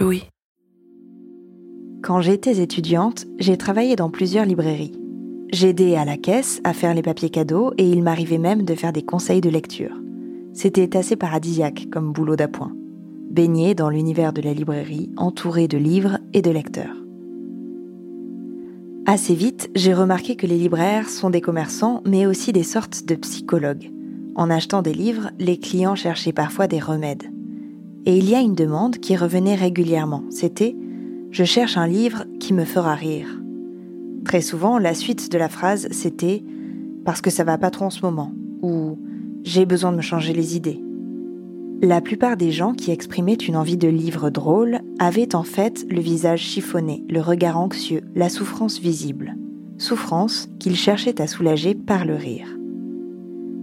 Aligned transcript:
Louis. 0.00 0.22
Quand 2.02 2.20
j'étais 2.20 2.62
étudiante, 2.62 3.26
j'ai 3.40 3.56
travaillé 3.56 3.96
dans 3.96 4.10
plusieurs 4.10 4.44
librairies. 4.44 4.92
J'aidais 5.52 5.96
à 5.96 6.04
la 6.04 6.16
caisse 6.16 6.60
à 6.62 6.72
faire 6.72 6.94
les 6.94 7.02
papiers 7.02 7.30
cadeaux 7.30 7.72
et 7.78 7.88
il 7.88 8.04
m'arrivait 8.04 8.38
même 8.38 8.62
de 8.62 8.76
faire 8.76 8.92
des 8.92 9.02
conseils 9.02 9.40
de 9.40 9.50
lecture. 9.50 10.00
C'était 10.52 10.96
assez 10.96 11.16
paradisiaque 11.16 11.88
comme 11.90 12.12
boulot 12.12 12.36
d'appoint. 12.36 12.72
Baigné 13.30 13.74
dans 13.74 13.90
l'univers 13.90 14.32
de 14.32 14.40
la 14.40 14.52
librairie, 14.52 15.10
entouré 15.16 15.66
de 15.66 15.78
livres 15.78 16.18
et 16.32 16.42
de 16.42 16.50
lecteurs. 16.52 16.96
Assez 19.04 19.34
vite, 19.34 19.68
j'ai 19.74 19.94
remarqué 19.94 20.36
que 20.36 20.46
les 20.46 20.58
libraires 20.58 21.08
sont 21.08 21.30
des 21.30 21.40
commerçants, 21.40 22.02
mais 22.06 22.24
aussi 22.24 22.52
des 22.52 22.62
sortes 22.62 23.04
de 23.04 23.16
psychologues. 23.16 23.90
En 24.36 24.48
achetant 24.48 24.82
des 24.82 24.94
livres, 24.94 25.30
les 25.40 25.58
clients 25.58 25.96
cherchaient 25.96 26.32
parfois 26.32 26.68
des 26.68 26.78
remèdes. 26.78 27.24
Et 28.08 28.16
il 28.16 28.30
y 28.30 28.34
a 28.34 28.40
une 28.40 28.54
demande 28.54 28.96
qui 28.96 29.16
revenait 29.16 29.54
régulièrement. 29.54 30.24
C'était⁇ 30.30 30.70
Je 31.30 31.44
cherche 31.44 31.76
un 31.76 31.86
livre 31.86 32.24
qui 32.40 32.54
me 32.54 32.64
fera 32.64 32.94
rire⁇ 32.94 33.42
Très 34.24 34.40
souvent, 34.40 34.78
la 34.78 34.94
suite 34.94 35.30
de 35.30 35.36
la 35.36 35.50
phrase, 35.50 35.88
c'était⁇ 35.90 36.36
Parce 37.04 37.20
que 37.20 37.28
ça 37.28 37.44
va 37.44 37.58
pas 37.58 37.70
trop 37.70 37.84
en 37.84 37.90
ce 37.90 38.00
moment⁇ 38.00 38.32
ou⁇ 38.66 38.92
J'ai 39.42 39.66
besoin 39.66 39.92
de 39.92 39.98
me 39.98 40.02
changer 40.02 40.32
les 40.32 40.56
idées⁇ 40.56 40.80
la 41.80 42.00
plupart 42.00 42.36
des 42.36 42.50
gens 42.50 42.72
qui 42.72 42.90
exprimaient 42.90 43.34
une 43.34 43.56
envie 43.56 43.76
de 43.76 43.86
livre 43.86 44.30
drôle 44.30 44.80
avaient 44.98 45.36
en 45.36 45.44
fait 45.44 45.86
le 45.88 46.00
visage 46.00 46.40
chiffonné, 46.40 47.04
le 47.08 47.20
regard 47.20 47.56
anxieux, 47.56 48.00
la 48.16 48.28
souffrance 48.28 48.80
visible. 48.80 49.36
Souffrance 49.76 50.48
qu'ils 50.58 50.74
cherchaient 50.74 51.20
à 51.22 51.28
soulager 51.28 51.76
par 51.76 52.04
le 52.04 52.16
rire. 52.16 52.48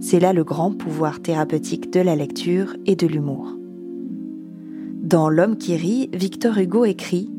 C'est 0.00 0.20
là 0.20 0.32
le 0.32 0.44
grand 0.44 0.72
pouvoir 0.72 1.20
thérapeutique 1.20 1.92
de 1.92 2.00
la 2.00 2.16
lecture 2.16 2.74
et 2.86 2.96
de 2.96 3.06
l'humour. 3.06 3.55
Dans 5.06 5.28
L'homme 5.28 5.56
qui 5.56 5.76
rit, 5.76 6.10
Victor 6.12 6.58
Hugo 6.58 6.84
écrit 6.84 7.30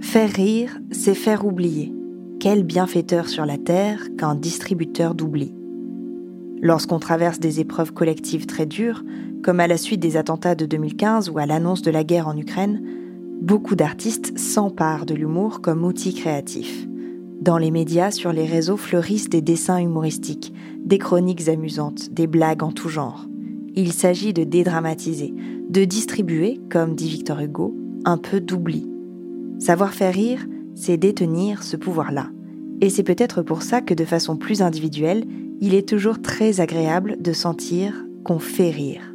Faire 0.00 0.30
rire, 0.30 0.78
c'est 0.92 1.16
faire 1.16 1.44
oublier. 1.44 1.92
Quel 2.38 2.62
bienfaiteur 2.62 3.28
sur 3.28 3.44
la 3.44 3.58
terre 3.58 4.06
qu'un 4.16 4.36
distributeur 4.36 5.16
d'oubli. 5.16 5.52
Lorsqu'on 6.62 7.00
traverse 7.00 7.40
des 7.40 7.58
épreuves 7.58 7.92
collectives 7.92 8.46
très 8.46 8.64
dures, 8.64 9.02
comme 9.42 9.58
à 9.58 9.66
la 9.66 9.76
suite 9.76 9.98
des 9.98 10.16
attentats 10.16 10.54
de 10.54 10.66
2015 10.66 11.30
ou 11.30 11.38
à 11.38 11.46
l'annonce 11.46 11.82
de 11.82 11.90
la 11.90 12.04
guerre 12.04 12.28
en 12.28 12.36
Ukraine, 12.36 12.80
beaucoup 13.42 13.74
d'artistes 13.74 14.38
s'emparent 14.38 15.04
de 15.04 15.16
l'humour 15.16 15.62
comme 15.62 15.84
outil 15.84 16.14
créatif. 16.14 16.86
Dans 17.40 17.58
les 17.58 17.72
médias, 17.72 18.12
sur 18.12 18.32
les 18.32 18.46
réseaux 18.46 18.76
fleurissent 18.76 19.28
des 19.30 19.42
dessins 19.42 19.78
humoristiques, 19.78 20.54
des 20.84 20.98
chroniques 20.98 21.48
amusantes, 21.48 22.12
des 22.12 22.28
blagues 22.28 22.62
en 22.62 22.70
tout 22.70 22.88
genre. 22.88 23.26
Il 23.76 23.92
s'agit 23.92 24.32
de 24.32 24.44
dédramatiser, 24.44 25.34
de 25.68 25.84
distribuer, 25.84 26.60
comme 26.70 26.94
dit 26.94 27.08
Victor 27.08 27.40
Hugo, 27.40 27.74
un 28.04 28.18
peu 28.18 28.40
d'oubli. 28.40 28.88
Savoir 29.58 29.92
faire 29.92 30.14
rire, 30.14 30.46
c'est 30.74 30.96
détenir 30.96 31.62
ce 31.62 31.76
pouvoir-là. 31.76 32.28
Et 32.80 32.88
c'est 32.88 33.02
peut-être 33.02 33.42
pour 33.42 33.62
ça 33.62 33.80
que 33.80 33.94
de 33.94 34.04
façon 34.04 34.36
plus 34.36 34.62
individuelle, 34.62 35.24
il 35.60 35.74
est 35.74 35.88
toujours 35.88 36.20
très 36.20 36.60
agréable 36.60 37.16
de 37.20 37.32
sentir 37.32 38.04
qu'on 38.24 38.38
fait 38.38 38.70
rire. 38.70 39.14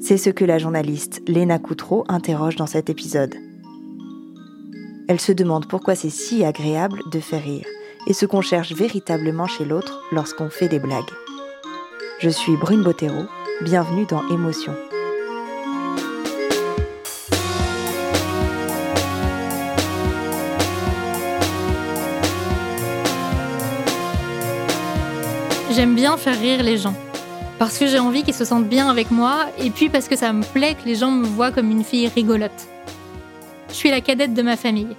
C'est 0.00 0.18
ce 0.18 0.30
que 0.30 0.44
la 0.44 0.58
journaliste 0.58 1.22
Léna 1.26 1.58
Coutreau 1.58 2.04
interroge 2.08 2.56
dans 2.56 2.66
cet 2.66 2.90
épisode. 2.90 3.34
Elle 5.08 5.20
se 5.20 5.32
demande 5.32 5.66
pourquoi 5.66 5.94
c'est 5.94 6.10
si 6.10 6.44
agréable 6.44 7.00
de 7.10 7.20
faire 7.20 7.42
rire 7.42 7.66
et 8.06 8.12
ce 8.12 8.26
qu'on 8.26 8.42
cherche 8.42 8.72
véritablement 8.74 9.46
chez 9.46 9.64
l'autre 9.64 10.02
lorsqu'on 10.12 10.50
fait 10.50 10.68
des 10.68 10.78
blagues. 10.78 11.23
Je 12.24 12.30
suis 12.30 12.56
Brune 12.56 12.82
Bottero, 12.82 13.26
bienvenue 13.60 14.06
dans 14.06 14.26
Émotion. 14.30 14.74
J'aime 25.70 25.94
bien 25.94 26.16
faire 26.16 26.40
rire 26.40 26.62
les 26.62 26.78
gens 26.78 26.94
parce 27.58 27.76
que 27.76 27.86
j'ai 27.86 27.98
envie 27.98 28.22
qu'ils 28.22 28.32
se 28.32 28.46
sentent 28.46 28.70
bien 28.70 28.88
avec 28.88 29.10
moi, 29.10 29.44
et 29.58 29.68
puis 29.68 29.90
parce 29.90 30.08
que 30.08 30.16
ça 30.16 30.32
me 30.32 30.44
plaît 30.44 30.76
que 30.82 30.88
les 30.88 30.94
gens 30.94 31.10
me 31.10 31.26
voient 31.26 31.50
comme 31.50 31.70
une 31.70 31.84
fille 31.84 32.08
rigolote. 32.08 32.68
Je 33.68 33.74
suis 33.74 33.90
la 33.90 34.00
cadette 34.00 34.32
de 34.32 34.40
ma 34.40 34.56
famille. 34.56 34.96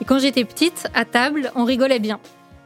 Et 0.00 0.04
quand 0.04 0.20
j'étais 0.20 0.44
petite, 0.44 0.86
à 0.94 1.04
table, 1.04 1.50
on 1.56 1.64
rigolait 1.64 1.98
bien. 1.98 2.20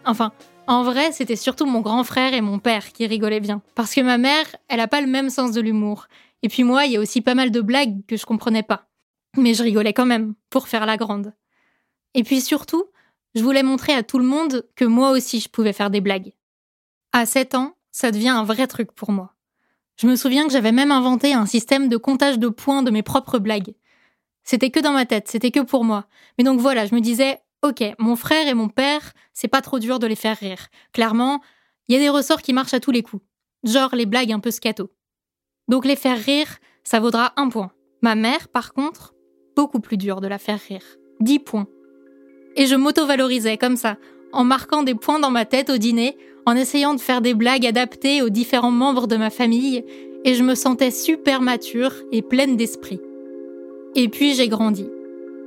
Enfin, 0.04 0.32
en 0.66 0.82
vrai, 0.82 1.12
c'était 1.12 1.36
surtout 1.36 1.66
mon 1.66 1.80
grand 1.80 2.04
frère 2.04 2.34
et 2.34 2.41
mon 2.41 2.58
père 2.58 2.92
qui 2.92 3.06
rigolaient 3.06 3.41
bien. 3.41 3.62
Parce 3.75 3.94
que 3.94 4.00
ma 4.00 4.19
mère, 4.19 4.47
elle 4.69 4.80
a 4.80 4.88
pas 4.88 5.00
le 5.00 5.06
même 5.06 5.30
sens 5.30 5.52
de 5.52 5.60
l'humour. 5.60 6.06
Et 6.42 6.48
puis 6.48 6.64
moi, 6.64 6.86
il 6.86 6.92
y 6.92 6.97
a 6.97 7.00
aussi 7.00 7.20
pas 7.20 7.34
mal 7.34 7.50
de 7.50 7.60
blagues 7.60 8.04
que 8.06 8.16
je 8.16 8.26
comprenais 8.26 8.62
pas. 8.62 8.88
Mais 9.36 9.54
je 9.54 9.62
rigolais 9.62 9.92
quand 9.92 10.06
même, 10.06 10.34
pour 10.50 10.69
faire 10.69 10.86
la 10.86 10.97
grande. 10.97 11.34
Et 12.14 12.22
puis 12.22 12.41
surtout, 12.41 12.84
je 13.34 13.42
voulais 13.42 13.62
montrer 13.62 13.92
à 13.92 14.03
tout 14.03 14.19
le 14.19 14.24
monde 14.24 14.66
que 14.76 14.84
moi 14.84 15.10
aussi 15.10 15.41
je 15.41 15.48
pouvais 15.48 15.72
faire 15.72 15.91
des 15.91 16.00
blagues. 16.00 16.32
À 17.12 17.26
7 17.26 17.54
ans, 17.54 17.74
ça 17.91 18.10
devient 18.10 18.28
un 18.28 18.44
vrai 18.44 18.66
truc 18.66 18.92
pour 18.92 19.10
moi. 19.10 19.34
Je 19.97 20.06
me 20.06 20.16
souviens 20.16 20.47
que 20.47 20.53
j'avais 20.53 20.72
même 20.72 20.92
inventé 20.92 21.32
un 21.32 21.47
système 21.47 21.88
de 21.88 21.97
comptage 21.97 22.38
de 22.38 22.48
points 22.48 22.82
de 22.82 22.91
mes 22.91 23.03
propres 23.03 23.38
blagues. 23.38 23.74
C'était 24.42 24.70
que 24.70 24.80
dans 24.80 24.92
ma 24.92 25.06
tête, 25.06 25.28
c'était 25.28 25.50
que 25.50 25.60
pour 25.60 25.84
moi. 25.84 26.06
Mais 26.36 26.44
donc 26.44 26.60
voilà, 26.60 26.86
je 26.86 26.94
me 26.94 27.00
disais, 27.00 27.41
ok, 27.62 27.82
mon 27.98 28.16
frère 28.16 28.47
et 28.47 28.54
mon 28.54 28.69
père, 28.69 29.12
c'est 29.34 29.49
pas 29.49 29.61
trop 29.61 29.78
dur 29.78 29.99
de 29.99 30.06
les 30.06 30.17
faire 30.17 30.39
rire. 30.39 30.69
Clairement, 30.93 31.43
il 31.89 31.95
y 31.95 31.99
a 31.99 32.00
des 32.00 32.09
ressorts 32.09 32.41
qui 32.41 32.55
marchent 32.55 32.75
à 32.75 32.81
tous 32.81 32.91
les 32.91 33.03
coups. 33.03 33.22
Genre 33.65 33.95
les 33.95 34.06
blagues 34.06 34.33
un 34.33 34.41
peu 34.41 34.50
scato. 34.50 34.91
Donc 35.69 35.84
les 35.84 35.97
faire 35.97 36.19
rire, 36.19 36.59
ça 36.83 37.00
vaudra 37.00 37.34
un 37.37 37.49
point. 37.49 37.72
Ma 38.00 38.15
mère, 38.15 38.49
par 38.49 38.72
contre, 38.72 39.15
beaucoup 39.56 39.81
plus 39.81 39.97
dur 39.97 40.21
de 40.21 40.28
la 40.28 40.39
faire 40.39 40.61
rire. 40.69 40.84
10 41.21 41.39
points. 41.41 41.67
Et 42.56 42.67
je 42.67 42.75
m'auto-valorisais 42.75 43.59
comme 43.59 43.77
ça, 43.77 43.97
en 44.33 44.45
marquant 44.45 44.83
des 44.83 44.95
points 44.95 45.19
dans 45.19 45.31
ma 45.31 45.45
tête 45.45 45.71
au 45.71 45.77
dîner 45.77 46.16
en 46.47 46.56
essayant 46.56 46.95
de 46.95 47.01
faire 47.01 47.21
des 47.21 47.34
blagues 47.34 47.66
adaptées 47.66 48.22
aux 48.22 48.28
différents 48.28 48.71
membres 48.71 49.06
de 49.06 49.16
ma 49.16 49.31
famille, 49.31 49.84
et 50.25 50.34
je 50.34 50.43
me 50.43 50.55
sentais 50.55 50.91
super 50.91 51.41
mature 51.41 51.93
et 52.12 52.22
pleine 52.22 52.56
d'esprit. 52.56 53.01
Et 53.95 54.09
puis 54.09 54.34
j'ai 54.34 54.49
grandi. 54.49 54.87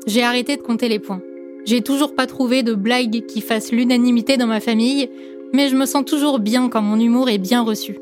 J'ai 0.06 0.24
arrêté 0.24 0.56
de 0.58 0.62
compter 0.62 0.88
les 0.88 1.00
points. 1.00 1.22
J'ai 1.68 1.82
toujours 1.82 2.16
pas 2.16 2.28
trouvé 2.28 2.64
de 2.64 2.74
blagues 2.74 3.26
qui 3.26 3.42
fassent 3.42 3.74
l'unanimité 3.74 4.38
dans 4.38 4.48
ma 4.48 4.62
famille, 4.62 5.10
mais 5.52 5.68
je 5.68 5.76
me 5.76 5.86
sens 5.86 6.06
toujours 6.06 6.40
bien 6.40 6.70
quand 6.70 6.82
mon 6.82 6.98
humour 6.98 7.30
est 7.30 7.40
bien 7.40 7.62
reçu. 7.62 8.00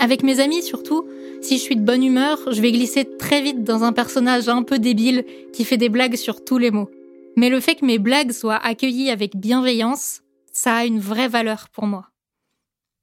Avec 0.00 0.22
mes 0.22 0.40
amis 0.40 0.62
surtout, 0.62 1.06
si 1.42 1.58
je 1.58 1.62
suis 1.62 1.76
de 1.76 1.84
bonne 1.84 2.02
humeur, 2.02 2.38
je 2.50 2.62
vais 2.62 2.72
glisser 2.72 3.06
très 3.18 3.42
vite 3.42 3.64
dans 3.64 3.84
un 3.84 3.92
personnage 3.92 4.48
un 4.48 4.62
peu 4.62 4.78
débile 4.78 5.26
qui 5.52 5.66
fait 5.66 5.76
des 5.76 5.90
blagues 5.90 6.16
sur 6.16 6.42
tous 6.42 6.56
les 6.56 6.70
mots. 6.70 6.88
Mais 7.36 7.50
le 7.50 7.60
fait 7.60 7.74
que 7.74 7.84
mes 7.84 7.98
blagues 7.98 8.32
soient 8.32 8.56
accueillies 8.56 9.10
avec 9.10 9.36
bienveillance, 9.36 10.22
ça 10.50 10.76
a 10.76 10.86
une 10.86 10.98
vraie 10.98 11.28
valeur 11.28 11.68
pour 11.68 11.84
moi. 11.84 12.08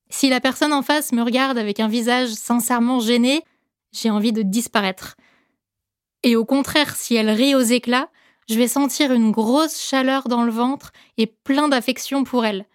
Si 0.09 0.27
la 0.27 0.39
personne 0.39 0.73
en 0.73 0.81
face 0.81 1.11
me 1.11 1.21
regarde 1.21 1.59
avec 1.59 1.79
un 1.79 1.87
visage 1.87 2.29
sincèrement 2.29 2.99
gêné, 2.99 3.43
j'ai 3.91 4.09
envie 4.09 4.33
de 4.33 4.41
disparaître. 4.41 5.17
Et 6.23 6.35
au 6.35 6.45
contraire, 6.45 6.95
si 6.95 7.13
elle 7.13 7.29
rit 7.29 7.53
aux 7.53 7.59
éclats, 7.59 8.09
je 8.49 8.57
vais 8.57 8.67
sentir 8.67 9.13
une 9.13 9.31
grosse 9.31 9.79
chaleur 9.79 10.27
dans 10.27 10.43
le 10.43 10.51
ventre 10.51 10.91
et 11.17 11.27
plein 11.27 11.69
d'affection 11.69 12.23
pour 12.23 12.45
elle. 12.45 12.65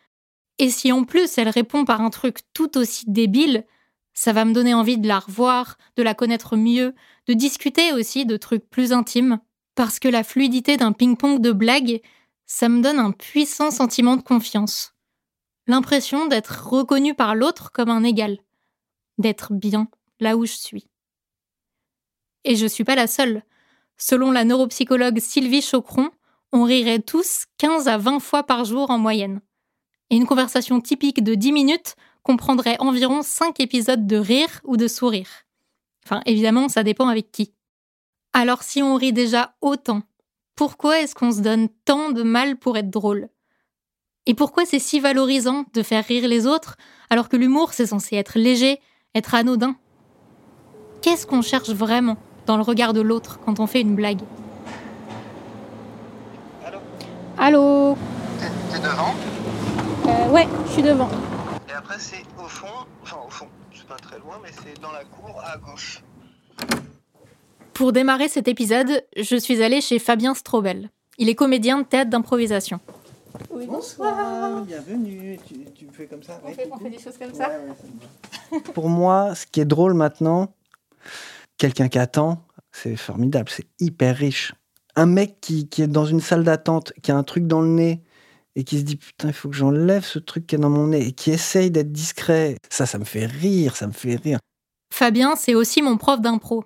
Et 0.58 0.70
si 0.70 0.92
en 0.92 1.04
plus 1.04 1.36
elle 1.36 1.48
répond 1.48 1.84
par 1.84 2.00
un 2.00 2.10
truc 2.10 2.38
tout 2.52 2.78
aussi 2.78 3.04
débile, 3.08 3.66
ça 4.12 4.32
va 4.32 4.44
me 4.44 4.52
donner 4.52 4.72
envie 4.72 4.98
de 4.98 5.08
la 5.08 5.18
revoir, 5.18 5.76
de 5.96 6.02
la 6.02 6.14
connaître 6.14 6.56
mieux, 6.56 6.94
de 7.26 7.34
discuter 7.34 7.92
aussi 7.92 8.24
de 8.24 8.36
trucs 8.36 8.68
plus 8.70 8.92
intimes, 8.92 9.40
parce 9.74 9.98
que 9.98 10.08
la 10.08 10.22
fluidité 10.22 10.76
d'un 10.76 10.92
ping-pong 10.92 11.40
de 11.40 11.50
blagues, 11.50 12.00
ça 12.46 12.68
me 12.68 12.80
donne 12.80 13.00
un 13.00 13.10
puissant 13.10 13.72
sentiment 13.72 14.16
de 14.16 14.22
confiance 14.22 14.94
l'impression 15.66 16.26
d'être 16.26 16.68
reconnu 16.68 17.14
par 17.14 17.34
l'autre 17.34 17.72
comme 17.72 17.88
un 17.88 18.04
égal, 18.04 18.38
d'être 19.18 19.52
bien 19.52 19.88
là 20.20 20.36
où 20.36 20.46
je 20.46 20.52
suis. 20.52 20.88
Et 22.44 22.56
je 22.56 22.66
suis 22.66 22.84
pas 22.84 22.94
la 22.94 23.06
seule. 23.06 23.42
Selon 23.96 24.30
la 24.30 24.44
neuropsychologue 24.44 25.20
Sylvie 25.20 25.62
Chocron, 25.62 26.10
on 26.52 26.64
rirait 26.64 27.00
tous 27.00 27.46
15 27.58 27.88
à 27.88 27.98
20 27.98 28.20
fois 28.20 28.42
par 28.42 28.64
jour 28.64 28.90
en 28.90 28.98
moyenne. 28.98 29.40
Et 30.10 30.16
une 30.16 30.26
conversation 30.26 30.80
typique 30.80 31.22
de 31.22 31.34
10 31.34 31.52
minutes 31.52 31.96
comprendrait 32.22 32.76
environ 32.80 33.22
5 33.22 33.60
épisodes 33.60 34.06
de 34.06 34.16
rire 34.16 34.60
ou 34.64 34.76
de 34.76 34.88
sourire. 34.88 35.28
Enfin, 36.04 36.20
évidemment, 36.26 36.68
ça 36.68 36.82
dépend 36.82 37.08
avec 37.08 37.32
qui. 37.32 37.52
Alors 38.32 38.62
si 38.62 38.82
on 38.82 38.96
rit 38.96 39.12
déjà 39.12 39.54
autant, 39.60 40.02
pourquoi 40.56 41.00
est-ce 41.00 41.14
qu'on 41.14 41.32
se 41.32 41.40
donne 41.40 41.68
tant 41.84 42.10
de 42.10 42.22
mal 42.22 42.56
pour 42.56 42.76
être 42.76 42.90
drôle? 42.90 43.28
Et 44.26 44.34
pourquoi 44.34 44.64
c'est 44.64 44.78
si 44.78 45.00
valorisant 45.00 45.64
de 45.72 45.82
faire 45.82 46.04
rire 46.04 46.28
les 46.28 46.46
autres 46.46 46.76
alors 47.10 47.28
que 47.28 47.36
l'humour 47.36 47.72
c'est 47.72 47.86
censé 47.86 48.16
être 48.16 48.38
léger, 48.38 48.80
être 49.14 49.34
anodin? 49.34 49.76
Qu'est-ce 51.02 51.26
qu'on 51.26 51.42
cherche 51.42 51.70
vraiment? 51.70 52.16
Dans 52.46 52.56
le 52.56 52.62
regard 52.62 52.92
de 52.92 53.00
l'autre 53.00 53.38
quand 53.44 53.60
on 53.60 53.66
fait 53.66 53.80
une 53.80 53.94
blague 53.94 54.20
Allô 56.66 56.78
Allô 57.38 57.98
T'es 58.72 58.78
devant 58.80 59.14
euh, 60.06 60.30
Ouais, 60.30 60.48
je 60.66 60.72
suis 60.72 60.82
devant. 60.82 61.08
Et 61.68 61.72
après 61.72 61.98
c'est 61.98 62.22
au 62.38 62.46
fond, 62.48 62.66
enfin 63.02 63.16
au 63.26 63.30
fond, 63.30 63.46
c'est 63.74 63.86
pas 63.86 63.96
très 63.96 64.18
loin, 64.18 64.38
mais 64.42 64.50
c'est 64.52 64.80
dans 64.80 64.92
la 64.92 65.04
cour 65.04 65.40
à 65.44 65.56
gauche. 65.58 66.02
Pour 67.72 67.92
démarrer 67.92 68.28
cet 68.28 68.46
épisode, 68.48 69.04
je 69.16 69.36
suis 69.36 69.62
allée 69.62 69.80
chez 69.80 69.98
Fabien 69.98 70.34
Strobel. 70.34 70.90
Il 71.18 71.28
est 71.28 71.34
comédien 71.34 71.78
de 71.78 71.84
théâtre 71.84 72.10
d'improvisation. 72.10 72.78
Oui, 73.50 73.66
bonsoir, 73.66 74.62
bienvenue. 74.62 75.38
Tu, 75.46 75.64
tu 75.74 75.88
fais 75.92 76.06
comme 76.06 76.22
ça 76.22 76.40
On, 76.44 76.48
ouais, 76.48 76.54
fait, 76.54 76.66
on 76.66 76.70
coucou 76.70 76.84
fait 76.84 76.90
des 76.90 76.98
choses 76.98 77.18
comme 77.18 77.30
Ouais, 77.30 77.36
ça 77.36 77.48
ouais. 78.52 78.60
Pour 78.74 78.88
moi, 78.88 79.34
ce 79.34 79.46
qui 79.46 79.60
est 79.60 79.64
drôle 79.64 79.94
maintenant, 79.94 80.52
quelqu'un 81.58 81.88
qui 81.88 81.98
attend, 81.98 82.46
c'est 82.72 82.96
formidable, 82.96 83.50
c'est 83.50 83.66
hyper 83.80 84.16
riche. 84.16 84.54
Un 84.96 85.06
mec 85.06 85.40
qui, 85.40 85.68
qui 85.68 85.82
est 85.82 85.88
dans 85.88 86.06
une 86.06 86.20
salle 86.20 86.44
d'attente, 86.44 86.92
qui 87.02 87.10
a 87.10 87.16
un 87.16 87.22
truc 87.22 87.46
dans 87.46 87.60
le 87.60 87.68
nez 87.68 88.02
et 88.56 88.64
qui 88.64 88.78
se 88.78 88.84
dit 88.84 88.96
putain, 88.96 89.28
il 89.28 89.34
faut 89.34 89.48
que 89.48 89.56
j'enlève 89.56 90.04
ce 90.04 90.18
truc 90.18 90.46
qui 90.46 90.54
est 90.54 90.58
dans 90.58 90.70
mon 90.70 90.88
nez 90.88 91.08
et 91.08 91.12
qui 91.12 91.30
essaye 91.30 91.70
d'être 91.70 91.92
discret, 91.92 92.56
ça, 92.70 92.86
ça 92.86 92.98
me 92.98 93.04
fait 93.04 93.26
rire, 93.26 93.76
ça 93.76 93.86
me 93.86 93.92
fait 93.92 94.16
rire. 94.16 94.38
Fabien, 94.92 95.34
c'est 95.36 95.54
aussi 95.54 95.82
mon 95.82 95.96
prof 95.96 96.20
d'impro. 96.20 96.64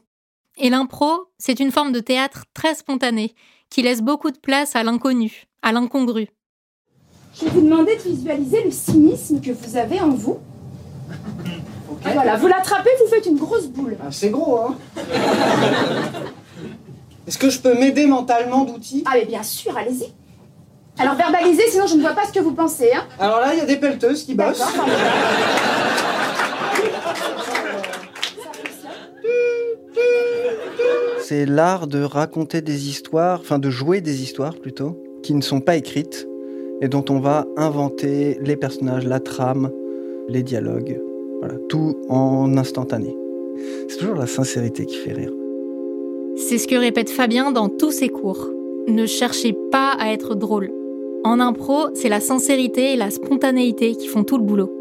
Et 0.59 0.71
l'impro, 0.71 1.31
c'est 1.39 1.61
une 1.61 1.71
forme 1.71 1.93
de 1.93 2.01
théâtre 2.01 2.45
très 2.53 2.75
spontanée, 2.75 3.35
qui 3.71 3.83
laisse 3.83 4.03
beaucoup 4.03 4.31
de 4.31 4.39
place 4.39 4.77
à 4.77 4.83
l'inconnu, 4.83 5.45
à 5.63 5.73
l'incongru. 5.73 6.29
Je 7.35 7.45
vais 7.45 7.51
vous 7.53 7.61
demander 7.63 7.97
de 7.97 8.03
visualiser 8.03 8.65
le 8.65 8.71
cynisme 8.71 9.41
que 9.41 9.53
vous 9.53 9.77
avez 9.77 10.01
en 10.01 10.11
vous. 10.11 10.41
Ah, 12.05 12.11
Voilà, 12.15 12.37
vous 12.37 12.47
l'attrapez, 12.47 12.91
vous 13.03 13.09
faites 13.11 13.27
une 13.27 13.37
grosse 13.37 13.67
boule. 13.67 13.97
Ah, 14.01 14.09
c'est 14.11 14.31
gros, 14.31 14.59
hein 14.59 14.77
Est-ce 17.27 17.39
que 17.39 17.51
je 17.51 17.59
peux 17.61 17.75
m'aider 17.75 18.07
mentalement 18.07 18.65
d'outils? 18.65 19.05
Ah 19.07 19.11
mais 19.15 19.27
bien 19.27 19.43
sûr, 19.43 19.77
allez-y. 19.77 20.13
Alors 20.99 21.15
verbalisez, 21.15 21.69
sinon 21.69 21.87
je 21.87 21.97
ne 21.97 22.01
vois 22.01 22.15
pas 22.15 22.27
ce 22.27 22.33
que 22.33 22.41
vous 22.41 22.55
pensez. 22.55 22.91
Hein. 22.95 23.05
Alors 23.21 23.41
là, 23.41 23.53
il 23.53 23.59
y 23.59 23.61
a 23.61 23.67
des 23.67 23.77
pelleteuses 23.77 24.25
qui 24.25 24.35
bossent. 24.35 24.63
C'est 31.21 31.45
l'art 31.45 31.87
de 31.87 32.03
raconter 32.03 32.63
des 32.63 32.89
histoires, 32.89 33.41
enfin 33.41 33.59
de 33.59 33.69
jouer 33.69 34.01
des 34.01 34.23
histoires 34.23 34.55
plutôt, 34.55 34.99
qui 35.23 35.35
ne 35.35 35.43
sont 35.43 35.61
pas 35.61 35.77
écrites 35.77 36.27
et 36.81 36.89
dont 36.89 37.05
on 37.11 37.19
va 37.21 37.45
inventer 37.59 38.39
les 38.41 38.57
personnages, 38.57 39.05
la 39.05 39.21
trame, 39.21 39.71
les 40.29 40.43
dialogues, 40.43 40.99
voilà, 41.41 41.55
tout 41.69 41.97
en 42.09 42.57
instantané. 42.57 43.17
C'est 43.89 43.99
toujours 43.99 44.17
la 44.17 44.27
sincérité 44.27 44.87
qui 44.87 44.97
fait 44.97 45.13
rire. 45.13 45.33
C'est 46.37 46.59
ce 46.59 46.69
que 46.69 46.77
répète 46.77 47.11
Fabien 47.11 47.51
dans 47.51 47.69
tous 47.69 47.91
ses 47.91 48.09
cours. 48.09 48.51
Ne 48.87 49.07
cherchez 49.07 49.55
pas 49.71 49.93
à 49.99 50.13
être 50.13 50.35
drôle. 50.35 50.71
En 51.25 51.41
impro, 51.41 51.89
c'est 51.95 52.09
la 52.09 52.21
sincérité 52.21 52.93
et 52.93 52.97
la 52.97 53.11
spontanéité 53.11 53.95
qui 53.97 54.07
font 54.07 54.25
tout 54.25 54.39
le 54.39 54.45
boulot. 54.45 54.73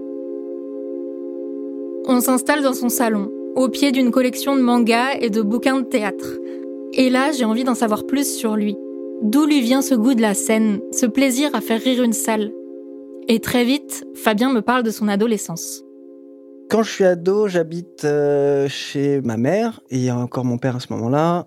On 2.08 2.22
s'installe 2.22 2.62
dans 2.62 2.74
son 2.74 2.90
salon, 2.90 3.32
au 3.56 3.70
pied 3.70 3.92
d'une 3.92 4.12
collection 4.12 4.56
de 4.56 4.62
mangas 4.62 5.18
et 5.20 5.30
de 5.30 5.42
bouquins 5.42 5.82
de 5.82 5.86
théâtre. 5.86 6.38
Et 6.94 7.10
là, 7.10 7.32
j'ai 7.32 7.44
envie 7.44 7.64
d'en 7.64 7.76
savoir 7.76 8.06
plus 8.06 8.38
sur 8.38 8.56
lui. 8.56 8.78
D'où 9.24 9.46
lui 9.46 9.62
vient 9.62 9.82
ce 9.82 9.96
goût 9.96 10.14
de 10.14 10.22
la 10.22 10.36
scène, 10.36 10.80
ce 10.92 11.08
plaisir 11.08 11.50
à 11.54 11.62
faire 11.62 11.82
rire 11.82 12.04
une 12.04 12.14
salle? 12.14 12.52
Et 13.28 13.40
très 13.40 13.66
vite, 13.66 14.06
Fabien 14.14 14.54
me 14.54 14.62
parle 14.62 14.84
de 14.84 14.92
son 14.92 15.08
adolescence. 15.08 15.87
Quand 16.70 16.84
je 16.84 16.92
suis 16.92 17.06
ado, 17.06 17.48
j'habite 17.48 18.04
euh, 18.04 18.68
chez 18.68 19.22
ma 19.22 19.38
mère, 19.38 19.80
et 19.90 20.12
encore 20.12 20.44
mon 20.44 20.58
père 20.58 20.76
à 20.76 20.80
ce 20.82 20.92
moment-là, 20.92 21.46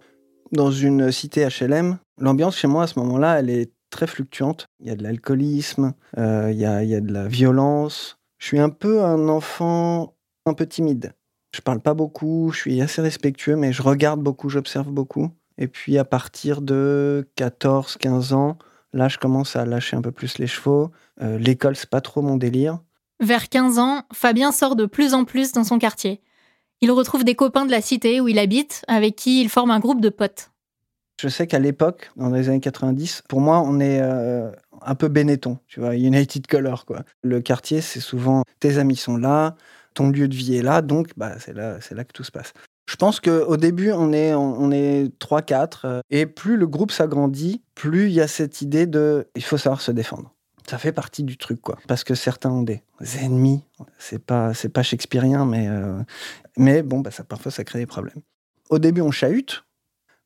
dans 0.53 0.71
une 0.71 1.13
cité 1.13 1.47
HLM. 1.47 1.99
L'ambiance 2.19 2.57
chez 2.57 2.69
moi 2.69 2.85
à 2.85 2.87
ce 2.87 2.99
moment-là, 3.01 3.39
elle 3.39 3.51
est 3.51 3.71
très 3.91 4.07
fluctuante. 4.07 4.67
Il 4.81 4.89
y 4.89 4.91
a 4.91 4.97
de 4.97 5.03
l'alcoolisme, 5.03 5.93
euh, 6.17 6.49
il, 6.51 6.59
y 6.59 6.65
a, 6.65 7.01
de 7.01 7.13
la 7.13 7.29
violence. 7.29 8.19
Je 8.39 8.47
suis 8.47 8.59
un 8.59 8.71
peu 8.71 9.05
un 9.05 9.29
enfant 9.29 10.15
un 10.47 10.55
peu 10.55 10.67
timide. 10.67 11.13
Je 11.55 11.61
parle 11.61 11.81
pas 11.81 11.95
beaucoup, 11.95 12.51
je 12.53 12.59
suis 12.59 12.81
assez 12.81 13.03
respectueux, 13.03 13.57
mais 13.57 13.75
je 13.75 13.83
regarde 13.83 14.23
beaucoup, 14.23 14.49
j'observe 14.49 14.91
beaucoup. 14.91 15.31
Et 15.59 15.69
puis 15.69 15.99
à 15.99 16.07
partir 16.07 16.63
de 16.63 17.29
14, 17.37 17.99
15 17.99 18.33
ans, 18.33 18.57
là, 18.95 19.09
je 19.09 19.19
commence 19.19 19.55
à 19.55 19.67
lâcher 19.67 19.97
un 19.97 20.03
peu 20.03 20.13
plus 20.13 20.39
les 20.39 20.47
chevaux. 20.47 20.91
Euh, 21.21 21.37
L'école, 21.37 21.77
c'est 21.77 21.91
pas 21.91 22.01
trop 22.01 22.23
mon 22.23 22.39
délire. 22.39 22.79
Vers 23.21 23.51
15 23.51 23.79
ans, 23.79 24.03
Fabien 24.15 24.51
sort 24.51 24.77
de 24.77 24.87
plus 24.87 25.13
en 25.13 25.25
plus 25.25 25.53
dans 25.53 25.65
son 25.65 25.79
quartier. 25.79 26.23
Il 26.81 26.91
retrouve 26.91 27.23
des 27.23 27.35
copains 27.35 27.67
de 27.67 27.71
la 27.71 27.83
cité 27.83 28.19
où 28.19 28.29
il 28.29 28.39
habite, 28.39 28.83
avec 28.89 29.15
qui 29.15 29.43
il 29.43 29.51
forme 29.51 29.71
un 29.71 29.79
groupe 29.79 30.01
de 30.01 30.09
potes. 30.09 30.51
Je 31.21 31.29
sais 31.29 31.47
qu'à 31.47 31.59
l'époque, 31.59 32.11
dans 32.17 32.31
les 32.31 32.49
années 32.49 32.61
90, 32.61 33.25
pour 33.29 33.43
moi, 33.43 33.61
on 33.61 33.79
est 33.79 34.01
euh, 34.01 34.51
un 34.81 34.95
peu 34.95 35.09
Benetton, 35.09 35.59
tu 35.67 35.81
vois, 35.81 35.97
United 35.97 36.47
Color, 36.47 36.87
quoi. 36.87 37.03
Le 37.23 37.43
quartier, 37.43 37.83
c'est 37.83 38.01
souvent 38.01 38.43
tes 38.59 38.79
amis 38.79 38.97
sont 38.97 39.19
là, 39.19 39.55
ton 39.93 40.09
lieu 40.09 40.27
de 40.27 40.35
vie 40.35 40.57
est 40.57 40.63
là, 40.63 40.81
donc 40.81 41.11
bah, 41.19 41.35
c'est 41.39 41.55
là, 41.55 41.77
là 41.91 42.05
que 42.05 42.13
tout 42.15 42.25
se 42.25 42.33
passe. 42.33 42.55
Je 42.89 42.97
pense 42.97 43.21
qu'au 43.21 43.59
début, 43.59 43.93
on 43.93 44.15
est, 44.15 44.33
on 44.33 44.71
est 44.71 45.13
3-4, 45.21 45.81
euh, 45.85 46.01
et 46.09 46.25
plus 46.25 46.57
le 46.57 46.67
groupe 46.67 46.91
s'agrandit, 46.91 47.61
plus 47.75 48.07
il 48.07 48.13
y 48.13 48.23
a 48.23 48.29
cette 48.29 48.63
idée 48.63 48.87
de 48.87 49.29
il 49.37 49.45
faut 49.45 49.59
savoir 49.59 49.83
se 49.83 49.93
défendre. 49.93 50.35
Ça 50.71 50.79
fait 50.79 50.93
partie 50.93 51.25
du 51.25 51.37
truc, 51.37 51.61
quoi. 51.61 51.81
Parce 51.89 52.05
que 52.05 52.15
certains 52.15 52.49
ont 52.51 52.63
des 52.63 52.81
ennemis. 53.21 53.65
C'est 53.99 54.25
pas, 54.25 54.55
c'est 54.55 54.69
pas 54.69 54.85
shakespearien, 54.85 55.45
mais, 55.45 55.67
euh, 55.69 56.01
mais 56.57 56.85
bon, 56.85 57.01
bah, 57.01 57.11
ça, 57.11 57.25
parfois, 57.25 57.51
ça 57.51 57.65
crée 57.65 57.81
des 57.81 57.87
problèmes. 57.87 58.21
Au 58.69 58.79
début, 58.79 59.01
on 59.01 59.11
chahute. 59.11 59.65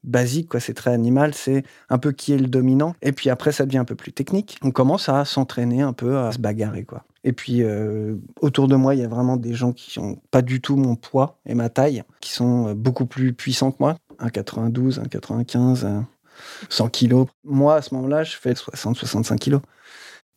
Basique, 0.02 0.50
quoi. 0.50 0.60
C'est 0.60 0.74
très 0.74 0.92
animal. 0.92 1.32
C'est 1.32 1.62
un 1.88 1.96
peu 1.96 2.12
qui 2.12 2.34
est 2.34 2.36
le 2.36 2.48
dominant. 2.48 2.94
Et 3.00 3.12
puis 3.12 3.30
après, 3.30 3.52
ça 3.52 3.64
devient 3.64 3.78
un 3.78 3.86
peu 3.86 3.94
plus 3.94 4.12
technique. 4.12 4.58
On 4.60 4.70
commence 4.70 5.08
à 5.08 5.24
s'entraîner 5.24 5.80
un 5.80 5.94
peu, 5.94 6.18
à 6.18 6.30
se 6.30 6.38
bagarrer, 6.38 6.84
quoi. 6.84 7.04
Et 7.24 7.32
puis, 7.32 7.62
euh, 7.62 8.16
autour 8.42 8.68
de 8.68 8.76
moi, 8.76 8.94
il 8.94 9.00
y 9.00 9.04
a 9.04 9.08
vraiment 9.08 9.38
des 9.38 9.54
gens 9.54 9.72
qui 9.72 9.98
n'ont 9.98 10.20
pas 10.30 10.42
du 10.42 10.60
tout 10.60 10.76
mon 10.76 10.94
poids 10.94 11.38
et 11.46 11.54
ma 11.54 11.70
taille, 11.70 12.02
qui 12.20 12.32
sont 12.32 12.68
euh, 12.68 12.74
beaucoup 12.74 13.06
plus 13.06 13.32
puissants 13.32 13.70
que 13.70 13.78
moi. 13.80 13.96
Un 14.18 14.28
92, 14.28 14.98
un 14.98 15.04
95, 15.04 15.86
un 15.86 16.06
100 16.68 16.88
kilos. 16.90 17.28
Moi, 17.44 17.76
à 17.76 17.80
ce 17.80 17.94
moment-là, 17.94 18.24
je 18.24 18.36
fais 18.36 18.52
60-65 18.52 19.38
kilos. 19.38 19.62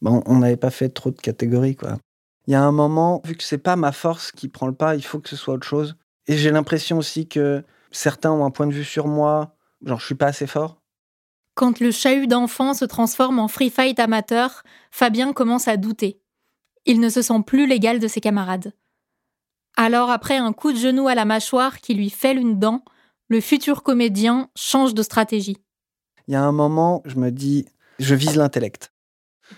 Bon, 0.02 0.22
on 0.26 0.38
n'avait 0.38 0.58
pas 0.58 0.70
fait 0.70 0.90
trop 0.90 1.12
de 1.12 1.20
catégories, 1.20 1.76
quoi. 1.76 1.98
Il 2.48 2.52
y 2.52 2.56
a 2.56 2.64
un 2.64 2.72
moment, 2.72 3.22
vu 3.26 3.36
que 3.36 3.44
c'est 3.44 3.58
pas 3.58 3.76
ma 3.76 3.92
force 3.92 4.32
qui 4.32 4.48
prend 4.48 4.68
le 4.68 4.74
pas, 4.74 4.96
il 4.96 5.04
faut 5.04 5.20
que 5.20 5.30
ce 5.30 5.36
soit 5.36 5.56
autre 5.56 5.68
chose. 5.68 5.98
Et 6.28 6.38
j'ai 6.38 6.52
l'impression 6.52 6.98
aussi 6.98 7.28
que 7.28 7.64
certains 7.92 8.32
ont 8.32 8.46
un 8.46 8.52
point 8.52 8.68
de 8.68 8.74
vue 8.74 8.86
sur 8.86 9.08
moi, 9.08 9.56
genre 9.84 10.00
je 10.00 10.06
suis 10.06 10.16
pas 10.16 10.28
assez 10.28 10.48
fort. 10.48 10.82
Quand 11.56 11.80
le 11.80 11.92
chahut 11.92 12.28
d'enfant 12.28 12.74
se 12.74 12.86
transforme 12.86 13.40
en 13.40 13.48
free 13.48 13.70
fight 13.70 14.00
amateur, 14.00 14.64
Fabien 14.92 15.34
commence 15.34 15.68
à 15.68 15.76
douter. 15.76 16.22
Il 16.86 17.00
ne 17.00 17.10
se 17.10 17.22
sent 17.22 17.42
plus 17.46 17.68
l'égal 17.68 18.00
de 18.00 18.08
ses 18.08 18.22
camarades. 18.22 18.74
Alors, 19.76 20.10
après 20.10 20.38
un 20.38 20.54
coup 20.54 20.72
de 20.72 20.78
genou 20.78 21.08
à 21.08 21.16
la 21.16 21.26
mâchoire 21.26 21.80
qui 21.80 21.94
lui 21.94 22.10
fêle 22.10 22.38
une 22.38 22.60
dent, 22.60 22.84
le 23.28 23.42
futur 23.42 23.84
comédien 23.84 24.50
change 24.56 24.94
de 24.94 25.04
stratégie. 25.04 25.58
Il 26.28 26.34
y 26.34 26.36
a 26.36 26.44
un 26.44 26.52
moment, 26.52 27.02
je 27.06 27.16
me 27.18 27.30
dis, 27.30 27.66
je 28.00 28.16
vise 28.16 28.36
l'intellect. 28.36 28.92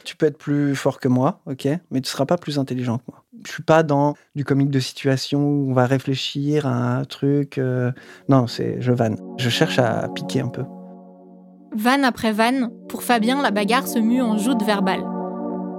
Tu 0.03 0.15
peux 0.15 0.25
être 0.27 0.37
plus 0.37 0.75
fort 0.75 0.99
que 0.99 1.07
moi, 1.07 1.41
ok, 1.45 1.67
mais 1.91 2.01
tu 2.01 2.09
seras 2.09 2.25
pas 2.25 2.37
plus 2.37 2.59
intelligent 2.59 2.97
que 2.99 3.03
moi. 3.09 3.23
Je 3.45 3.51
suis 3.51 3.63
pas 3.63 3.83
dans 3.83 4.15
du 4.35 4.43
comique 4.45 4.69
de 4.69 4.79
situation 4.79 5.39
où 5.39 5.69
on 5.69 5.73
va 5.73 5.85
réfléchir 5.85 6.67
à 6.67 6.97
un 6.97 7.05
truc. 7.05 7.57
euh, 7.57 7.91
Non, 8.27 8.47
c'est 8.47 8.77
je 8.81 8.91
vanne. 8.91 9.17
Je 9.37 9.49
cherche 9.49 9.79
à 9.79 10.07
piquer 10.09 10.41
un 10.41 10.49
peu. 10.49 10.63
Vanne 11.75 12.03
après 12.03 12.31
vanne, 12.31 12.71
pour 12.87 13.03
Fabien, 13.03 13.41
la 13.41 13.51
bagarre 13.51 13.87
se 13.87 13.99
mue 13.99 14.21
en 14.21 14.37
joute 14.37 14.63
verbale. 14.63 15.03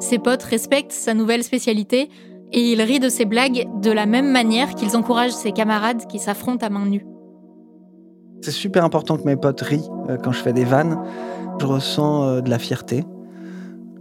Ses 0.01 0.19
potes 0.19 0.43
respectent 0.43 0.93
sa 0.93 1.15
nouvelle 1.15 1.43
spécialité 1.45 2.09
et 2.53 2.73
il 2.73 2.81
rit 2.81 3.01
de 3.01 3.09
ses 3.09 3.25
blagues 3.27 3.67
de 3.81 3.91
la 3.91 4.07
même 4.07 4.31
manière 4.31 4.75
qu'ils 4.75 4.97
encouragent 4.97 5.33
ses 5.33 5.53
camarades 5.53 6.07
qui 6.07 6.19
s'affrontent 6.19 6.67
à 6.67 6.71
main 6.71 6.87
nue. 6.87 7.07
C'est 8.43 8.51
super 8.51 8.85
important 8.85 9.19
que 9.19 9.25
mes 9.25 9.37
potes 9.37 9.61
rient 9.61 9.89
euh, 10.09 10.17
quand 10.17 10.33
je 10.33 10.41
fais 10.41 10.53
des 10.53 10.65
vannes. 10.65 10.99
Je 11.61 11.67
ressens 11.67 12.25
euh, 12.25 12.41
de 12.41 12.49
la 12.49 12.59
fierté. 12.59 13.05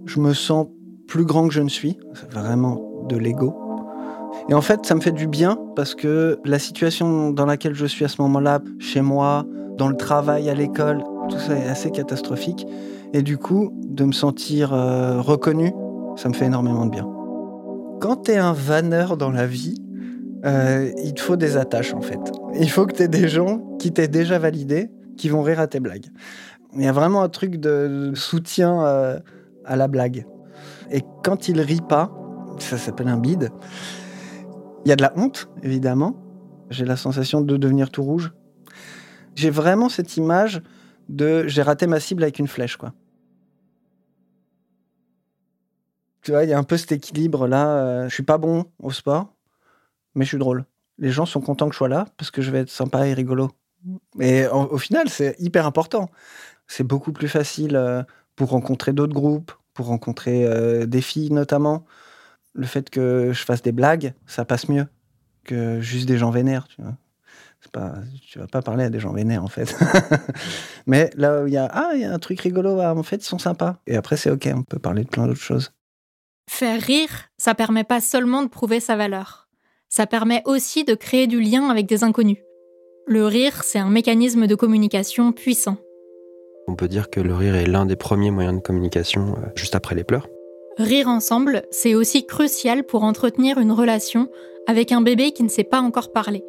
Je 0.10 0.20
me 0.20 0.34
sens 0.34 0.66
plus 1.08 1.24
grand 1.24 1.48
que 1.48 1.54
je 1.54 1.62
ne 1.62 1.70
suis. 1.70 2.00
C'est 2.16 2.34
vraiment 2.34 3.06
de 3.08 3.16
l'ego. 3.16 3.56
Et 4.50 4.56
en 4.56 4.62
fait, 4.62 4.84
ça 4.84 4.96
me 4.96 5.02
fait 5.02 5.12
du 5.12 5.28
bien 5.28 5.56
parce 5.76 5.94
que 5.94 6.40
la 6.46 6.58
situation 6.58 7.30
dans 7.30 7.46
laquelle 7.46 7.76
je 7.76 7.86
suis 7.86 8.06
à 8.06 8.08
ce 8.08 8.20
moment-là, 8.24 8.60
chez 8.80 9.02
moi, 9.02 9.46
dans 9.78 9.88
le 9.88 9.96
travail, 9.96 10.50
à 10.50 10.56
l'école, 10.56 11.04
tout 11.30 11.38
ça 11.38 11.56
est 11.56 11.68
assez 11.68 11.92
catastrophique. 11.92 12.66
Et 13.14 13.22
du 13.22 13.38
coup, 13.38 13.72
de 13.88 14.04
me 14.04 14.12
sentir 14.12 14.74
euh, 14.74 15.22
reconnu, 15.22 15.74
ça 16.16 16.28
me 16.28 16.34
fait 16.34 16.46
énormément 16.46 16.88
de 16.88 16.92
bien. 16.92 17.08
Quand 18.02 18.24
tu 18.24 18.32
es 18.32 18.38
un 18.38 18.54
vanneur 18.54 19.16
dans 19.16 19.30
la 19.30 19.46
vie, 19.46 19.80
euh, 20.44 20.92
il 21.04 21.14
te 21.14 21.22
faut 21.22 21.36
des 21.36 21.56
attaches 21.56 21.94
en 21.94 22.02
fait. 22.02 22.20
Il 22.60 22.72
faut 22.72 22.88
que 22.88 22.96
tu 22.96 23.08
des 23.08 23.28
gens 23.28 23.60
qui 23.78 23.92
t'aient 23.92 24.08
déjà 24.08 24.40
validé, 24.40 24.90
qui 25.18 25.30
vont 25.30 25.44
rire 25.44 25.60
à 25.60 25.68
tes 25.68 25.80
blagues. 25.80 26.08
Il 26.76 26.84
y 26.84 26.88
a 26.88 26.92
vraiment 26.92 27.22
un 27.22 27.30
truc 27.30 27.58
de 27.58 28.12
soutien 28.16 28.84
euh, 28.84 29.20
à 29.70 29.76
la 29.76 29.88
blague. 29.88 30.26
Et 30.92 31.04
quand 31.24 31.48
il 31.48 31.62
rit 31.62 31.82
pas, 31.88 32.12
ça 32.58 32.78
s'appelle 32.78 33.08
un 33.08 33.18
bide, 33.18 33.52
il 34.84 34.90
y 34.90 34.92
a 34.92 34.96
de 34.96 35.02
la 35.02 35.14
honte, 35.16 35.50
évidemment. 35.64 36.16
J'ai 36.70 36.86
la 36.86 36.98
sensation 36.98 37.42
de 37.42 37.58
devenir 37.58 37.90
tout 37.90 38.04
rouge. 38.04 38.34
J'ai 39.36 39.50
vraiment 39.50 39.90
cette 39.90 40.18
image 40.18 40.62
de 41.08 41.48
j'ai 41.48 41.62
raté 41.62 41.88
ma 41.88 42.00
cible 42.00 42.24
avec 42.24 42.40
une 42.40 42.48
flèche, 42.48 42.78
quoi. 42.78 42.94
Tu 46.22 46.32
vois, 46.32 46.44
il 46.44 46.50
y 46.50 46.54
a 46.54 46.58
un 46.58 46.64
peu 46.64 46.78
cet 46.78 46.92
équilibre 46.92 47.48
là. 47.48 47.68
euh, 47.70 48.10
je 48.10 48.14
suis 48.14 48.24
pas 48.24 48.38
bon 48.38 48.66
au 48.80 48.92
sport, 48.92 49.34
mais 50.16 50.26
je 50.26 50.30
suis 50.30 50.38
drôle. 50.38 50.66
Les 50.98 51.12
gens 51.12 51.26
sont 51.26 51.40
contents 51.40 51.68
que 51.68 51.74
je 51.74 51.78
sois 51.78 51.88
là 51.88 52.06
parce 52.18 52.30
que 52.30 52.42
je 52.42 52.52
vais 52.52 52.60
être 52.60 52.70
sympa 52.70 53.08
et 53.08 53.14
rigolo. 53.14 53.52
Et 54.20 54.46
au, 54.48 54.78
final, 54.78 55.08
c'est 55.08 55.36
hyper 55.40 55.66
important. 55.66 56.10
C'est 56.68 56.84
beaucoup 56.84 57.14
plus 57.14 57.30
facile 57.30 57.76
euh, 57.76 58.04
pour 58.36 58.50
rencontrer 58.50 58.92
d'autres 58.92 59.14
groupes, 59.14 59.54
pour 59.80 59.88
rencontrer 59.88 60.44
euh, 60.44 60.86
des 60.86 61.00
filles 61.00 61.32
notamment. 61.32 61.86
Le 62.54 62.66
fait 62.66 62.90
que 62.90 63.32
je 63.32 63.46
fasse 63.46 63.62
des 63.62 63.72
blagues, 63.72 64.14
ça 64.28 64.44
passe 64.44 64.68
mieux 64.68 64.86
que 65.46 65.80
juste 65.80 66.06
des 66.06 66.18
gens 66.18 66.32
vénères, 66.32 66.68
tu 66.68 66.82
vois. 66.82 66.98
Pas, 67.72 67.94
tu 68.22 68.40
vas 68.40 68.48
pas 68.48 68.62
parler 68.62 68.84
à 68.84 68.90
des 68.90 69.00
gens 69.00 69.14
vénères 69.14 69.42
en 69.42 69.48
fait. 69.48 69.74
Mais 70.86 71.12
là 71.16 71.44
où 71.44 71.48
il 71.48 71.54
y 71.54 71.58
a 71.58 71.70
ah 71.72 71.92
un 71.94 72.20
truc 72.20 72.42
rigolo, 72.42 72.82
ah, 72.82 72.94
en 72.94 73.04
fait 73.04 73.18
ils 73.24 73.28
sont 73.28 73.40
sympas. 73.40 73.78
Et 73.88 73.96
après 73.96 74.18
c'est 74.18 74.30
ok, 74.30 74.50
on 74.54 74.64
peut 74.64 74.80
parler 74.80 75.06
de 75.06 75.10
plein 75.10 75.28
d'autres 75.28 75.40
choses. 75.40 75.72
Faire 76.50 76.82
rire, 76.82 77.30
ça 77.38 77.56
permet 77.56 77.86
pas 77.86 78.02
seulement 78.02 78.44
de 78.44 78.50
prouver 78.50 78.82
sa 78.82 78.98
valeur. 78.98 79.48
Ça 79.88 80.08
permet 80.08 80.42
aussi 80.44 80.84
de 80.84 80.94
créer 80.94 81.28
du 81.28 81.40
lien 81.40 81.70
avec 81.70 81.86
des 81.86 82.04
inconnus. 82.04 82.40
Le 83.08 83.26
rire, 83.26 83.64
c'est 83.64 83.80
un 83.80 83.90
mécanisme 83.90 84.46
de 84.46 84.56
communication 84.56 85.32
puissant. 85.32 85.78
On 86.70 86.76
peut 86.76 86.88
dire 86.88 87.10
que 87.10 87.20
le 87.20 87.34
rire 87.34 87.56
est 87.56 87.66
l'un 87.66 87.88
des 87.88 87.96
premiers 87.96 88.30
moyens 88.30 88.58
de 88.58 88.62
communication 88.62 89.34
euh, 89.38 89.48
juste 89.56 89.74
après 89.74 89.96
les 89.96 90.04
pleurs. 90.04 90.28
Rire 90.78 91.08
ensemble, 91.08 91.64
c'est 91.72 91.96
aussi 91.96 92.28
crucial 92.28 92.84
pour 92.84 93.04
entretenir 93.04 93.58
une 93.58 93.72
relation 93.72 94.30
avec 94.68 94.92
un 94.92 95.02
bébé 95.02 95.32
qui 95.32 95.42
ne 95.42 95.50
sait 95.50 95.64
pas 95.64 95.82
encore 95.82 96.12
parler. 96.12 96.44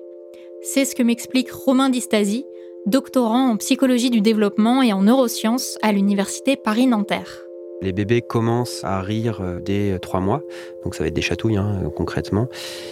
C'est 0.60 0.84
ce 0.84 0.94
que 0.94 1.02
m'explique 1.02 1.50
Romain 1.50 1.88
Distasi, 1.88 2.44
doctorant 2.84 3.48
en 3.48 3.56
psychologie 3.56 4.10
du 4.10 4.20
développement 4.20 4.82
et 4.82 4.92
en 4.92 5.02
neurosciences 5.02 5.78
à 5.80 5.90
l'université 5.90 6.54
Paris-Nanterre. 6.54 7.46
Les 7.82 7.92
bébés 7.92 8.20
commencent 8.20 8.84
à 8.84 9.00
rire 9.00 9.40
euh, 9.40 9.58
dès 9.58 9.98
trois 10.00 10.20
mois, 10.20 10.42
donc 10.84 10.94
ça 10.94 11.02
va 11.02 11.08
être 11.08 11.14
des 11.14 11.22
chatouilles 11.22 11.56
hein, 11.56 11.80
concrètement. 11.96 12.46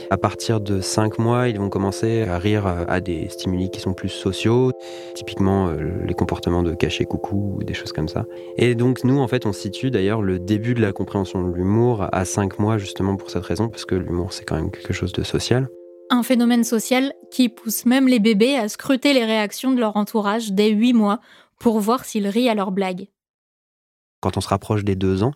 À 0.08 0.16
partir 0.16 0.60
de 0.60 0.80
cinq 0.80 1.18
mois, 1.18 1.48
ils 1.48 1.58
vont 1.58 1.68
commencer 1.68 2.22
à 2.22 2.38
rire 2.38 2.66
euh, 2.66 2.84
à 2.88 3.00
des 3.00 3.28
stimuli 3.28 3.70
qui 3.70 3.80
sont 3.80 3.92
plus 3.92 4.08
sociaux, 4.08 4.72
typiquement 5.14 5.68
euh, 5.68 5.76
les 6.06 6.14
comportements 6.14 6.62
de 6.62 6.72
cacher 6.72 7.04
coucou 7.04 7.56
ou 7.58 7.64
des 7.64 7.74
choses 7.74 7.92
comme 7.92 8.08
ça. 8.08 8.24
Et 8.56 8.74
donc 8.74 9.04
nous, 9.04 9.18
en 9.18 9.28
fait, 9.28 9.44
on 9.44 9.52
situe 9.52 9.90
d'ailleurs 9.90 10.22
le 10.22 10.38
début 10.38 10.72
de 10.72 10.80
la 10.80 10.92
compréhension 10.92 11.46
de 11.46 11.54
l'humour 11.54 12.06
à 12.10 12.24
cinq 12.24 12.58
mois 12.58 12.78
justement 12.78 13.16
pour 13.16 13.30
cette 13.30 13.44
raison, 13.44 13.68
parce 13.68 13.84
que 13.84 13.94
l'humour 13.94 14.32
c'est 14.32 14.44
quand 14.44 14.56
même 14.56 14.70
quelque 14.70 14.94
chose 14.94 15.12
de 15.12 15.22
social. 15.22 15.68
Un 16.08 16.22
phénomène 16.22 16.64
social 16.64 17.12
qui 17.30 17.50
pousse 17.50 17.84
même 17.84 18.08
les 18.08 18.20
bébés 18.20 18.56
à 18.56 18.70
scruter 18.70 19.12
les 19.12 19.26
réactions 19.26 19.72
de 19.72 19.80
leur 19.80 19.98
entourage 19.98 20.52
dès 20.52 20.70
huit 20.70 20.94
mois 20.94 21.20
pour 21.60 21.78
voir 21.78 22.06
s'ils 22.06 22.26
rient 22.26 22.48
à 22.48 22.54
leurs 22.54 22.72
blagues. 22.72 23.08
Quand 24.20 24.36
on 24.36 24.40
se 24.40 24.48
rapproche 24.48 24.84
des 24.84 24.96
deux 24.96 25.22
ans, 25.22 25.32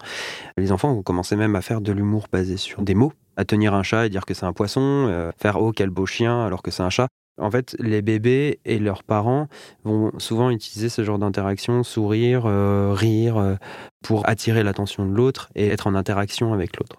les 0.57 0.73
enfants 0.73 0.93
vont 0.93 1.03
commencer 1.03 1.37
même 1.37 1.55
à 1.55 1.63
faire 1.63 1.81
de 1.81 1.93
l'humour 1.93 2.27
basé 2.33 2.57
sur 2.57 2.83
des 2.83 2.95
mots, 2.95 3.13
à 3.37 3.45
tenir 3.45 3.75
un 3.75 3.83
chat 3.83 4.07
et 4.07 4.09
dire 4.09 4.27
que 4.27 4.35
c'est 4.35 4.47
un 4.47 4.53
poisson, 4.53 5.07
euh, 5.09 5.31
faire 5.41 5.61
oh 5.61 5.73
quel 5.73 5.91
beau 5.91 6.07
chien 6.07 6.45
alors 6.45 6.63
que 6.63 6.71
c'est 6.71 6.83
un 6.83 6.91
chat. 6.91 7.09
En 7.41 7.51
fait, 7.51 7.75
les 7.79 8.03
bébés 8.03 8.61
et 8.65 8.79
leurs 8.79 9.05
parents 9.05 9.49
vont 9.85 10.13
souvent 10.19 10.51
utiliser 10.51 10.89
ce 10.89 11.03
genre 11.03 11.19
d'interaction, 11.19 11.83
sourire, 11.83 12.45
euh, 12.47 12.93
rire, 12.93 13.39
euh, 13.39 13.55
pour 14.03 14.29
attirer 14.29 14.63
l'attention 14.63 15.07
de 15.07 15.13
l'autre 15.13 15.49
et 15.55 15.69
être 15.69 15.87
en 15.87 15.95
interaction 15.95 16.53
avec 16.53 16.77
l'autre. 16.79 16.97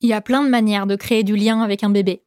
Il 0.00 0.08
y 0.08 0.14
a 0.14 0.20
plein 0.20 0.42
de 0.42 0.48
manières 0.48 0.86
de 0.86 0.96
créer 0.96 1.24
du 1.24 1.36
lien 1.36 1.60
avec 1.60 1.82
un 1.84 1.90
bébé. 1.90 2.22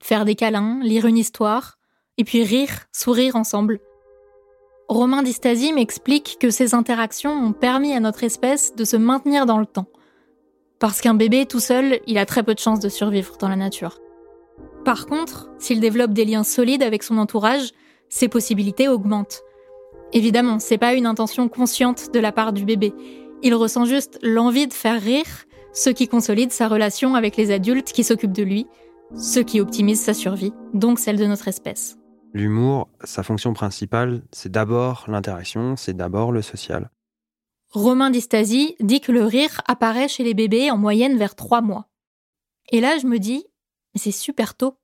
Faire 0.00 0.24
des 0.24 0.34
câlins, 0.34 0.80
lire 0.82 1.06
une 1.06 1.16
histoire, 1.16 1.78
et 2.16 2.24
puis 2.24 2.42
rire, 2.42 2.86
sourire 2.92 3.36
ensemble. 3.36 3.80
Romain 4.88 5.22
Distasi 5.22 5.74
m'explique 5.74 6.38
que 6.40 6.48
ces 6.48 6.74
interactions 6.74 7.32
ont 7.32 7.52
permis 7.52 7.92
à 7.92 8.00
notre 8.00 8.24
espèce 8.24 8.74
de 8.74 8.84
se 8.84 8.96
maintenir 8.96 9.44
dans 9.44 9.58
le 9.58 9.66
temps. 9.66 9.86
Parce 10.78 11.02
qu'un 11.02 11.12
bébé 11.12 11.44
tout 11.44 11.60
seul, 11.60 12.00
il 12.06 12.16
a 12.16 12.24
très 12.24 12.42
peu 12.42 12.54
de 12.54 12.58
chances 12.58 12.80
de 12.80 12.88
survivre 12.88 13.36
dans 13.38 13.50
la 13.50 13.56
nature. 13.56 14.00
Par 14.86 15.04
contre, 15.04 15.50
s'il 15.58 15.80
développe 15.80 16.12
des 16.12 16.24
liens 16.24 16.42
solides 16.42 16.82
avec 16.82 17.02
son 17.02 17.18
entourage, 17.18 17.72
ses 18.08 18.28
possibilités 18.28 18.88
augmentent. 18.88 19.42
Évidemment, 20.14 20.58
c'est 20.58 20.78
pas 20.78 20.94
une 20.94 21.04
intention 21.04 21.50
consciente 21.50 22.14
de 22.14 22.18
la 22.18 22.32
part 22.32 22.54
du 22.54 22.64
bébé. 22.64 22.94
Il 23.42 23.54
ressent 23.54 23.84
juste 23.84 24.18
l'envie 24.22 24.68
de 24.68 24.72
faire 24.72 25.02
rire, 25.02 25.26
ce 25.74 25.90
qui 25.90 26.08
consolide 26.08 26.50
sa 26.50 26.66
relation 26.66 27.14
avec 27.14 27.36
les 27.36 27.50
adultes 27.50 27.92
qui 27.92 28.04
s'occupent 28.04 28.32
de 28.32 28.42
lui, 28.42 28.66
ce 29.14 29.40
qui 29.40 29.60
optimise 29.60 30.00
sa 30.00 30.14
survie, 30.14 30.54
donc 30.72 30.98
celle 30.98 31.18
de 31.18 31.26
notre 31.26 31.48
espèce. 31.48 31.97
L'humour, 32.34 32.88
sa 33.04 33.22
fonction 33.22 33.52
principale, 33.54 34.22
c'est 34.32 34.52
d'abord 34.52 35.04
l'interaction, 35.08 35.76
c'est 35.76 35.96
d'abord 35.96 36.30
le 36.30 36.42
social. 36.42 36.90
Romain 37.70 38.10
Distasi 38.10 38.76
dit 38.80 39.00
que 39.00 39.12
le 39.12 39.24
rire 39.24 39.60
apparaît 39.66 40.08
chez 40.08 40.24
les 40.24 40.34
bébés 40.34 40.70
en 40.70 40.78
moyenne 40.78 41.18
vers 41.18 41.34
trois 41.34 41.60
mois. 41.60 41.88
Et 42.70 42.80
là, 42.80 42.98
je 42.98 43.06
me 43.06 43.18
dis, 43.18 43.44
c'est 43.94 44.12
super 44.12 44.54
tôt. 44.54 44.78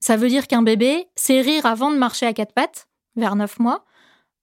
Ça 0.00 0.16
veut 0.16 0.28
dire 0.28 0.46
qu'un 0.46 0.62
bébé 0.62 1.08
sait 1.16 1.40
rire 1.40 1.66
avant 1.66 1.90
de 1.90 1.96
marcher 1.96 2.26
à 2.26 2.32
quatre 2.32 2.52
pattes, 2.52 2.88
vers 3.16 3.36
neuf 3.36 3.58
mois, 3.58 3.84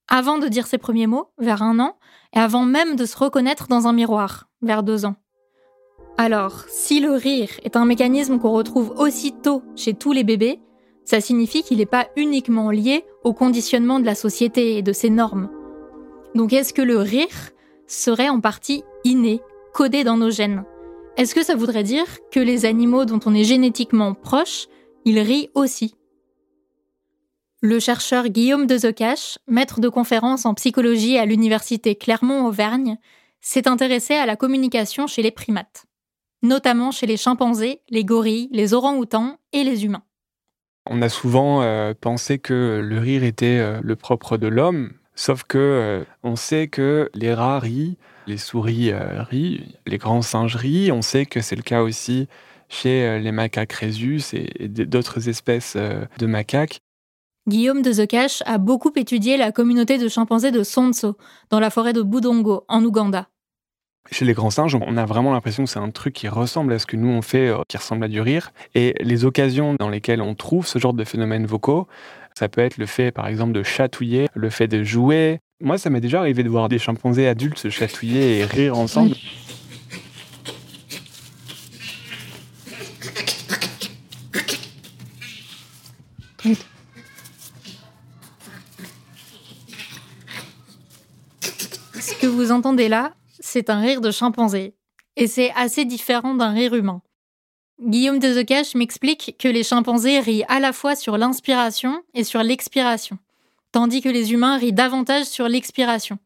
avant 0.07 0.37
de 0.37 0.47
dire 0.47 0.67
ses 0.67 0.77
premiers 0.77 1.07
mots, 1.07 1.31
vers 1.37 1.63
un 1.63 1.79
an, 1.79 1.97
et 2.33 2.39
avant 2.39 2.65
même 2.65 2.95
de 2.95 3.05
se 3.05 3.17
reconnaître 3.17 3.67
dans 3.67 3.87
un 3.87 3.93
miroir, 3.93 4.49
vers 4.61 4.83
deux 4.83 5.05
ans. 5.05 5.15
Alors, 6.17 6.65
si 6.67 6.99
le 6.99 7.13
rire 7.13 7.49
est 7.63 7.75
un 7.75 7.85
mécanisme 7.85 8.39
qu'on 8.39 8.51
retrouve 8.51 8.91
aussitôt 8.97 9.63
chez 9.75 9.93
tous 9.93 10.11
les 10.11 10.23
bébés, 10.23 10.59
ça 11.05 11.21
signifie 11.21 11.63
qu'il 11.63 11.77
n'est 11.77 11.85
pas 11.85 12.07
uniquement 12.15 12.71
lié 12.71 13.05
au 13.23 13.33
conditionnement 13.33 13.99
de 13.99 14.05
la 14.05 14.15
société 14.15 14.77
et 14.77 14.81
de 14.81 14.93
ses 14.93 15.09
normes. 15.09 15.49
Donc 16.35 16.53
est-ce 16.53 16.73
que 16.73 16.81
le 16.81 16.97
rire 16.97 17.51
serait 17.87 18.29
en 18.29 18.39
partie 18.39 18.83
inné, 19.03 19.41
codé 19.73 20.03
dans 20.03 20.17
nos 20.17 20.31
gènes? 20.31 20.63
Est-ce 21.17 21.35
que 21.35 21.43
ça 21.43 21.55
voudrait 21.55 21.83
dire 21.83 22.05
que 22.31 22.39
les 22.39 22.65
animaux 22.65 23.05
dont 23.05 23.19
on 23.25 23.35
est 23.35 23.43
génétiquement 23.43 24.13
proche, 24.15 24.67
ils 25.05 25.19
rient 25.19 25.49
aussi? 25.53 25.95
Le 27.61 27.79
chercheur 27.79 28.27
Guillaume 28.29 28.65
Dezecache, 28.65 29.37
maître 29.47 29.79
de 29.79 29.89
conférence 29.89 30.45
en 30.45 30.53
psychologie 30.53 31.17
à 31.17 31.25
l'université 31.25 31.95
Clermont-Auvergne, 31.95 32.97
s'est 33.41 33.67
intéressé 33.67 34.15
à 34.15 34.25
la 34.25 34.35
communication 34.35 35.05
chez 35.07 35.21
les 35.21 35.31
primates, 35.31 35.85
notamment 36.41 36.91
chez 36.91 37.05
les 37.05 37.15
chimpanzés, 37.15 37.81
les 37.89 38.03
gorilles, 38.03 38.49
les 38.51 38.73
orang-outans 38.73 39.37
et 39.51 39.63
les 39.63 39.85
humains. 39.85 40.03
On 40.89 41.01
a 41.01 41.09
souvent 41.09 41.61
euh, 41.61 41.93
pensé 41.99 42.39
que 42.39 42.81
le 42.83 42.99
rire 42.99 43.23
était 43.23 43.59
euh, 43.59 43.79
le 43.81 43.95
propre 43.95 44.37
de 44.37 44.47
l'homme, 44.47 44.91
sauf 45.15 45.43
que 45.43 45.57
euh, 45.57 46.03
on 46.23 46.35
sait 46.35 46.67
que 46.67 47.09
les 47.13 47.33
rats 47.33 47.59
rient, 47.59 47.97
les 48.27 48.37
souris 48.37 48.91
rient, 48.93 49.75
les 49.85 49.97
grands 49.97 50.21
singes 50.21 50.55
rient. 50.55 50.91
On 50.91 51.01
sait 51.01 51.25
que 51.25 51.41
c'est 51.41 51.55
le 51.55 51.61
cas 51.61 51.81
aussi 51.81 52.27
chez 52.69 53.19
les 53.19 53.31
macaques 53.31 53.73
rhésus 53.73 54.33
et, 54.33 54.67
d'autres 54.67 55.29
espèces 55.29 55.75
de 55.75 56.25
macaques. 56.25 56.79
Guillaume 57.47 57.81
de 57.81 57.91
Zekash 57.91 58.41
a 58.45 58.57
beaucoup 58.57 58.93
étudié 58.95 59.35
la 59.35 59.51
communauté 59.51 59.97
de 59.97 60.07
chimpanzés 60.07 60.51
de 60.51 60.63
Sonso, 60.63 61.17
dans 61.49 61.59
la 61.59 61.69
forêt 61.69 61.91
de 61.91 62.01
Budongo, 62.01 62.63
en 62.69 62.83
Ouganda. 62.85 63.27
Chez 64.11 64.25
les 64.25 64.33
grands 64.33 64.49
singes, 64.49 64.75
on 64.75 64.97
a 64.97 65.05
vraiment 65.05 65.31
l'impression 65.31 65.63
que 65.63 65.69
c'est 65.69 65.79
un 65.79 65.89
truc 65.89 66.13
qui 66.13 66.27
ressemble 66.27 66.73
à 66.73 66.79
ce 66.79 66.85
que 66.85 66.97
nous 66.97 67.07
on 67.07 67.21
fait, 67.21 67.47
euh, 67.47 67.61
qui 67.67 67.77
ressemble 67.77 68.03
à 68.03 68.07
du 68.09 68.19
rire. 68.19 68.51
Et 68.75 68.93
les 68.99 69.23
occasions 69.23 69.75
dans 69.79 69.89
lesquelles 69.89 70.21
on 70.21 70.35
trouve 70.35 70.67
ce 70.67 70.77
genre 70.77 70.93
de 70.93 71.05
phénomènes 71.05 71.45
vocaux, 71.45 71.87
ça 72.37 72.49
peut 72.49 72.61
être 72.61 72.77
le 72.77 72.85
fait, 72.85 73.11
par 73.11 73.27
exemple, 73.27 73.53
de 73.53 73.63
chatouiller, 73.63 74.27
le 74.33 74.49
fait 74.49 74.67
de 74.67 74.83
jouer. 74.83 75.39
Moi, 75.61 75.77
ça 75.77 75.89
m'est 75.89 76.01
déjà 76.01 76.19
arrivé 76.19 76.43
de 76.43 76.49
voir 76.49 76.67
des 76.67 76.79
chimpanzés 76.79 77.27
adultes 77.27 77.57
se 77.57 77.69
chatouiller 77.69 78.39
et 78.39 78.45
rire 78.45 78.77
ensemble. 78.77 79.15
Ce 91.99 92.19
que 92.19 92.27
vous 92.27 92.51
entendez 92.51 92.89
là, 92.89 93.13
c'est 93.53 93.69
un 93.69 93.79
rire 93.79 94.01
de 94.01 94.09
chimpanzé. 94.09 94.73
Et 95.15 95.27
c'est 95.27 95.51
assez 95.55 95.85
différent 95.85 96.33
d'un 96.33 96.53
rire 96.53 96.73
humain. 96.73 97.03
Guillaume 97.79 98.17
Dezecache 98.17 98.73
m'explique 98.73 99.35
que 99.37 99.47
les 99.47 99.63
chimpanzés 99.63 100.19
rient 100.19 100.45
à 100.47 100.59
la 100.59 100.73
fois 100.73 100.95
sur 100.95 101.19
l'inspiration 101.19 102.03
et 102.15 102.23
sur 102.23 102.41
l'expiration, 102.41 103.19
tandis 103.71 104.01
que 104.01 104.09
les 104.09 104.33
humains 104.33 104.57
rient 104.57 104.73
davantage 104.73 105.25
sur 105.25 105.47
l'expiration, 105.47 106.17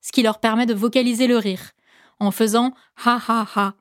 ce 0.00 0.10
qui 0.10 0.22
leur 0.22 0.40
permet 0.40 0.66
de 0.66 0.74
vocaliser 0.74 1.28
le 1.28 1.38
rire, 1.38 1.72
en 2.18 2.32
faisant 2.32 2.74
ha 3.04 3.20
ha 3.28 3.46
ha. 3.54 3.74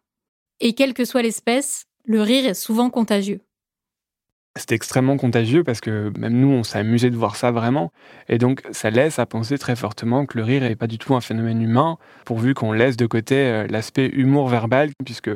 Et 0.59 0.73
quelle 0.75 0.93
que 0.93 1.05
soit 1.05 1.23
l'espèce, 1.23 1.85
le 2.05 2.21
rire 2.21 2.45
est 2.45 2.53
souvent 2.53 2.91
contagieux. 2.91 3.41
C'est 4.55 4.71
extrêmement 4.71 5.17
contagieux 5.17 5.63
parce 5.63 5.81
que 5.81 6.11
même 6.15 6.33
nous, 6.33 6.49
on 6.49 6.61
s'est 6.61 6.77
amusé 6.77 7.09
de 7.09 7.15
voir 7.15 7.35
ça 7.35 7.49
vraiment. 7.49 7.91
Et 8.29 8.37
donc, 8.37 8.61
ça 8.71 8.91
laisse 8.91 9.17
à 9.17 9.25
penser 9.25 9.57
très 9.57 9.75
fortement 9.75 10.27
que 10.27 10.37
le 10.37 10.43
rire 10.43 10.61
n'est 10.61 10.75
pas 10.75 10.85
du 10.85 10.99
tout 10.99 11.15
un 11.15 11.21
phénomène 11.21 11.59
humain, 11.59 11.97
pourvu 12.23 12.53
qu'on 12.53 12.71
laisse 12.71 12.95
de 12.95 13.07
côté 13.07 13.35
euh, 13.35 13.65
l'aspect 13.67 14.07
humour 14.13 14.47
verbal, 14.49 14.91
puisque 15.03 15.31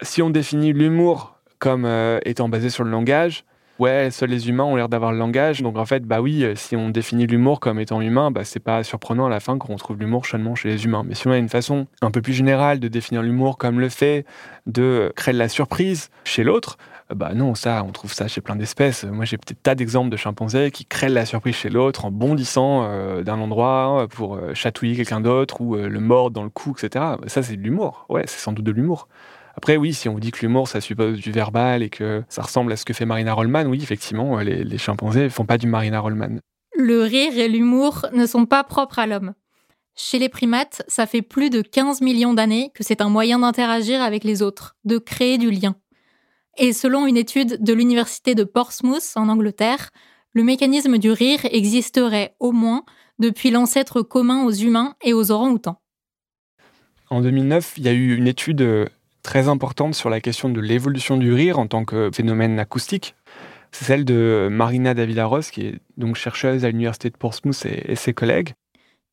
si 0.00 0.22
on 0.22 0.30
définit 0.30 0.72
l'humour 0.72 1.38
comme 1.58 1.84
euh, 1.84 2.18
étant 2.24 2.48
basé 2.48 2.70
sur 2.70 2.82
le 2.82 2.90
langage, 2.90 3.44
ouais, 3.78 4.10
seuls 4.10 4.30
les 4.30 4.48
humains 4.48 4.64
ont 4.64 4.76
l'air 4.76 4.88
d'avoir 4.88 5.12
le 5.12 5.18
langage. 5.18 5.60
Donc 5.60 5.76
en 5.76 5.84
fait, 5.84 6.04
bah 6.04 6.20
oui, 6.20 6.42
euh, 6.42 6.54
si 6.54 6.74
on 6.74 6.88
définit 6.88 7.26
l'humour 7.26 7.60
comme 7.60 7.78
étant 7.78 8.00
humain, 8.00 8.30
bah 8.30 8.44
c'est 8.44 8.60
pas 8.60 8.82
surprenant 8.84 9.26
à 9.26 9.28
la 9.28 9.40
fin 9.40 9.58
qu'on 9.58 9.76
trouve 9.76 9.98
l'humour 9.98 10.24
seulement 10.24 10.54
chez 10.54 10.68
les 10.68 10.84
humains. 10.84 11.04
Mais 11.06 11.14
si 11.14 11.26
on 11.26 11.32
a 11.32 11.38
une 11.38 11.48
façon 11.48 11.86
un 12.00 12.10
peu 12.10 12.22
plus 12.22 12.32
générale 12.32 12.80
de 12.80 12.88
définir 12.88 13.22
l'humour 13.22 13.58
comme 13.58 13.80
le 13.80 13.88
fait 13.88 14.24
de 14.66 15.12
créer 15.16 15.34
de 15.34 15.38
la 15.38 15.48
surprise 15.48 16.10
chez 16.24 16.44
l'autre, 16.44 16.78
Bah 17.14 17.34
non, 17.34 17.54
ça, 17.54 17.84
on 17.86 17.92
trouve 17.92 18.12
ça 18.12 18.28
chez 18.28 18.40
plein 18.40 18.56
d'espèces. 18.56 19.04
Moi, 19.04 19.24
j'ai 19.24 19.36
peut-être 19.36 19.62
tas 19.62 19.74
d'exemples 19.74 20.10
de 20.10 20.16
chimpanzés 20.16 20.70
qui 20.70 20.84
créent 20.84 21.08
la 21.08 21.26
surprise 21.26 21.54
chez 21.54 21.68
l'autre 21.68 22.04
en 22.04 22.10
bondissant 22.10 22.84
euh, 22.84 23.22
d'un 23.22 23.38
endroit 23.38 24.06
pour 24.10 24.36
euh, 24.36 24.54
chatouiller 24.54 24.96
quelqu'un 24.96 25.20
d'autre 25.20 25.60
ou 25.60 25.76
euh, 25.76 25.88
le 25.88 26.00
mordre 26.00 26.30
dans 26.30 26.44
le 26.44 26.50
cou, 26.50 26.74
etc. 26.78 27.16
Ça, 27.26 27.42
c'est 27.42 27.56
de 27.56 27.62
l'humour. 27.62 28.06
Ouais, 28.08 28.24
c'est 28.26 28.38
sans 28.38 28.52
doute 28.52 28.64
de 28.64 28.72
l'humour. 28.72 29.08
Après, 29.56 29.76
oui, 29.76 29.92
si 29.92 30.08
on 30.08 30.14
vous 30.14 30.20
dit 30.20 30.30
que 30.30 30.40
l'humour, 30.40 30.68
ça 30.68 30.80
suppose 30.80 31.18
du 31.18 31.30
verbal 31.30 31.82
et 31.82 31.90
que 31.90 32.22
ça 32.28 32.42
ressemble 32.42 32.72
à 32.72 32.76
ce 32.76 32.84
que 32.84 32.94
fait 32.94 33.04
Marina 33.04 33.34
Rollman, 33.34 33.66
oui, 33.66 33.80
effectivement, 33.82 34.38
les, 34.38 34.64
les 34.64 34.78
chimpanzés 34.78 35.28
font 35.28 35.44
pas 35.44 35.58
du 35.58 35.66
Marina 35.66 36.00
Rollman. 36.00 36.38
Le 36.74 37.02
rire 37.02 37.36
et 37.36 37.48
l'humour 37.48 38.06
ne 38.14 38.24
sont 38.24 38.46
pas 38.46 38.64
propres 38.64 38.98
à 38.98 39.06
l'homme. 39.06 39.34
Chez 39.94 40.18
les 40.18 40.30
primates, 40.30 40.82
ça 40.88 41.06
fait 41.06 41.20
plus 41.20 41.50
de 41.50 41.60
15 41.60 42.00
millions 42.00 42.32
d'années 42.32 42.70
que 42.74 42.82
c'est 42.82 43.02
un 43.02 43.10
moyen 43.10 43.40
d'interagir 43.40 44.00
avec 44.00 44.24
les 44.24 44.40
autres, 44.40 44.74
de 44.84 44.96
créer 44.96 45.36
du 45.36 45.50
lien. 45.50 45.76
Et 46.58 46.72
selon 46.72 47.06
une 47.06 47.16
étude 47.16 47.62
de 47.62 47.72
l'université 47.72 48.34
de 48.34 48.44
Portsmouth 48.44 49.12
en 49.16 49.28
Angleterre, 49.28 49.90
le 50.34 50.44
mécanisme 50.44 50.98
du 50.98 51.10
rire 51.10 51.40
existerait 51.44 52.34
au 52.40 52.52
moins 52.52 52.84
depuis 53.18 53.50
l'ancêtre 53.50 54.02
commun 54.02 54.44
aux 54.44 54.52
humains 54.52 54.94
et 55.02 55.12
aux 55.12 55.30
orang-outans. 55.30 55.80
En 57.10 57.20
2009, 57.20 57.74
il 57.76 57.84
y 57.84 57.88
a 57.88 57.92
eu 57.92 58.16
une 58.16 58.26
étude 58.26 58.62
euh, 58.62 58.86
très 59.22 59.48
importante 59.48 59.94
sur 59.94 60.10
la 60.10 60.20
question 60.20 60.48
de 60.48 60.60
l'évolution 60.60 61.16
du 61.16 61.32
rire 61.32 61.58
en 61.58 61.66
tant 61.66 61.84
que 61.84 62.10
phénomène 62.12 62.58
acoustique. 62.58 63.14
C'est 63.70 63.84
celle 63.84 64.04
de 64.04 64.48
Marina 64.50 64.94
Davila-Ross, 64.94 65.50
qui 65.50 65.66
est 65.66 65.78
donc 65.96 66.16
chercheuse 66.16 66.64
à 66.64 66.68
l'université 66.68 67.10
de 67.10 67.16
Portsmouth 67.16 67.64
et, 67.66 67.92
et 67.92 67.96
ses 67.96 68.12
collègues. 68.12 68.54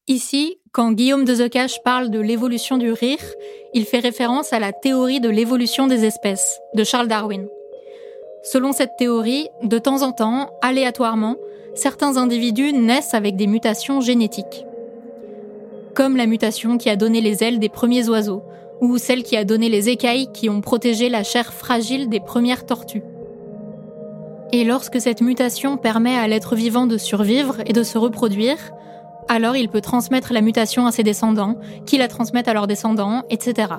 Ici, 0.07 0.58
quand 0.71 0.91
Guillaume 0.91 1.25
de 1.25 1.33
Zecache 1.33 1.81
parle 1.83 2.11
de 2.11 2.19
l'évolution 2.19 2.77
du 2.77 2.91
rire, 2.91 3.23
il 3.73 3.85
fait 3.85 3.99
référence 3.99 4.53
à 4.53 4.59
la 4.59 4.71
théorie 4.71 5.19
de 5.19 5.29
l'évolution 5.29 5.87
des 5.87 6.05
espèces 6.05 6.59
de 6.75 6.83
Charles 6.83 7.07
Darwin. 7.07 7.47
Selon 8.43 8.71
cette 8.71 8.95
théorie, 8.97 9.47
de 9.63 9.79
temps 9.79 10.03
en 10.03 10.11
temps, 10.11 10.51
aléatoirement, 10.61 11.37
certains 11.73 12.17
individus 12.17 12.73
naissent 12.73 13.13
avec 13.13 13.35
des 13.35 13.47
mutations 13.47 13.99
génétiques. 13.99 14.65
Comme 15.95 16.15
la 16.15 16.27
mutation 16.27 16.77
qui 16.77 16.89
a 16.89 16.95
donné 16.95 17.19
les 17.19 17.43
ailes 17.43 17.59
des 17.59 17.69
premiers 17.69 18.07
oiseaux, 18.07 18.43
ou 18.79 18.97
celle 18.97 19.23
qui 19.23 19.35
a 19.35 19.43
donné 19.43 19.69
les 19.69 19.89
écailles 19.89 20.31
qui 20.31 20.49
ont 20.49 20.61
protégé 20.61 21.09
la 21.09 21.23
chair 21.23 21.51
fragile 21.51 22.09
des 22.09 22.19
premières 22.19 22.65
tortues. 22.65 23.03
Et 24.51 24.63
lorsque 24.63 25.01
cette 25.01 25.21
mutation 25.21 25.77
permet 25.77 26.15
à 26.15 26.27
l'être 26.27 26.55
vivant 26.55 26.87
de 26.87 26.97
survivre 26.97 27.57
et 27.65 27.73
de 27.73 27.83
se 27.83 27.97
reproduire, 27.97 28.71
alors 29.29 29.55
il 29.55 29.69
peut 29.69 29.79
transmettre 29.79 30.33
la 30.33 30.41
mutation 30.41 30.85
à 30.85 30.91
ses 30.91 31.03
descendants, 31.03 31.55
qui 31.85 31.97
la 31.97 32.09
transmettent 32.09 32.49
à 32.49 32.53
leurs 32.53 32.67
descendants, 32.67 33.23
etc. 33.29 33.75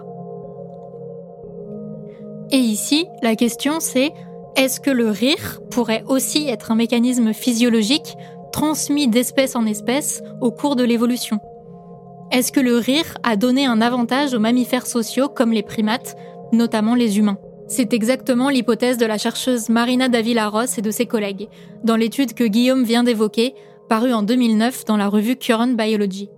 Et 2.52 2.58
ici, 2.58 3.06
la 3.22 3.36
question 3.36 3.80
c'est, 3.80 4.12
est-ce 4.56 4.80
que 4.80 4.90
le 4.90 5.10
rire 5.10 5.60
pourrait 5.70 6.04
aussi 6.06 6.48
être 6.48 6.70
un 6.70 6.76
mécanisme 6.76 7.32
physiologique 7.32 8.16
transmis 8.52 9.08
d'espèce 9.08 9.54
en 9.54 9.66
espèce 9.66 10.22
au 10.40 10.50
cours 10.50 10.76
de 10.76 10.84
l'évolution? 10.84 11.40
Est-ce 12.32 12.52
que 12.52 12.60
le 12.60 12.76
rire 12.76 13.18
a 13.24 13.36
donné 13.36 13.66
un 13.66 13.80
avantage 13.80 14.34
aux 14.34 14.40
mammifères 14.40 14.86
sociaux 14.86 15.28
comme 15.28 15.52
les 15.52 15.64
primates, 15.64 16.16
notamment 16.52 16.94
les 16.94 17.18
humains? 17.18 17.38
C'est 17.66 17.92
exactement 17.92 18.48
l'hypothèse 18.48 18.98
de 18.98 19.06
la 19.06 19.18
chercheuse 19.18 19.68
Marina 19.68 20.08
Davila-Ross 20.08 20.78
et 20.78 20.82
de 20.82 20.90
ses 20.90 21.06
collègues, 21.06 21.48
dans 21.84 21.96
l'étude 21.96 22.34
que 22.34 22.44
Guillaume 22.44 22.84
vient 22.84 23.04
d'évoquer, 23.04 23.54
paru 23.90 24.12
en 24.12 24.22
2009 24.22 24.84
dans 24.84 24.96
la 24.96 25.08
revue 25.08 25.34
Current 25.34 25.74
Biology. 25.74 26.28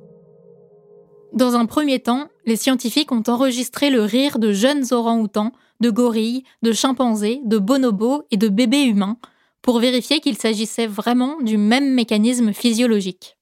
Dans 1.35 1.55
un 1.55 1.67
premier 1.67 2.01
temps, 2.01 2.29
les 2.47 2.57
scientifiques 2.57 3.13
ont 3.13 3.23
enregistré 3.29 3.91
le 3.91 4.01
rire 4.01 4.39
de 4.39 4.53
jeunes 4.53 4.85
orang-outans, 4.91 5.53
de 5.81 5.91
gorilles, 5.91 6.45
de 6.63 6.73
chimpanzés, 6.73 7.43
de 7.45 7.59
bonobos 7.59 8.23
et 8.31 8.39
de 8.39 8.49
bébés 8.49 8.85
humains 8.85 9.19
pour 9.61 9.81
vérifier 9.81 10.21
qu'il 10.21 10.39
s'agissait 10.39 10.87
vraiment 10.87 11.43
du 11.43 11.59
même 11.59 11.93
mécanisme 11.93 12.55
physiologique. 12.55 13.37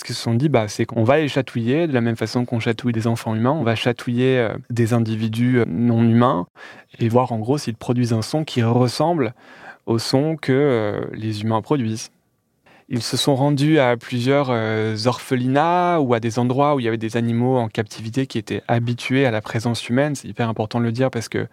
Ce 0.00 0.04
qu'ils 0.04 0.16
se 0.16 0.22
sont 0.22 0.34
dit, 0.34 0.48
bah, 0.48 0.66
c'est 0.66 0.84
qu'on 0.84 1.04
va 1.04 1.18
les 1.18 1.28
chatouiller 1.28 1.86
de 1.86 1.92
la 1.92 2.00
même 2.00 2.16
façon 2.16 2.44
qu'on 2.44 2.58
chatouille 2.58 2.92
des 2.92 3.06
enfants 3.06 3.36
humains, 3.36 3.52
on 3.52 3.62
va 3.62 3.76
chatouiller 3.76 4.38
euh, 4.38 4.52
des 4.68 4.94
individus 4.94 5.60
euh, 5.60 5.64
non 5.68 6.02
humains 6.02 6.48
et 6.98 7.08
voir 7.08 7.30
en 7.30 7.38
gros 7.38 7.56
s'ils 7.56 7.76
produisent 7.76 8.14
un 8.14 8.22
son 8.22 8.42
qui 8.42 8.64
ressemble 8.64 9.32
au 9.86 10.00
son 10.00 10.34
que 10.34 10.50
euh, 10.50 11.04
les 11.12 11.42
humains 11.42 11.62
produisent. 11.62 12.10
Ils 12.94 13.00
se 13.00 13.16
sont 13.16 13.34
rendus 13.34 13.78
à 13.78 13.96
plusieurs 13.96 14.48
euh, 14.50 14.96
orphelinats 15.06 15.98
ou 15.98 16.12
à 16.12 16.20
des 16.20 16.38
endroits 16.38 16.74
où 16.74 16.80
il 16.80 16.82
y 16.82 16.88
avait 16.88 16.98
des 16.98 17.16
animaux 17.16 17.56
en 17.56 17.68
captivité 17.68 18.26
qui 18.26 18.36
étaient 18.36 18.62
habitués 18.68 19.24
à 19.24 19.30
la 19.30 19.40
présence 19.40 19.88
humaine. 19.88 20.14
C'est 20.14 20.28
hyper 20.28 20.46
important 20.46 20.78
de 20.78 20.84
le 20.84 20.92
dire 20.92 21.10
parce 21.10 21.30
que 21.30 21.48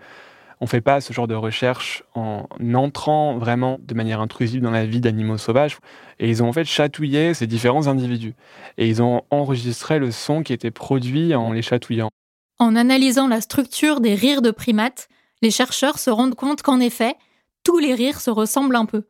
on 0.60 0.68
fait 0.68 0.82
pas 0.82 1.00
ce 1.00 1.14
genre 1.14 1.30
de 1.30 1.36
recherche 1.36 2.04
en 2.14 2.46
entrant 2.74 3.38
vraiment 3.38 3.80
de 3.82 3.94
manière 3.94 4.20
intrusive 4.20 4.62
dans 4.62 4.70
la 4.70 4.86
vie 4.86 5.00
d'animaux 5.00 5.38
sauvages. 5.38 5.78
Et 6.20 6.30
ils 6.30 6.44
ont 6.44 6.50
en 6.50 6.52
fait 6.52 6.66
chatouillé 6.66 7.34
ces 7.34 7.48
différents 7.48 7.88
individus. 7.88 8.34
Et 8.78 8.90
ils 8.90 9.02
ont 9.02 9.22
enregistré 9.32 9.98
le 9.98 10.12
son 10.12 10.44
qui 10.44 10.52
était 10.52 10.72
produit 10.72 11.34
en 11.36 11.54
les 11.54 11.62
chatouillant. 11.62 12.10
En 12.58 12.76
analysant 12.76 13.30
la 13.30 13.40
structure 13.40 14.02
des 14.02 14.14
rires 14.14 14.42
de 14.42 14.52
primates, 14.52 15.08
les 15.42 15.52
chercheurs 15.52 16.00
se 16.00 16.10
rendent 16.10 16.36
compte 16.36 16.64
qu'en 16.64 16.82
effet, 16.82 17.16
tous 17.64 17.80
les 17.80 17.94
rires 17.94 18.20
se 18.20 18.30
ressemblent 18.30 18.76
un 18.76 18.86
peu. 18.86 19.06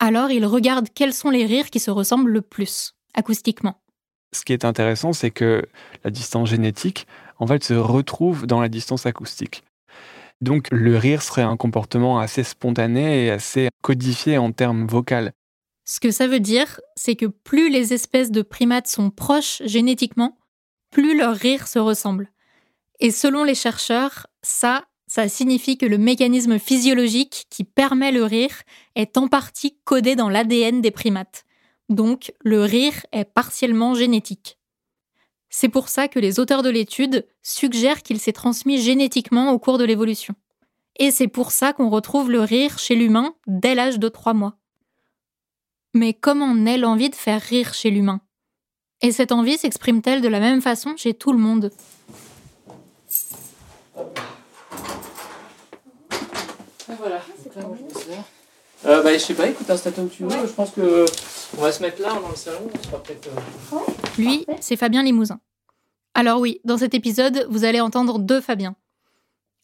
Alors 0.00 0.30
ils 0.30 0.46
regardent 0.46 0.88
quels 0.92 1.14
sont 1.14 1.30
les 1.30 1.44
rires 1.46 1.70
qui 1.70 1.78
se 1.78 1.90
ressemblent 1.90 2.30
le 2.30 2.40
plus, 2.40 2.94
acoustiquement. 3.14 3.80
Ce 4.32 4.44
qui 4.44 4.52
est 4.52 4.64
intéressant, 4.64 5.12
c'est 5.12 5.30
que 5.30 5.66
la 6.04 6.10
distance 6.10 6.48
génétique, 6.48 7.06
en 7.38 7.46
fait, 7.46 7.62
se 7.62 7.74
retrouve 7.74 8.46
dans 8.46 8.60
la 8.60 8.68
distance 8.68 9.04
acoustique. 9.06 9.62
Donc 10.40 10.68
le 10.70 10.96
rire 10.96 11.22
serait 11.22 11.42
un 11.42 11.56
comportement 11.56 12.18
assez 12.18 12.44
spontané 12.44 13.26
et 13.26 13.30
assez 13.30 13.68
codifié 13.82 14.38
en 14.38 14.52
termes 14.52 14.86
vocaux. 14.86 15.30
Ce 15.84 16.00
que 16.00 16.10
ça 16.10 16.26
veut 16.26 16.40
dire, 16.40 16.80
c'est 16.96 17.16
que 17.16 17.26
plus 17.26 17.68
les 17.68 17.92
espèces 17.92 18.30
de 18.30 18.42
primates 18.42 18.86
sont 18.86 19.10
proches 19.10 19.60
génétiquement, 19.66 20.38
plus 20.90 21.18
leurs 21.18 21.36
rires 21.36 21.68
se 21.68 21.78
ressemblent. 21.78 22.30
Et 23.00 23.10
selon 23.10 23.44
les 23.44 23.54
chercheurs, 23.54 24.26
ça, 24.42 24.84
ça 25.10 25.28
signifie 25.28 25.76
que 25.76 25.86
le 25.86 25.98
mécanisme 25.98 26.60
physiologique 26.60 27.46
qui 27.50 27.64
permet 27.64 28.12
le 28.12 28.22
rire 28.22 28.62
est 28.94 29.16
en 29.16 29.26
partie 29.26 29.76
codé 29.84 30.14
dans 30.14 30.28
l'ADN 30.28 30.80
des 30.80 30.92
primates. 30.92 31.46
Donc, 31.88 32.32
le 32.44 32.62
rire 32.62 32.94
est 33.10 33.24
partiellement 33.24 33.94
génétique. 33.94 34.56
C'est 35.48 35.68
pour 35.68 35.88
ça 35.88 36.06
que 36.06 36.20
les 36.20 36.38
auteurs 36.38 36.62
de 36.62 36.70
l'étude 36.70 37.26
suggèrent 37.42 38.04
qu'il 38.04 38.20
s'est 38.20 38.32
transmis 38.32 38.80
génétiquement 38.80 39.50
au 39.50 39.58
cours 39.58 39.78
de 39.78 39.84
l'évolution. 39.84 40.36
Et 40.96 41.10
c'est 41.10 41.26
pour 41.26 41.50
ça 41.50 41.72
qu'on 41.72 41.90
retrouve 41.90 42.30
le 42.30 42.42
rire 42.42 42.78
chez 42.78 42.94
l'humain 42.94 43.34
dès 43.48 43.74
l'âge 43.74 43.98
de 43.98 44.08
3 44.08 44.32
mois. 44.32 44.58
Mais 45.92 46.14
comment 46.14 46.54
naît 46.54 46.78
l'envie 46.78 47.10
de 47.10 47.16
faire 47.16 47.42
rire 47.42 47.74
chez 47.74 47.90
l'humain? 47.90 48.20
Et 49.02 49.10
cette 49.10 49.32
envie 49.32 49.58
s'exprime-t-elle 49.58 50.20
de 50.20 50.28
la 50.28 50.38
même 50.38 50.62
façon 50.62 50.96
chez 50.96 51.14
tout 51.14 51.32
le 51.32 51.38
monde? 51.38 51.72
Voilà. 56.98 57.20
Euh, 58.86 59.02
bah, 59.02 59.12
je 59.12 59.18
sais 59.18 59.34
pas, 59.34 59.48
écoute, 59.48 59.68
installe-toi 59.68 60.04
où 60.04 60.08
tu 60.08 60.24
veux. 60.24 60.30
Je 60.30 60.52
pense 60.52 60.70
que 60.70 61.04
on 61.58 61.62
va 61.62 61.72
se 61.72 61.82
mettre 61.82 62.00
là, 62.00 62.14
dans 62.20 62.28
le 62.28 62.36
salon. 62.36 62.68
On 62.74 62.82
sera 62.82 63.02
peut-être. 63.02 63.28
euh, 63.28 63.76
Lui, 64.18 64.46
c'est 64.60 64.76
Fabien 64.76 65.02
Limousin. 65.02 65.40
Alors 66.14 66.40
oui, 66.40 66.60
dans 66.64 66.78
cet 66.78 66.94
épisode, 66.94 67.46
vous 67.50 67.64
allez 67.64 67.80
entendre 67.80 68.18
deux 68.18 68.40
Fabiens. 68.40 68.74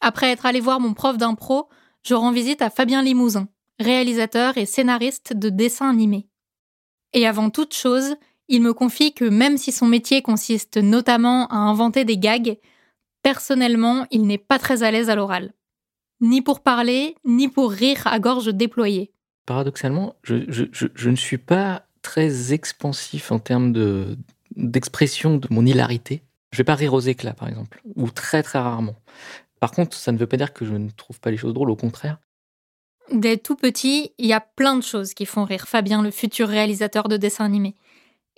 Après 0.01 0.31
être 0.31 0.47
allé 0.47 0.61
voir 0.61 0.81
mon 0.81 0.95
prof 0.95 1.17
d'impro, 1.17 1.69
je 2.05 2.15
rends 2.15 2.31
visite 2.31 2.62
à 2.62 2.71
Fabien 2.71 3.03
Limousin, 3.03 3.49
réalisateur 3.81 4.59
et 4.59 4.67
scénariste 4.67 5.33
de 5.33 5.49
dessins 5.49 5.89
animés. 5.89 6.29
Et 7.15 7.27
avant 7.27 7.51
toute 7.51 7.75
chose, 7.75 8.17
il 8.49 8.61
me 8.62 8.75
confie 8.75 9.12
que 9.15 9.25
même 9.25 9.57
si 9.57 9.73
son 9.73 9.87
métier 9.87 10.23
consiste 10.23 10.77
notamment 10.77 11.47
à 11.49 11.57
inventer 11.57 12.05
des 12.05 12.19
gags, 12.19 12.59
personnellement, 13.23 14.07
il 14.11 14.27
n'est 14.27 14.39
pas 14.39 14.59
très 14.59 14.83
à 14.83 14.91
l'aise 14.91 15.11
à 15.11 15.17
l'oral. 15.17 15.53
Ni 16.20 16.42
pour 16.42 16.61
parler, 16.61 17.16
ni 17.24 17.48
pour 17.48 17.70
rire 17.70 18.07
à 18.07 18.18
gorge 18.18 18.52
déployée. 18.55 19.12
Paradoxalement, 19.44 20.16
je, 20.22 20.44
je, 20.48 20.64
je, 20.72 20.87
je 20.94 21.11
ne 21.11 21.16
suis 21.16 21.38
pas 21.38 21.87
très 22.02 22.52
expansif 22.52 23.33
en 23.33 23.38
termes 23.38 23.72
de 23.72 24.16
d'expression 24.55 25.37
de 25.37 25.48
mon 25.50 25.66
hilarité. 25.66 26.22
Je 26.52 26.59
vais 26.59 26.64
pas 26.64 26.74
rire 26.74 26.94
aux 26.94 27.00
éclats, 27.00 27.35
par 27.35 27.48
exemple, 27.48 27.83
ou 27.96 28.11
très 28.11 28.42
très 28.42 28.59
rarement. 28.59 28.94
Par 29.61 29.70
contre, 29.72 29.96
ça 29.96 30.12
ne 30.12 30.18
veut 30.18 30.26
pas 30.26 30.37
dire 30.37 30.52
que 30.52 30.64
je 30.64 30.74
ne 30.74 30.88
trouve 30.90 31.20
pas 31.20 31.31
les 31.31 31.37
choses 31.37 31.52
drôles, 31.52 31.70
au 31.70 31.76
contraire. 31.76 32.18
Dès 33.12 33.37
tout 33.37 33.57
petit, 33.57 34.12
il 34.18 34.26
y 34.26 34.33
a 34.33 34.40
plein 34.40 34.76
de 34.76 34.83
choses 34.83 35.14
qui 35.14 35.26
font 35.26 35.44
rire 35.44 35.68
Fabien, 35.68 36.02
le 36.02 36.11
futur 36.11 36.48
réalisateur 36.48 37.09
de 37.09 37.16
dessins 37.16 37.44
animés. 37.44 37.74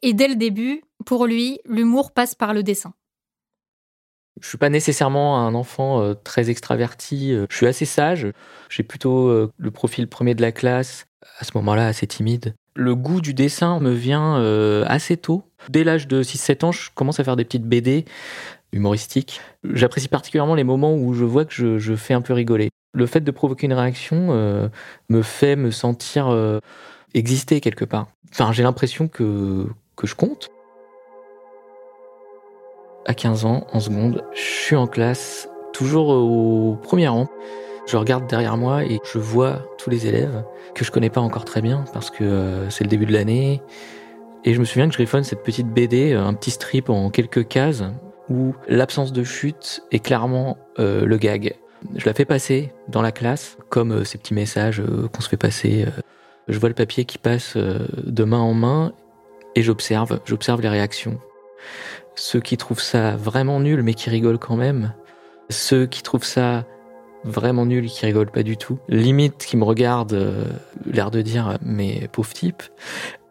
Et 0.03 0.13
dès 0.13 0.29
le 0.29 0.37
début, 0.37 0.83
pour 1.07 1.27
lui, 1.27 1.61
l'humour 1.65 2.13
passe 2.13 2.35
par 2.35 2.55
le 2.55 2.63
dessin. 2.63 2.93
Je 4.41 4.49
suis 4.49 4.59
pas 4.59 4.69
nécessairement 4.69 5.39
un 5.39 5.55
enfant 5.55 6.01
euh, 6.01 6.15
très 6.15 6.51
extraverti. 6.51 7.33
euh, 7.33 7.47
Je 7.51 7.57
suis 7.57 7.67
assez 7.67 7.85
sage. 7.85 8.27
J'ai 8.69 8.83
plutôt 8.83 9.29
euh, 9.29 9.51
le 9.59 9.71
profil 9.71 10.09
premier 10.09 10.35
de 10.35 10.43
la 10.43 10.53
classe. 10.53 11.07
À 11.41 11.45
ce 11.45 11.51
moment-là, 11.57 11.87
assez 11.87 12.07
timide. 12.07 12.55
Le 12.75 12.95
goût 12.95 13.21
du 13.21 13.35
dessin 13.35 13.81
me 13.81 13.91
vient 13.91 14.37
assez 14.87 15.17
tôt. 15.17 15.43
Dès 15.69 15.83
l'âge 15.83 16.07
de 16.07 16.23
6-7 16.23 16.65
ans, 16.65 16.73
je 16.73 16.91
commence 16.95 17.19
à 17.19 17.25
faire 17.25 17.35
des 17.35 17.45
petites 17.45 17.65
BD 17.65 18.05
humoristiques. 18.73 19.41
J'apprécie 19.65 20.07
particulièrement 20.07 20.55
les 20.55 20.63
moments 20.63 20.95
où 20.95 21.13
je 21.13 21.25
vois 21.25 21.45
que 21.45 21.79
je, 21.79 21.97
fais 21.97 22.15
un 22.15 22.21
peu 22.21 22.35
rigoler. 22.35 22.71
Le 22.95 23.07
fait 23.07 23.21
de 23.21 23.31
provoquer 23.33 23.67
une 23.67 23.73
réaction 23.73 24.29
me 25.09 25.23
fait 25.23 25.57
me 25.57 25.73
sentir 25.73 26.33
exister 27.15 27.61
quelque 27.61 27.85
part. 27.85 28.07
Enfin, 28.31 28.53
j'ai 28.53 28.63
l'impression 28.63 29.09
que, 29.09 29.67
que 29.97 30.07
je 30.07 30.15
compte. 30.15 30.49
À 33.09 33.15
15 33.15 33.47
ans, 33.47 33.67
en 33.73 33.81
seconde, 33.81 34.23
je 34.35 34.41
suis 34.43 34.77
en 34.77 34.87
classe, 34.87 35.49
toujours 35.73 36.09
au 36.09 36.77
premier 36.77 37.09
rang. 37.09 37.27
Je 37.87 37.97
regarde 37.97 38.27
derrière 38.27 38.59
moi 38.59 38.85
et 38.85 39.01
je 39.03 39.19
vois 39.19 39.63
tous 39.79 39.89
les 39.89 40.07
élèves 40.07 40.45
que 40.75 40.85
je 40.85 40.91
connais 40.91 41.09
pas 41.09 41.23
encore 41.23 41.47
très 41.47 41.63
bien 41.63 41.87
parce 41.95 42.11
que 42.11 42.23
euh, 42.23 42.69
c'est 42.69 42.85
le 42.85 42.91
début 42.91 43.07
de 43.07 43.15
l'année. 43.15 43.63
Et 44.45 44.53
je 44.53 44.61
me 44.61 44.67
souviens 44.67 44.89
que 44.89 44.93
je 44.93 44.99
griffonne 44.99 45.25
cette 45.25 45.43
petite 45.43 45.69
BD, 45.69 46.13
un 46.13 46.35
petit 46.35 46.51
strip 46.51 46.91
en 46.91 47.09
quelques 47.09 47.49
cases 47.49 47.83
où 48.29 48.55
l'absence 48.69 49.15
de 49.15 49.25
chute 49.25 49.83
est 49.91 50.01
clairement 50.01 50.59
euh, 50.79 51.07
le 51.07 51.17
gag. 51.17 51.55
Je 51.97 52.05
la 52.05 52.13
fais 52.13 52.27
passer 52.27 52.75
dans 52.89 53.01
la 53.01 53.11
classe 53.11 53.57
comme 53.71 53.93
euh, 53.93 54.05
ces 54.05 54.19
petits 54.19 54.35
messages 54.35 54.83
qu'on 55.15 55.23
se 55.23 55.31
fait 55.31 55.39
passer. 55.39 55.87
Je 56.47 56.59
vois 56.59 56.69
le 56.69 56.75
papier 56.75 57.07
qui 57.07 57.17
passe 57.17 57.57
de 57.57 58.25
main 58.25 58.41
en 58.41 58.53
main 58.53 58.93
et 59.55 59.63
j'observe, 59.63 60.21
j'observe 60.27 60.61
les 60.61 60.69
réactions. 60.69 61.19
Ceux 62.19 62.41
qui 62.41 62.57
trouvent 62.57 62.81
ça 62.81 63.15
vraiment 63.17 63.61
nul 63.61 63.85
mais 63.85 63.95
qui 63.95 64.11
rigolent 64.11 64.41
quand 64.41 64.57
même. 64.57 64.93
Ceux 65.51 65.87
qui 65.87 66.03
trouvent 66.03 66.25
ça 66.25 66.65
vraiment 67.23 67.65
nul 67.65 67.87
qui 67.87 68.05
rigolent 68.05 68.33
pas 68.33 68.43
du 68.43 68.57
tout. 68.57 68.81
Limite 68.89 69.39
qui 69.39 69.57
me 69.57 69.63
regardent, 69.63 70.49
l'air 70.85 71.13
de 71.13 71.23
dire 71.23 71.59
mais 71.63 72.09
pauvre 72.11 72.33
type. 72.33 72.65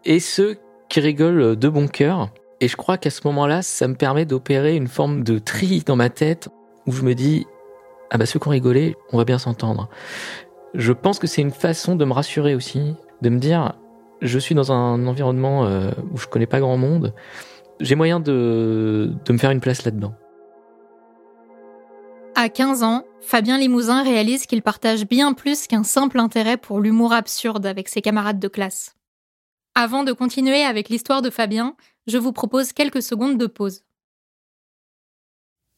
Et 0.06 0.20
ceux 0.20 0.56
qui 0.88 1.00
rigolent 1.00 1.54
de 1.54 1.68
bon 1.68 1.86
cœur. 1.86 2.30
Et 2.62 2.68
je 2.68 2.76
crois 2.76 2.96
qu'à 2.96 3.10
ce 3.10 3.20
moment-là, 3.26 3.60
ça 3.60 3.86
me 3.88 3.94
permet 3.94 4.24
d'opérer 4.24 4.74
une 4.74 4.88
forme 4.88 5.22
de 5.22 5.38
tri 5.38 5.82
dans 5.84 5.96
ma 5.96 6.08
tête 6.08 6.48
où 6.86 6.92
je 6.92 7.02
me 7.02 7.14
dis 7.14 7.46
ah 8.10 8.16
bah 8.16 8.24
ceux 8.24 8.38
qui 8.38 8.48
ont 8.48 8.52
rigolé, 8.52 8.96
on 9.12 9.18
va 9.18 9.26
bien 9.26 9.38
s'entendre. 9.38 9.90
Je 10.72 10.94
pense 10.94 11.18
que 11.18 11.26
c'est 11.26 11.42
une 11.42 11.50
façon 11.50 11.94
de 11.94 12.06
me 12.06 12.14
rassurer 12.14 12.54
aussi, 12.54 12.94
de 13.20 13.28
me 13.28 13.38
dire 13.38 13.74
je 14.22 14.38
suis 14.38 14.54
dans 14.54 14.72
un 14.72 15.06
environnement 15.06 15.66
euh, 15.66 15.90
où 16.10 16.16
je 16.16 16.26
connais 16.26 16.46
pas 16.46 16.58
grand 16.58 16.78
monde, 16.78 17.12
j'ai 17.80 17.94
moyen 17.94 18.20
de, 18.20 19.12
de 19.24 19.32
me 19.32 19.38
faire 19.38 19.50
une 19.50 19.60
place 19.60 19.84
là-dedans. 19.84 20.14
À 22.34 22.48
15 22.48 22.84
ans, 22.84 23.04
Fabien 23.20 23.58
Limousin 23.58 24.04
réalise 24.04 24.46
qu'il 24.46 24.62
partage 24.62 25.06
bien 25.06 25.32
plus 25.32 25.66
qu'un 25.66 25.82
simple 25.82 26.20
intérêt 26.20 26.56
pour 26.56 26.80
l'humour 26.80 27.12
absurde 27.12 27.66
avec 27.66 27.88
ses 27.88 28.00
camarades 28.00 28.38
de 28.38 28.46
classe. 28.46 28.94
Avant 29.74 30.04
de 30.04 30.12
continuer 30.12 30.62
avec 30.62 30.88
l'histoire 30.88 31.20
de 31.20 31.30
Fabien, 31.30 31.76
je 32.06 32.16
vous 32.16 32.32
propose 32.32 32.72
quelques 32.72 33.02
secondes 33.02 33.38
de 33.38 33.46
pause. 33.46 33.82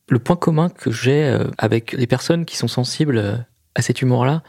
Le 0.09 0.19
point 0.19 0.37
commun 0.37 0.69
que 0.69 0.91
j'ai 0.91 1.25
euh, 1.25 1.45
avec 1.57 1.93
les 1.93 2.07
personnes 2.07 2.45
qui 2.45 2.57
sont 2.57 2.69
sensibles 2.69 3.19
euh, 3.19 3.37
à 3.75 3.83
cet 3.83 4.03
humour-là, 4.03 4.43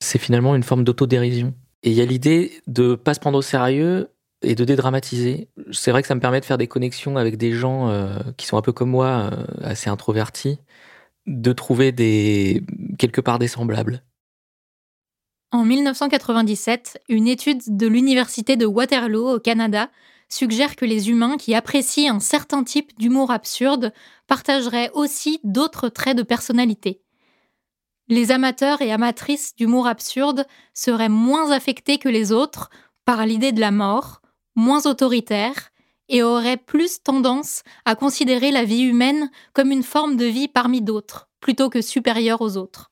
c'est 0.00 0.18
finalement 0.18 0.54
une 0.54 0.62
forme 0.62 0.84
d'autodérision. 0.84 1.54
Et 1.82 1.90
il 1.90 1.96
y 1.96 2.00
a 2.00 2.04
l'idée 2.04 2.60
de 2.66 2.94
pas 2.94 3.14
se 3.14 3.20
prendre 3.20 3.38
au 3.38 3.42
sérieux 3.42 4.08
et 4.42 4.54
de 4.54 4.64
dédramatiser. 4.64 5.48
C'est 5.72 5.90
vrai 5.90 6.02
que 6.02 6.08
ça 6.08 6.14
me 6.14 6.20
permet 6.20 6.40
de 6.40 6.44
faire 6.44 6.58
des 6.58 6.68
connexions 6.68 7.16
avec 7.16 7.36
des 7.36 7.52
gens 7.52 7.88
euh, 7.88 8.18
qui 8.36 8.46
sont 8.46 8.56
un 8.56 8.62
peu 8.62 8.72
comme 8.72 8.90
moi, 8.90 9.30
assez 9.62 9.90
introvertis, 9.90 10.58
de 11.26 11.52
trouver 11.52 11.92
des 11.92 12.62
quelque 12.98 13.20
part 13.20 13.38
des 13.38 13.48
semblables. 13.48 14.02
En 15.50 15.64
1997, 15.64 17.00
une 17.08 17.26
étude 17.26 17.62
de 17.66 17.86
l'Université 17.86 18.56
de 18.56 18.66
Waterloo 18.66 19.36
au 19.36 19.40
Canada 19.40 19.88
suggère 20.28 20.76
que 20.76 20.84
les 20.84 21.08
humains 21.08 21.38
qui 21.38 21.54
apprécient 21.54 22.14
un 22.14 22.20
certain 22.20 22.64
type 22.64 22.98
d'humour 22.98 23.30
absurde 23.30 23.92
partageraient 24.26 24.90
aussi 24.92 25.40
d'autres 25.44 25.88
traits 25.88 26.18
de 26.18 26.22
personnalité. 26.22 27.00
Les 28.08 28.30
amateurs 28.30 28.82
et 28.82 28.92
amatrices 28.92 29.54
d'humour 29.56 29.86
absurde 29.86 30.46
seraient 30.74 31.08
moins 31.08 31.50
affectés 31.50 31.98
que 31.98 32.08
les 32.10 32.30
autres 32.32 32.68
par 33.06 33.24
l'idée 33.24 33.52
de 33.52 33.60
la 33.60 33.70
mort, 33.70 34.20
moins 34.58 34.86
autoritaires, 34.86 35.70
et 36.08 36.22
auraient 36.22 36.56
plus 36.56 37.02
tendance 37.02 37.62
à 37.84 37.94
considérer 37.94 38.50
la 38.50 38.64
vie 38.64 38.80
humaine 38.82 39.30
comme 39.52 39.70
une 39.70 39.82
forme 39.82 40.16
de 40.16 40.24
vie 40.24 40.48
parmi 40.48 40.80
d'autres, 40.80 41.28
plutôt 41.40 41.68
que 41.68 41.82
supérieure 41.82 42.40
aux 42.40 42.56
autres. 42.56 42.90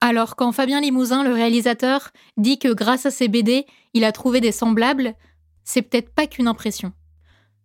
Alors 0.00 0.34
quand 0.34 0.50
Fabien 0.52 0.80
Limousin, 0.80 1.22
le 1.22 1.32
réalisateur, 1.32 2.10
dit 2.36 2.58
que 2.58 2.72
grâce 2.72 3.06
à 3.06 3.10
ses 3.10 3.28
BD, 3.28 3.66
il 3.92 4.04
a 4.04 4.12
trouvé 4.12 4.40
des 4.40 4.52
semblables, 4.52 5.14
c'est 5.62 5.82
peut-être 5.82 6.12
pas 6.12 6.26
qu'une 6.26 6.48
impression. 6.48 6.92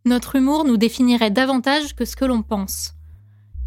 Notre 0.05 0.35
humour 0.35 0.63
nous 0.63 0.77
définirait 0.77 1.31
davantage 1.31 1.95
que 1.95 2.05
ce 2.05 2.15
que 2.15 2.25
l'on 2.25 2.43
pense. 2.43 2.93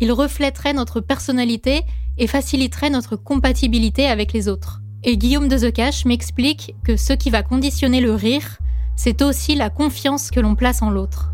Il 0.01 0.13
reflèterait 0.13 0.73
notre 0.75 1.01
personnalité 1.01 1.83
et 2.19 2.27
faciliterait 2.27 2.91
notre 2.91 3.17
compatibilité 3.17 4.07
avec 4.07 4.33
les 4.33 4.49
autres. 4.49 4.81
Et 5.03 5.17
Guillaume 5.17 5.49
de 5.49 5.59
The 5.59 6.07
m'explique 6.07 6.75
que 6.85 6.97
ce 6.97 7.13
qui 7.13 7.31
va 7.31 7.43
conditionner 7.43 8.01
le 8.01 8.15
rire, 8.15 8.59
c'est 9.05 9.21
aussi 9.21 9.57
la 9.57 9.69
confiance 9.69 10.31
que 10.31 10.39
l'on 10.39 10.55
place 10.55 10.81
en 10.81 10.89
l'autre. 10.89 11.33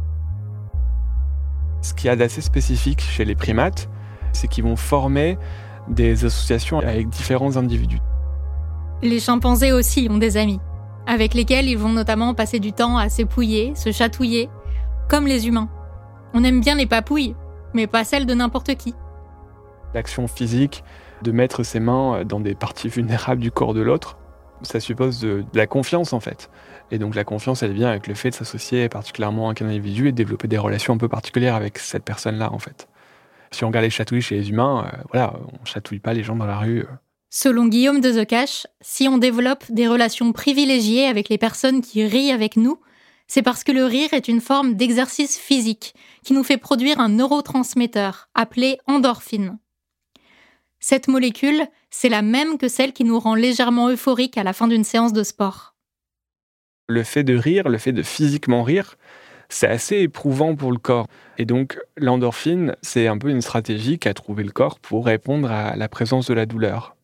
Ce 1.83 1.93
qu'il 1.93 2.07
y 2.07 2.09
a 2.09 2.17
d'assez 2.17 2.41
spécifique 2.41 3.03
chez 3.03 3.27
les 3.27 3.35
primates, 3.35 3.91
c'est 4.33 4.49
qu'ils 4.49 4.65
vont 4.65 4.75
former 4.75 5.37
des 5.87 6.25
associations 6.25 6.79
avec 6.79 7.11
différents 7.11 7.59
individus. 7.59 8.01
Les 9.03 9.21
chimpanzés 9.21 9.73
aussi 9.73 10.09
ont 10.11 10.17
des 10.17 10.39
amis, 10.39 10.61
avec 11.07 11.35
lesquels 11.35 11.69
ils 11.69 11.77
vont 11.77 11.91
notamment 11.91 12.33
passer 12.33 12.59
du 12.59 12.73
temps 12.73 12.97
à 12.97 13.11
s'épouiller, 13.11 13.75
se 13.75 13.93
chatouiller, 13.93 14.49
comme 15.11 15.27
les 15.27 15.47
humains. 15.47 15.69
On 16.33 16.45
aime 16.45 16.63
bien 16.63 16.77
les 16.77 16.87
papouilles, 16.87 17.37
mais 17.75 17.87
pas 17.87 18.05
celles 18.05 18.25
de 18.25 18.33
n'importe 18.33 18.77
qui. 18.77 18.95
L'action 19.93 20.27
physique, 20.27 20.85
de 21.21 21.33
mettre 21.33 21.65
ses 21.65 21.81
mains 21.81 22.25
dans 22.25 22.41
des 22.41 22.55
parties 22.55 22.89
vulnérables 22.89 23.43
du 23.43 23.53
corps 23.53 23.75
de 23.75 23.83
l'autre, 23.83 24.17
ça 24.63 24.81
suppose 24.81 25.21
de, 25.21 25.45
la 25.55 25.67
confiance 25.67 26.13
en 26.13 26.21
fait. 26.21 26.51
Et 26.91 26.99
donc 26.99 27.15
la 27.15 27.25
confiance, 27.25 27.63
elle 27.63 27.73
vient 27.73 27.89
avec 27.89 28.07
le 28.07 28.15
fait 28.15 28.31
de 28.31 28.35
s'associer 28.35 28.89
particulièrement 28.89 29.49
avec 29.49 29.63
un 29.63 29.69
individu 29.69 30.09
et 30.09 30.13
de 30.13 30.17
développer 30.17 30.49
des 30.49 30.59
relations 30.59 30.95
un 30.95 30.99
peu 30.99 31.09
particulières 31.09 31.55
avec 31.55 31.79
cette 31.79 32.05
personne-là 32.05 32.53
en 32.53 32.59
fait. 32.59 32.89
Si 33.51 33.65
on 33.65 33.69
regarde 33.69 33.85
les 33.85 33.91
chatouilles 33.91 34.23
chez 34.23 34.37
les 34.37 34.51
humains, 34.51 34.87
euh, 34.93 34.97
voilà, 35.13 35.35
on 35.61 35.65
chatouille 35.65 36.01
pas 36.01 36.13
les 36.13 36.23
gens 36.23 36.37
dans 36.37 36.47
la 36.47 36.59
rue. 36.59 36.81
Euh. 36.81 36.87
Selon 37.31 37.67
Guillaume 37.67 38.01
de 38.01 38.11
The 38.11 38.69
si 38.81 39.09
on 39.09 39.19
développe 39.19 39.65
des 39.71 39.87
relations 39.87 40.33
privilégiées 40.33 41.07
avec 41.07 41.29
les 41.29 41.39
personnes 41.39 41.83
qui 41.83 42.05
rient 42.07 42.33
avec 42.33 42.57
nous, 42.57 42.79
c'est 43.27 43.43
parce 43.43 43.65
que 43.65 43.73
le 43.73 43.85
rire 43.85 44.15
est 44.15 44.29
une 44.29 44.41
forme 44.41 44.75
d'exercice 44.75 45.39
physique 45.39 45.95
qui 46.25 46.33
nous 46.33 46.43
fait 46.43 46.57
produire 46.57 46.99
un 47.01 47.11
neurotransmetteur 47.11 48.31
appelé 48.35 48.79
endorphine. 48.87 49.59
Cette 50.81 51.09
molécule, 51.09 51.67
c'est 51.91 52.09
la 52.09 52.23
même 52.23 52.57
que 52.57 52.69
celle 52.69 52.93
qui 52.93 53.05
nous 53.05 53.19
rend 53.19 53.35
légèrement 53.35 53.91
euphorique 53.91 54.39
à 54.39 54.45
la 54.45 54.53
fin 54.53 54.69
d'une 54.69 54.85
séance 54.85 55.13
de 55.13 55.23
sport. 55.23 55.75
Le 56.89 57.03
fait 57.03 57.25
de 57.25 57.37
rire, 57.37 57.69
le 57.69 57.79
fait 57.79 57.93
de 57.93 58.03
physiquement 58.03 58.63
rire, 58.63 58.97
c'est 59.49 59.67
assez 59.67 59.97
éprouvant 59.97 60.55
pour 60.55 60.73
le 60.73 60.79
corps. 60.79 61.07
Et 61.37 61.45
donc 61.45 61.79
l'endorphine, 61.97 62.77
c'est 62.83 63.09
un 63.09 63.19
peu 63.19 63.31
une 63.31 63.43
stratégie 63.43 63.99
qu'a 63.99 64.15
trouvé 64.15 64.45
le 64.45 64.53
corps 64.53 64.79
pour 64.79 65.07
répondre 65.07 65.51
à 65.51 65.77
la 65.77 65.89
présence 65.89 66.29
de 66.29 66.35
la 66.35 66.47
douleur. 66.47 66.95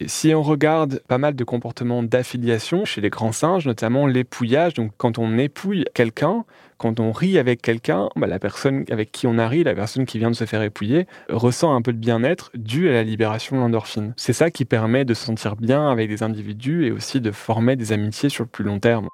Et 0.00 0.08
si 0.08 0.34
on 0.34 0.42
regarde 0.42 1.00
pas 1.08 1.16
mal 1.16 1.34
de 1.34 1.44
comportements 1.44 2.02
d'affiliation 2.02 2.84
chez 2.84 3.00
les 3.00 3.08
grands 3.08 3.32
singes, 3.32 3.66
notamment 3.66 4.06
l'épouillage, 4.06 4.74
donc 4.74 4.92
quand 4.98 5.18
on 5.18 5.38
épouille 5.38 5.84
quelqu'un, 5.94 6.44
quand 6.78 7.00
on 7.00 7.12
rit 7.12 7.38
avec 7.38 7.62
quelqu'un, 7.62 8.08
bah, 8.16 8.26
la 8.26 8.38
personne 8.38 8.84
avec 8.90 9.12
qui 9.12 9.26
on 9.26 9.38
a 9.38 9.48
ri, 9.48 9.64
la 9.64 9.74
personne 9.74 10.04
qui 10.04 10.18
vient 10.18 10.30
de 10.30 10.36
se 10.36 10.44
faire 10.44 10.62
épouiller, 10.62 11.06
ressent 11.28 11.74
un 11.74 11.82
peu 11.82 11.92
de 11.92 11.98
bien-être 11.98 12.50
dû 12.54 12.88
à 12.88 12.92
la 12.92 13.02
libération 13.02 13.56
de 13.56 13.62
l'endorphine. 13.62 14.12
C'est 14.16 14.32
ça 14.32 14.50
qui 14.50 14.64
permet 14.64 15.04
de 15.04 15.14
se 15.14 15.24
sentir 15.24 15.56
bien 15.56 15.90
avec 15.90 16.08
des 16.08 16.22
individus 16.22 16.86
et 16.86 16.92
aussi 16.92 17.20
de 17.20 17.30
former 17.30 17.76
des 17.76 17.92
amitiés 17.92 18.28
sur 18.28 18.44
le 18.44 18.50
plus 18.50 18.64
long 18.64 18.78
terme. 18.78 19.08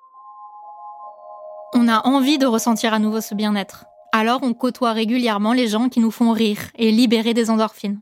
On 1.75 1.89
a 1.89 2.07
envie 2.07 2.39
de 2.39 2.47
ressentir 2.47 2.93
à 2.93 2.99
nouveau 2.99 3.21
ce 3.21 3.35
bien-être. 3.35 3.87
Alors 4.13 4.41
on 4.43 4.53
côtoie 4.53 4.93
régulièrement 4.93 5.55
les 5.55 5.69
gens 5.69 5.89
qui 5.89 6.01
nous 6.01 6.11
font 6.11 6.33
rire 6.33 6.59
et 6.77 6.91
libérer 6.91 7.33
des 7.33 7.49
endorphines. 7.49 8.01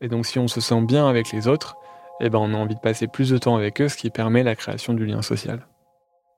Et 0.00 0.08
donc 0.08 0.26
si 0.26 0.38
on 0.38 0.46
se 0.46 0.60
sent 0.60 0.82
bien 0.82 1.08
avec 1.08 1.32
les 1.32 1.48
autres, 1.48 1.76
eh 2.20 2.30
ben 2.30 2.38
on 2.38 2.54
a 2.54 2.56
envie 2.56 2.76
de 2.76 2.80
passer 2.80 3.08
plus 3.08 3.30
de 3.30 3.38
temps 3.38 3.56
avec 3.56 3.80
eux, 3.80 3.88
ce 3.88 3.96
qui 3.96 4.10
permet 4.10 4.44
la 4.44 4.54
création 4.54 4.94
du 4.94 5.06
lien 5.06 5.22
social. 5.22 5.66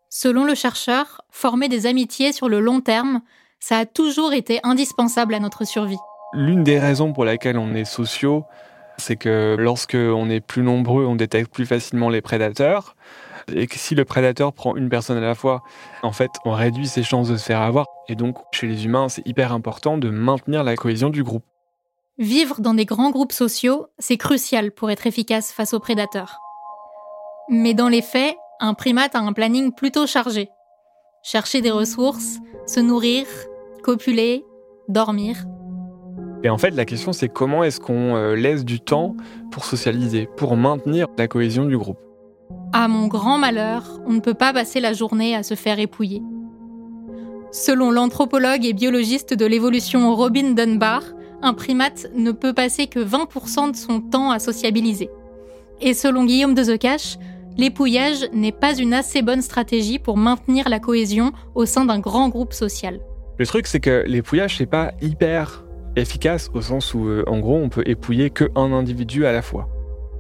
Selon 0.09 0.45
le 0.45 0.55
chercheur, 0.55 1.23
former 1.31 1.69
des 1.69 1.87
amitiés 1.87 2.33
sur 2.33 2.49
le 2.49 2.61
long 2.61 2.81
terme, 2.81 3.21
ça 3.61 3.79
a 3.79 3.87
toujours 3.87 4.33
été 4.33 4.61
indispensable 4.63 5.35
à 5.35 5.41
notre 5.41 5.65
survie. 5.65 5.99
L'une 6.33 6.65
des 6.65 6.79
raisons 6.79 7.13
pour 7.13 7.25
laquelle 7.25 7.59
on 7.59 7.75
est 7.75 7.85
sociaux, 7.85 8.45
c'est 8.99 9.17
que 9.17 9.57
lorsque 9.59 9.97
on 9.97 10.31
est 10.31 10.41
plus 10.41 10.63
nombreux, 10.63 11.05
on 11.05 11.17
détecte 11.17 11.53
plus 11.53 11.67
facilement 11.67 12.09
les 12.09 12.21
prédateurs 12.21 12.97
et 13.53 13.67
que 13.67 13.79
si 13.79 13.95
le 13.95 14.05
prédateur 14.05 14.53
prend 14.53 14.77
une 14.77 14.89
personne 14.89 15.19
à 15.19 15.21
la 15.21 15.35
fois, 15.35 15.63
en 16.03 16.13
fait, 16.13 16.31
on 16.45 16.53
réduit 16.53 16.89
ses 16.89 17.03
chances 17.03 17.29
de 17.29 17.37
se 17.37 17.45
faire 17.45 17.61
avoir. 17.61 17.87
Et 18.09 18.15
donc, 18.15 18.39
chez 18.53 18.67
les 18.67 18.85
humains, 18.85 19.09
c'est 19.09 19.27
hyper 19.27 19.53
important 19.53 19.99
de 19.99 20.11
maintenir 20.11 20.65
la 20.65 20.77
cohésion 20.77 21.11
du 21.11 21.23
groupe. 21.23 21.45
Vivre 22.19 22.61
dans 22.61 22.75
des 22.75 22.87
grands 22.87 23.11
groupes 23.11 23.33
sociaux, 23.33 23.87
c'est 23.99 24.17
crucial 24.17 24.73
pour 24.73 24.91
être 24.91 25.07
efficace 25.07 25.53
face 25.53 25.75
aux 25.75 25.81
prédateurs. 25.81 26.41
Mais 27.49 27.75
dans 27.75 27.89
les 27.89 28.03
faits, 28.03 28.37
un 28.61 28.75
primate 28.75 29.15
a 29.15 29.21
un 29.21 29.33
planning 29.33 29.73
plutôt 29.73 30.07
chargé. 30.07 30.49
Chercher 31.23 31.61
des 31.61 31.71
ressources, 31.71 32.39
se 32.67 32.81
nourrir, 32.81 33.27
copuler, 33.83 34.45
dormir. 34.89 35.45
Et 36.43 36.51
en 36.51 36.59
fait, 36.59 36.71
la 36.71 36.85
question, 36.85 37.13
c'est 37.13 37.29
comment 37.29 37.65
est-ce 37.65 37.81
qu'on 37.81 38.15
euh, 38.15 38.35
laisse 38.35 38.65
du 38.65 38.81
temps 38.81 39.17
pour 39.51 39.65
socialiser, 39.65 40.29
pour 40.37 40.57
maintenir 40.57 41.09
la 41.19 41.29
cohésion 41.29 41.65
du 41.65 41.77
groupe? 41.77 41.99
À 42.73 42.89
mon 42.89 43.07
grand 43.07 43.39
malheur, 43.39 44.01
on 44.07 44.13
ne 44.13 44.21
peut 44.21 44.35
pas 44.35 44.53
passer 44.53 44.81
la 44.81 44.93
journée 44.93 45.35
à 45.35 45.43
se 45.43 45.55
faire 45.55 45.79
épouiller. 45.79 46.23
Selon 47.51 47.91
l'anthropologue 47.91 48.65
et 48.65 48.75
biologiste 48.75 49.35
de 49.35 49.47
l'évolution 49.47 50.15
Robin 50.15 50.51
Dunbar, 50.51 51.03
un 51.43 51.55
primate 51.55 52.09
ne 52.15 52.33
peut 52.33 52.53
passer 52.53 52.87
que 52.87 53.01
20% 53.01 53.73
de 53.73 53.77
son 53.77 54.01
temps 54.01 54.31
à 54.31 54.39
sociabiliser. 54.39 55.11
Et 55.81 55.95
selon 55.95 56.25
Guillaume 56.25 56.55
de 56.55 56.63
Zecache, 56.63 57.19
l'épouillage 57.57 58.29
n'est 58.33 58.53
pas 58.53 58.77
une 58.77 58.95
assez 58.95 59.23
bonne 59.23 59.43
stratégie 59.43 59.99
pour 59.99 60.17
maintenir 60.17 60.69
la 60.69 60.81
cohésion 60.81 61.33
au 61.55 61.67
sein 61.67 61.85
d'un 61.85 61.99
grand 61.99 62.29
groupe 62.29 62.53
social. 62.53 63.01
Le 63.39 63.47
truc, 63.47 63.67
c'est 63.67 63.81
que 63.81 64.05
l'épouillage, 64.07 64.57
c'est 64.59 64.67
pas 64.67 64.93
hyper 65.03 65.65
efficace 65.97 66.51
au 66.55 66.61
sens 66.61 66.95
où, 66.95 67.07
euh, 67.07 67.25
en 67.27 67.39
gros, 67.39 67.57
on 67.57 67.69
peut 67.69 67.85
épouiller 67.87 68.31
qu'un 68.31 68.73
individu 68.73 69.27
à 69.27 69.33
la 69.33 69.43
fois. 69.43 69.69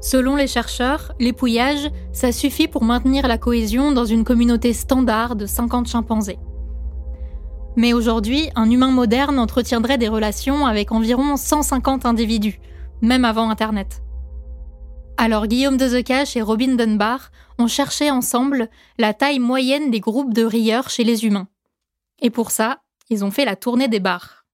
Selon 0.01 0.37
les 0.37 0.46
chercheurs, 0.46 1.12
l'épouillage, 1.18 1.90
ça 2.12 2.33
suffit 2.33 2.68
pour 2.68 2.85
maintenir 2.85 3.27
la 3.27 3.38
cohésion 3.38 3.92
dans 3.92 4.05
une 4.05 4.25
communauté 4.25 4.72
standard 4.72 5.37
de 5.37 5.46
50 5.46 5.88
chimpanzés. 5.88 6.38
Mais 7.77 7.92
aujourd'hui, 7.92 8.49
un 8.55 8.70
humain 8.70 8.90
moderne 8.90 9.38
entretiendrait 9.38 9.99
des 9.99 10.09
relations 10.09 10.66
avec 10.66 10.92
environ 10.92 11.37
150 11.37 12.07
individus, 12.07 12.59
même 13.03 13.25
avant 13.25 13.51
Internet. 13.51 14.03
Alors 15.18 15.46
Guillaume 15.46 15.79
de 15.79 16.37
et 16.37 16.42
Robin 16.42 16.74
Dunbar 16.74 17.31
ont 17.59 17.68
cherché 17.68 18.11
ensemble 18.11 18.68
la 18.98 19.14
taille 19.14 19.38
moyenne 19.38 19.90
des 19.90 20.00
groupes 20.00 20.35
de 20.35 20.44
rieurs 20.44 20.90
chez 20.90 21.05
les 21.05 21.24
humains. 21.24 21.48
Et 22.20 22.29
pour 22.29 22.50
ça, 22.50 22.81
ils 23.09 23.24
ont 23.24 23.31
fait 23.31 23.46
la 23.46 23.57
tournée 23.57 23.88
des 23.88 24.00
bars. 24.00 24.44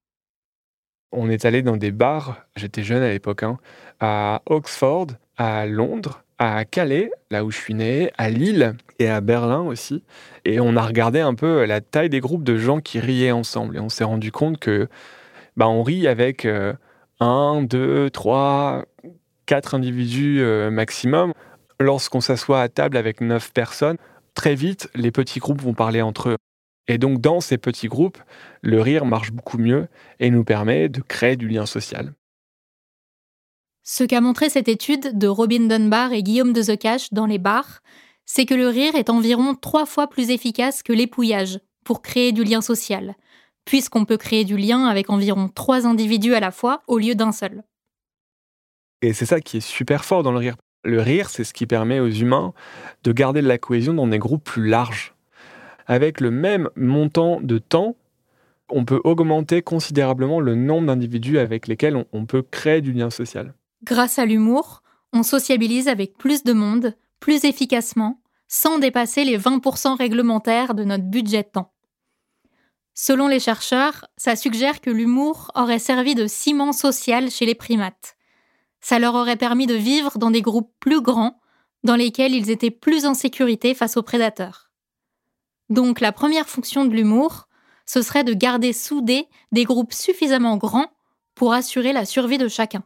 On 1.10 1.28
est 1.28 1.44
allé 1.44 1.62
dans 1.62 1.76
des 1.76 1.90
bars, 1.90 2.46
j'étais 2.56 2.84
jeune 2.84 3.02
à 3.02 3.10
l'époque, 3.10 3.42
hein, 3.42 3.58
à 3.98 4.40
Oxford, 4.46 5.08
à 5.36 5.66
Londres, 5.66 6.22
à 6.38 6.64
Calais, 6.64 7.10
là 7.30 7.44
où 7.44 7.50
je 7.50 7.58
suis 7.58 7.74
né, 7.74 8.10
à 8.16 8.30
Lille 8.30 8.76
et 8.98 9.08
à 9.08 9.20
Berlin 9.20 9.62
aussi. 9.62 10.04
Et 10.44 10.60
on 10.60 10.76
a 10.76 10.82
regardé 10.82 11.20
un 11.20 11.34
peu 11.34 11.64
la 11.64 11.80
taille 11.80 12.08
des 12.08 12.20
groupes 12.20 12.44
de 12.44 12.56
gens 12.56 12.80
qui 12.80 13.00
riaient 13.00 13.32
ensemble. 13.32 13.76
Et 13.76 13.80
on 13.80 13.88
s'est 13.88 14.04
rendu 14.04 14.30
compte 14.30 14.58
que 14.58 14.88
bah, 15.56 15.68
on 15.68 15.82
rit 15.82 16.06
avec 16.06 16.44
euh, 16.44 16.72
un, 17.20 17.62
deux, 17.62 18.10
trois, 19.52 19.60
quatre 19.60 19.74
individus 19.74 20.40
euh, 20.40 20.70
maximum. 20.70 21.32
Lorsqu'on 21.78 22.20
s'assoit 22.20 22.62
à 22.62 22.68
table 22.68 22.96
avec 22.96 23.20
neuf 23.20 23.52
personnes, 23.52 23.98
très 24.34 24.54
vite, 24.54 24.88
les 24.94 25.10
petits 25.10 25.40
groupes 25.40 25.60
vont 25.60 25.74
parler 25.74 26.00
entre 26.00 26.30
eux. 26.30 26.36
Et 26.88 26.98
donc, 26.98 27.20
dans 27.20 27.40
ces 27.40 27.58
petits 27.58 27.88
groupes, 27.88 28.18
le 28.62 28.80
rire 28.80 29.04
marche 29.04 29.30
beaucoup 29.30 29.58
mieux 29.58 29.88
et 30.20 30.30
nous 30.30 30.44
permet 30.44 30.88
de 30.88 31.00
créer 31.00 31.36
du 31.36 31.48
lien 31.48 31.66
social. 31.66 32.14
Ce 33.84 34.04
qu'a 34.04 34.20
montré 34.20 34.48
cette 34.48 34.68
étude 34.68 35.18
de 35.18 35.26
Robin 35.26 35.66
Dunbar 35.66 36.12
et 36.12 36.22
Guillaume 36.22 36.52
de 36.52 36.62
Zecache 36.62 37.12
dans 37.12 37.26
les 37.26 37.38
bars, 37.38 37.82
c'est 38.24 38.46
que 38.46 38.54
le 38.54 38.68
rire 38.68 38.94
est 38.94 39.10
environ 39.10 39.54
trois 39.54 39.86
fois 39.86 40.08
plus 40.08 40.30
efficace 40.30 40.82
que 40.82 40.92
l'épouillage 40.92 41.60
pour 41.84 42.00
créer 42.00 42.32
du 42.32 42.44
lien 42.44 42.60
social, 42.60 43.16
puisqu'on 43.64 44.04
peut 44.04 44.16
créer 44.16 44.44
du 44.44 44.56
lien 44.56 44.86
avec 44.86 45.10
environ 45.10 45.48
trois 45.48 45.86
individus 45.86 46.34
à 46.34 46.40
la 46.40 46.52
fois 46.52 46.82
au 46.86 46.98
lieu 46.98 47.14
d'un 47.14 47.32
seul. 47.32 47.64
Et 49.02 49.12
c'est 49.12 49.26
ça 49.26 49.40
qui 49.40 49.58
est 49.58 49.60
super 49.60 50.04
fort 50.04 50.22
dans 50.22 50.32
le 50.32 50.38
rire. 50.38 50.56
Le 50.84 51.00
rire, 51.00 51.28
c'est 51.28 51.44
ce 51.44 51.52
qui 51.52 51.66
permet 51.66 52.00
aux 52.00 52.10
humains 52.10 52.54
de 53.04 53.12
garder 53.12 53.42
de 53.42 53.48
la 53.48 53.58
cohésion 53.58 53.94
dans 53.94 54.06
des 54.06 54.18
groupes 54.18 54.44
plus 54.44 54.68
larges 54.68 55.14
avec 55.86 56.20
le 56.20 56.30
même 56.30 56.68
montant 56.76 57.40
de 57.40 57.58
temps, 57.58 57.96
on 58.70 58.84
peut 58.84 59.00
augmenter 59.04 59.62
considérablement 59.62 60.40
le 60.40 60.54
nombre 60.54 60.86
d'individus 60.86 61.38
avec 61.38 61.66
lesquels 61.66 62.06
on, 62.12 62.26
peut 62.26 62.42
créer 62.42 62.80
du 62.80 62.92
lien 62.92 63.10
social. 63.10 63.54
Grâce 63.84 64.18
à 64.18 64.24
l'humour, 64.24 64.82
on 65.12 65.22
sociabilise 65.22 65.88
avec 65.88 66.16
plus 66.16 66.44
de 66.44 66.52
monde, 66.52 66.94
plus 67.20 67.44
efficacement, 67.44 68.20
sans 68.48 68.78
dépasser 68.78 69.24
les 69.24 69.38
20% 69.38 69.96
réglementaires 69.96 70.74
de 70.74 70.84
notre 70.84 71.04
budget 71.04 71.42
de 71.42 71.48
temps. 71.48 71.72
Selon 72.94 73.28
les 73.28 73.40
chercheurs, 73.40 74.06
ça 74.16 74.36
suggère 74.36 74.80
que 74.80 74.90
l'humour 74.90 75.50
aurait 75.54 75.78
servi 75.78 76.14
de 76.14 76.26
ciment 76.26 76.72
social 76.72 77.30
chez 77.30 77.46
les 77.46 77.54
primates. 77.54 78.16
Ça 78.82 78.98
leur 78.98 79.14
aurait 79.14 79.36
permis 79.36 79.66
de 79.66 79.74
vivre 79.74 80.18
dans 80.18 80.30
des 80.30 80.42
groupes 80.42 80.72
plus 80.80 81.00
grands, 81.00 81.40
dans 81.84 81.96
lesquels 81.96 82.34
ils 82.34 82.50
étaient 82.50 82.70
plus 82.70 83.06
en 83.06 83.14
sécurité 83.14 83.74
face 83.74 83.96
aux 83.96 84.02
prédateurs. 84.02 84.70
Donc 85.70 86.00
la 86.00 86.12
première 86.12 86.48
fonction 86.48 86.84
de 86.84 86.92
l'humour, 86.92 87.48
ce 87.86 88.02
serait 88.02 88.24
de 88.24 88.34
garder 88.34 88.72
soudés 88.72 89.26
des 89.52 89.64
groupes 89.64 89.92
suffisamment 89.92 90.56
grands 90.56 90.90
pour 91.34 91.54
assurer 91.54 91.92
la 91.92 92.04
survie 92.04 92.38
de 92.38 92.48
chacun. 92.48 92.82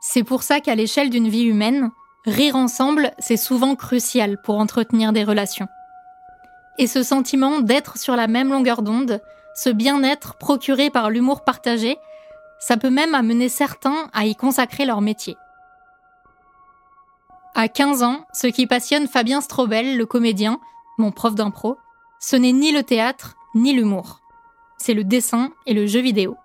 C'est 0.00 0.22
pour 0.22 0.42
ça 0.42 0.60
qu'à 0.60 0.74
l'échelle 0.74 1.10
d'une 1.10 1.28
vie 1.28 1.44
humaine, 1.44 1.90
rire 2.26 2.56
ensemble, 2.56 3.12
c'est 3.18 3.36
souvent 3.36 3.74
crucial 3.74 4.40
pour 4.42 4.58
entretenir 4.58 5.12
des 5.12 5.24
relations. 5.24 5.68
Et 6.78 6.86
ce 6.86 7.02
sentiment 7.02 7.60
d'être 7.60 7.98
sur 7.98 8.16
la 8.16 8.26
même 8.26 8.52
longueur 8.52 8.82
d'onde, 8.82 9.20
ce 9.54 9.70
bien-être 9.70 10.36
procuré 10.36 10.90
par 10.90 11.10
l'humour 11.10 11.44
partagé, 11.44 11.96
ça 12.66 12.78
peut 12.78 12.88
même 12.88 13.14
amener 13.14 13.50
certains 13.50 14.08
à 14.14 14.24
y 14.24 14.34
consacrer 14.34 14.86
leur 14.86 15.02
métier. 15.02 15.36
À 17.54 17.68
15 17.68 18.02
ans, 18.02 18.24
ce 18.32 18.46
qui 18.46 18.66
passionne 18.66 19.06
Fabien 19.06 19.42
Strobel, 19.42 19.98
le 19.98 20.06
comédien, 20.06 20.58
mon 20.96 21.12
prof 21.12 21.34
d'impro, 21.34 21.76
ce 22.20 22.36
n'est 22.36 22.52
ni 22.52 22.72
le 22.72 22.82
théâtre 22.82 23.36
ni 23.54 23.74
l'humour. 23.74 24.20
C'est 24.78 24.94
le 24.94 25.04
dessin 25.04 25.50
et 25.66 25.74
le 25.74 25.86
jeu 25.86 26.00
vidéo. 26.00 26.38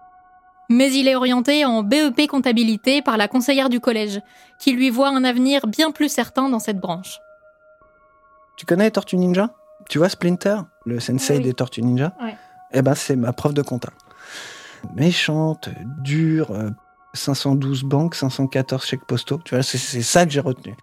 Mais 0.69 0.91
il 0.91 1.07
est 1.07 1.15
orienté 1.15 1.63
en 1.63 1.83
BEP 1.83 2.27
comptabilité 2.27 3.01
par 3.01 3.15
la 3.15 3.29
conseillère 3.29 3.69
du 3.69 3.79
collège, 3.79 4.21
qui 4.59 4.73
lui 4.73 4.89
voit 4.89 5.07
un 5.07 5.23
avenir 5.23 5.67
bien 5.67 5.91
plus 5.91 6.09
certain 6.09 6.49
dans 6.49 6.59
cette 6.59 6.81
branche. 6.81 7.17
Tu 8.57 8.65
connais 8.65 8.91
Tortue 8.91 9.15
Ninja? 9.15 9.51
Tu 9.87 9.99
vois 9.99 10.09
Splinter, 10.09 10.57
le 10.85 10.99
sensei 10.99 11.39
des 11.39 11.53
Tortues 11.53 11.81
Ninja? 11.81 12.13
Eh 12.73 12.81
ben, 12.81 12.93
c'est 12.93 13.15
ma 13.15 13.31
prof 13.31 13.53
de 13.53 13.61
compta. 13.61 13.91
Méchante, 14.95 15.69
dure, 16.03 16.51
512 17.13 17.83
euh, 17.83 17.87
banques, 17.87 18.15
514 18.15 18.83
chèques 18.83 19.05
postaux. 19.05 19.39
Tu 19.45 19.55
vois, 19.55 19.63
c'est 19.63 19.77
ça 20.01 20.25
que 20.25 20.31
j'ai 20.31 20.39
retenu. 20.39 20.75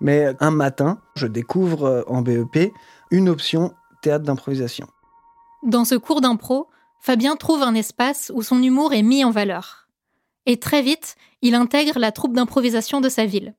Mais 0.00 0.34
un 0.40 0.50
matin, 0.50 1.00
je 1.14 1.26
découvre 1.26 1.84
euh, 1.84 2.02
en 2.06 2.22
BEP 2.22 2.72
une 3.10 3.28
option 3.28 3.72
théâtre 4.02 4.24
d'improvisation. 4.24 4.86
Dans 5.62 5.84
ce 5.84 5.94
cours 5.94 6.20
d'impro, 6.20 6.68
Fabien 7.00 7.36
trouve 7.36 7.62
un 7.62 7.74
espace 7.74 8.30
où 8.34 8.42
son 8.42 8.62
humour 8.62 8.92
est 8.92 9.02
mis 9.02 9.24
en 9.24 9.30
valeur. 9.30 9.88
Et 10.44 10.58
très 10.58 10.82
vite, 10.82 11.16
il 11.42 11.54
intègre 11.54 11.98
la 11.98 12.12
troupe 12.12 12.34
d'improvisation 12.34 13.00
de 13.00 13.08
sa 13.08 13.26
ville. 13.26 13.54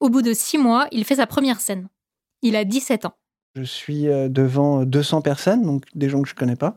Au 0.00 0.08
bout 0.08 0.22
de 0.22 0.32
six 0.32 0.58
mois, 0.58 0.88
il 0.92 1.04
fait 1.04 1.16
sa 1.16 1.26
première 1.26 1.60
scène. 1.60 1.88
Il 2.42 2.56
a 2.56 2.64
17 2.64 3.06
ans. 3.06 3.14
Je 3.54 3.62
suis 3.62 4.08
euh, 4.08 4.28
devant 4.28 4.84
200 4.84 5.20
personnes, 5.20 5.62
donc 5.62 5.84
des 5.94 6.08
gens 6.08 6.22
que 6.22 6.28
je 6.28 6.34
connais 6.34 6.56
pas. 6.56 6.74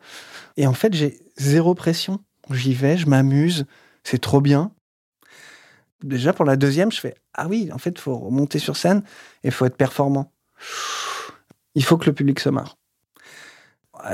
Et 0.58 0.68
en 0.68 0.74
fait, 0.74 0.94
j'ai 0.94 1.20
zéro 1.38 1.76
pression. 1.76 2.20
J'y 2.52 2.74
vais, 2.74 2.98
je 2.98 3.08
m'amuse, 3.08 3.66
c'est 4.04 4.20
trop 4.20 4.42
bien 4.42 4.72
déjà 6.06 6.34
pour 6.34 6.46
la 6.46 6.56
deuxième, 6.56 6.92
je 6.92 7.00
fais 7.00 7.16
ah 7.34 7.48
oui, 7.48 7.70
en 7.74 7.78
fait, 7.78 7.90
il 7.90 8.00
faut 8.00 8.18
remonter 8.18 8.60
sur 8.60 8.78
scène 8.78 9.04
et 9.44 9.48
il 9.48 9.52
faut 9.52 9.66
être 9.66 9.76
performant. 9.76 10.32
Il 11.76 11.84
faut 11.84 11.98
que 11.98 12.06
le 12.06 12.14
public 12.14 12.40
se 12.40 12.50
marre. 12.50 12.78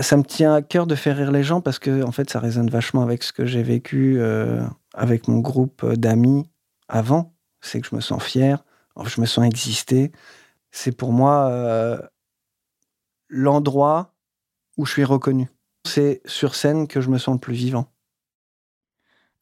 Ça 0.02 0.18
me 0.18 0.24
tient 0.24 0.56
à 0.56 0.62
cœur 0.62 0.88
de 0.88 0.96
faire 0.96 1.18
rire 1.18 1.32
les 1.32 1.44
gens 1.44 1.62
parce 1.62 1.78
que 1.78 2.04
en 2.04 2.12
fait, 2.12 2.30
ça 2.30 2.40
résonne 2.40 2.70
vachement 2.70 3.04
avec 3.04 3.24
ce 3.24 3.32
que 3.32 3.46
j'ai 3.46 3.62
vécu 3.62 4.20
euh, 4.20 4.66
avec 4.94 5.28
mon 5.28 5.40
groupe 5.40 5.86
d'amis 5.94 6.50
avant. 6.88 7.36
C'est 7.62 7.80
que 7.82 7.88
je 7.88 7.96
me 7.96 8.02
sens 8.02 8.24
fier, 8.24 8.64
je 9.06 9.22
me 9.22 9.26
sens 9.26 9.46
exister. 9.46 10.12
C'est 10.72 10.96
pour 10.96 11.12
moi 11.12 11.50
euh, 11.50 12.00
l'endroit 13.28 14.16
où 14.78 14.86
je 14.86 14.94
suis 14.94 15.04
reconnu. 15.04 15.50
C'est 15.86 16.22
sur 16.26 16.56
scène 16.56 16.88
que 16.88 17.02
je 17.02 17.10
me 17.10 17.18
sens 17.18 17.36
le 17.36 17.40
plus 17.40 17.54
vivant. 17.54 17.92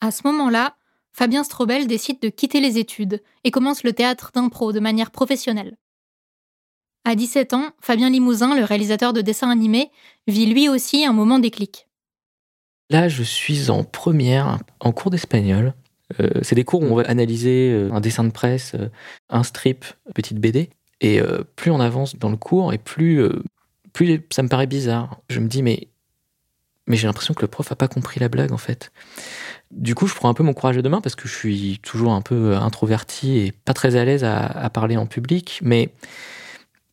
À 0.02 0.12
ce 0.12 0.21
moment-là, 0.28 0.75
Fabien 1.12 1.43
Strobel 1.43 1.88
décide 1.88 2.21
de 2.21 2.30
quitter 2.30 2.62
les 2.62 2.78
études 2.78 3.21
et 3.43 3.52
commence 3.52 3.84
le 3.84 3.93
théâtre 3.93 4.32
d'impro 4.34 4.71
de 4.71 4.80
manière 4.80 5.12
professionnelle. 5.12 5.78
À 7.06 7.15
17 7.15 7.54
ans, 7.54 7.71
Fabien 7.82 8.10
Limousin, 8.10 8.56
le 8.56 8.63
réalisateur 8.63 9.13
de 9.13 9.21
dessins 9.21 9.49
animés, 9.49 9.91
vit 10.28 10.45
lui 10.45 10.69
aussi 10.69 11.06
un 11.06 11.13
moment 11.13 11.39
déclic. 11.39 11.88
Là, 12.89 13.08
je 13.08 13.23
suis 13.23 13.69
en 13.69 13.84
première, 13.84 14.60
en 14.80 14.91
cours 14.91 15.12
d'espagnol. 15.12 15.73
Euh, 16.19 16.30
c'est 16.41 16.56
des 16.56 16.63
cours 16.63 16.82
où 16.82 16.86
on 16.86 16.95
va 16.95 17.04
analyser 17.04 17.71
euh, 17.71 17.91
un 17.91 18.02
dessin 18.02 18.23
de 18.23 18.32
presse, 18.32 18.73
euh, 18.75 18.89
un 19.30 19.43
strip, 19.43 19.86
une 20.08 20.13
petite 20.13 20.39
BD. 20.39 20.69
Et 21.02 21.21
plus 21.56 21.71
on 21.71 21.80
avance 21.80 22.17
dans 22.17 22.30
le 22.30 22.36
cours, 22.36 22.73
et 22.73 22.78
plus, 22.78 23.23
plus 23.93 24.21
ça 24.32 24.43
me 24.43 24.49
paraît 24.49 24.67
bizarre. 24.67 25.21
Je 25.30 25.39
me 25.39 25.47
dis, 25.47 25.63
mais, 25.63 25.88
mais 26.89 26.97
j'ai 26.97 27.08
l'impression 27.08 27.34
que 27.34 27.41
le 27.41 27.47
prof 27.47 27.71
a 27.71 27.75
pas 27.75 27.88
compris 27.88 28.19
la 28.19 28.28
blague 28.28 28.52
en 28.52 28.58
fait. 28.58 28.91
Du 29.71 29.95
coup, 29.95 30.08
je 30.08 30.15
prends 30.15 30.28
un 30.28 30.34
peu 30.34 30.43
mon 30.43 30.54
courage 30.54 30.78
à 30.78 30.82
deux 30.82 30.89
mains 30.89 31.02
parce 31.02 31.15
que 31.15 31.30
je 31.30 31.34
suis 31.34 31.80
toujours 31.84 32.12
un 32.12 32.21
peu 32.21 32.56
introverti 32.56 33.38
et 33.38 33.52
pas 33.52 33.73
très 33.73 33.95
à 33.95 34.04
l'aise 34.04 34.23
à, 34.23 34.69
parler 34.71 34.97
en 34.97 35.06
public. 35.06 35.60
Mais, 35.63 35.93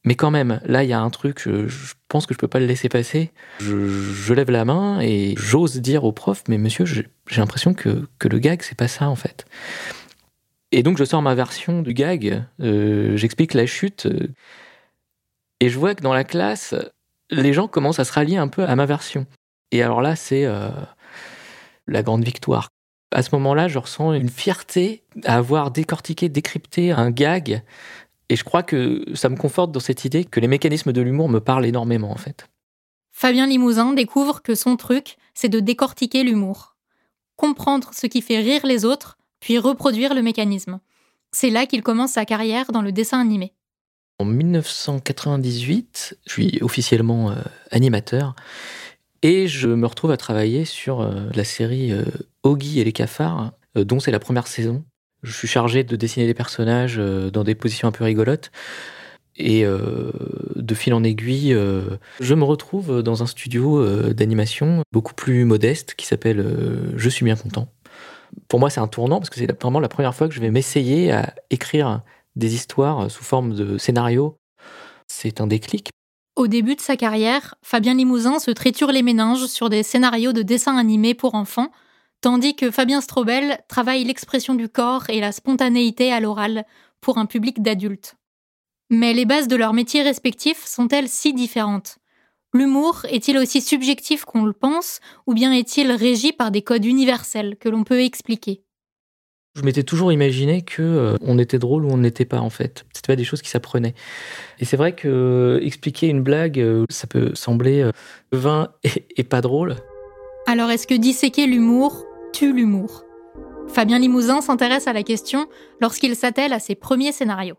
Mais 0.04 0.14
quand 0.14 0.30
même, 0.30 0.60
là, 0.66 0.84
il 0.84 0.90
y 0.90 0.92
a 0.92 1.00
un 1.00 1.10
truc, 1.10 1.40
je, 1.42 1.94
pense 2.08 2.26
que 2.26 2.34
je 2.34 2.38
peux 2.38 2.48
pas 2.48 2.60
le 2.60 2.66
laisser 2.66 2.88
passer. 2.88 3.32
Je, 3.60 3.88
je 3.88 4.34
lève 4.34 4.50
la 4.50 4.64
main 4.64 5.00
et 5.00 5.34
j'ose 5.38 5.80
dire 5.80 6.04
au 6.04 6.12
prof, 6.12 6.44
mais 6.48 6.58
monsieur, 6.58 6.84
j'ai 6.84 7.06
l'impression 7.36 7.74
que, 7.74 8.06
que 8.18 8.28
le 8.28 8.38
gag, 8.38 8.62
c'est 8.62 8.76
pas 8.76 8.88
ça 8.88 9.08
en 9.08 9.16
fait. 9.16 9.46
Et 10.72 10.82
donc 10.82 10.98
je 10.98 11.04
sors 11.04 11.22
ma 11.22 11.34
version 11.34 11.82
du 11.82 11.94
gag, 11.94 12.44
euh, 12.60 13.16
j'explique 13.16 13.54
la 13.54 13.66
chute, 13.66 14.06
euh, 14.06 14.28
et 15.60 15.68
je 15.68 15.78
vois 15.78 15.94
que 15.94 16.02
dans 16.02 16.12
la 16.12 16.24
classe, 16.24 16.74
les 17.30 17.52
gens 17.52 17.68
commencent 17.68 17.98
à 17.98 18.04
se 18.04 18.12
rallier 18.12 18.36
un 18.36 18.48
peu 18.48 18.64
à 18.64 18.76
ma 18.76 18.86
version. 18.86 19.26
Et 19.72 19.82
alors 19.82 20.00
là, 20.02 20.16
c'est 20.16 20.44
euh, 20.44 20.70
la 21.86 22.02
grande 22.02 22.24
victoire. 22.24 22.68
À 23.12 23.22
ce 23.22 23.34
moment-là, 23.36 23.68
je 23.68 23.78
ressens 23.78 24.12
une 24.14 24.28
fierté 24.28 25.04
à 25.24 25.36
avoir 25.36 25.70
décortiqué, 25.70 26.28
décrypté 26.28 26.90
un 26.92 27.10
gag, 27.10 27.62
et 28.28 28.36
je 28.36 28.44
crois 28.44 28.62
que 28.62 29.04
ça 29.14 29.28
me 29.28 29.36
conforte 29.36 29.72
dans 29.72 29.80
cette 29.80 30.04
idée 30.04 30.24
que 30.24 30.40
les 30.40 30.48
mécanismes 30.48 30.92
de 30.92 31.00
l'humour 31.00 31.28
me 31.28 31.40
parlent 31.40 31.66
énormément 31.66 32.10
en 32.10 32.16
fait. 32.16 32.48
Fabien 33.12 33.46
Limousin 33.46 33.92
découvre 33.92 34.42
que 34.42 34.54
son 34.54 34.76
truc, 34.76 35.16
c'est 35.34 35.48
de 35.48 35.60
décortiquer 35.60 36.22
l'humour. 36.24 36.76
Comprendre 37.36 37.90
ce 37.92 38.06
qui 38.06 38.20
fait 38.20 38.40
rire 38.40 38.66
les 38.66 38.84
autres 38.84 39.16
puis 39.40 39.58
reproduire 39.58 40.14
le 40.14 40.22
mécanisme. 40.22 40.80
C'est 41.30 41.50
là 41.50 41.66
qu'il 41.66 41.82
commence 41.82 42.12
sa 42.12 42.24
carrière 42.24 42.72
dans 42.72 42.82
le 42.82 42.92
dessin 42.92 43.20
animé. 43.20 43.52
En 44.18 44.24
1998, 44.24 46.18
je 46.26 46.32
suis 46.32 46.58
officiellement 46.62 47.30
euh, 47.30 47.36
animateur 47.70 48.34
et 49.22 49.48
je 49.48 49.68
me 49.68 49.86
retrouve 49.86 50.10
à 50.10 50.16
travailler 50.16 50.64
sur 50.64 51.00
euh, 51.00 51.28
la 51.34 51.44
série 51.44 51.92
euh, 51.92 52.04
Oggy 52.42 52.80
et 52.80 52.84
les 52.84 52.92
cafards, 52.92 53.52
euh, 53.76 53.84
dont 53.84 54.00
c'est 54.00 54.10
la 54.10 54.18
première 54.18 54.46
saison. 54.46 54.84
Je 55.22 55.32
suis 55.32 55.48
chargé 55.48 55.84
de 55.84 55.96
dessiner 55.96 56.26
des 56.26 56.34
personnages 56.34 56.98
dans 56.98 57.42
des 57.42 57.54
positions 57.54 57.88
un 57.88 57.92
peu 57.92 58.04
rigolotes. 58.04 58.52
Et 59.38 59.64
de 59.64 60.74
fil 60.74 60.94
en 60.94 61.02
aiguille, 61.02 61.56
je 62.20 62.34
me 62.34 62.44
retrouve 62.44 63.02
dans 63.02 63.22
un 63.22 63.26
studio 63.26 64.12
d'animation 64.12 64.82
beaucoup 64.92 65.14
plus 65.14 65.44
modeste 65.44 65.94
qui 65.96 66.06
s'appelle 66.06 66.46
Je 66.96 67.08
suis 67.08 67.24
bien 67.24 67.34
content 67.34 67.68
pour 68.48 68.60
moi, 68.60 68.70
c'est 68.70 68.80
un 68.80 68.88
tournant 68.88 69.18
parce 69.18 69.30
que 69.30 69.36
c'est 69.36 69.60
vraiment 69.60 69.80
la 69.80 69.88
première 69.88 70.14
fois 70.14 70.28
que 70.28 70.34
je 70.34 70.40
vais 70.40 70.50
m'essayer 70.50 71.10
à 71.10 71.34
écrire 71.50 72.02
des 72.36 72.54
histoires 72.54 73.10
sous 73.10 73.24
forme 73.24 73.54
de 73.54 73.78
scénario. 73.78 74.38
C'est 75.08 75.40
un 75.40 75.46
déclic. 75.46 75.90
Au 76.36 76.48
début 76.48 76.76
de 76.76 76.82
sa 76.82 76.98
carrière, 76.98 77.54
Fabien 77.62 77.94
Limousin 77.94 78.38
se 78.38 78.50
triture 78.50 78.92
les 78.92 79.02
méninges 79.02 79.46
sur 79.46 79.70
des 79.70 79.82
scénarios 79.82 80.34
de 80.34 80.42
dessins 80.42 80.76
animés 80.76 81.14
pour 81.14 81.34
enfants, 81.34 81.72
tandis 82.20 82.54
que 82.54 82.70
Fabien 82.70 83.00
Strobel 83.00 83.58
travaille 83.68 84.04
l'expression 84.04 84.54
du 84.54 84.68
corps 84.68 85.08
et 85.08 85.20
la 85.20 85.32
spontanéité 85.32 86.12
à 86.12 86.20
l'oral 86.20 86.66
pour 87.00 87.16
un 87.16 87.24
public 87.24 87.62
d'adultes. 87.62 88.16
Mais 88.90 89.14
les 89.14 89.24
bases 89.24 89.48
de 89.48 89.56
leurs 89.56 89.72
métiers 89.72 90.02
respectifs 90.02 90.66
sont-elles 90.66 91.08
si 91.08 91.32
différentes 91.32 91.96
L'humour 92.52 93.06
est-il 93.08 93.38
aussi 93.38 93.62
subjectif 93.62 94.26
qu'on 94.26 94.44
le 94.44 94.52
pense, 94.52 95.00
ou 95.26 95.32
bien 95.32 95.52
est-il 95.52 95.90
régi 95.90 96.32
par 96.32 96.50
des 96.50 96.62
codes 96.62 96.84
universels 96.84 97.56
que 97.56 97.70
l'on 97.70 97.82
peut 97.82 98.02
expliquer? 98.02 98.65
Je 99.56 99.62
m'étais 99.62 99.84
toujours 99.84 100.12
imaginé 100.12 100.60
que 100.60 100.82
euh, 100.82 101.16
on 101.22 101.38
était 101.38 101.58
drôle 101.58 101.86
ou 101.86 101.88
on 101.90 101.96
n'était 101.96 102.26
pas 102.26 102.40
en 102.40 102.50
fait. 102.50 102.84
C'était 102.92 103.12
pas 103.12 103.16
des 103.16 103.24
choses 103.24 103.40
qui 103.40 103.48
s'apprenaient. 103.48 103.94
Et 104.60 104.66
c'est 104.66 104.76
vrai 104.76 104.94
que 104.94 105.08
euh, 105.08 105.64
expliquer 105.64 106.08
une 106.08 106.22
blague, 106.22 106.60
euh, 106.60 106.84
ça 106.90 107.06
peut 107.06 107.34
sembler 107.34 107.90
vain 108.32 108.68
et, 108.84 109.06
et 109.16 109.24
pas 109.24 109.40
drôle. 109.40 109.76
Alors 110.46 110.70
est-ce 110.70 110.86
que 110.86 110.94
disséquer 110.94 111.46
l'humour 111.46 112.04
tue 112.34 112.52
l'humour? 112.52 113.04
Fabien 113.68 113.98
Limousin 113.98 114.42
s'intéresse 114.42 114.86
à 114.88 114.92
la 114.92 115.02
question 115.02 115.48
lorsqu'il 115.80 116.14
s'attelle 116.16 116.52
à 116.52 116.58
ses 116.58 116.74
premiers 116.74 117.12
scénarios. 117.12 117.56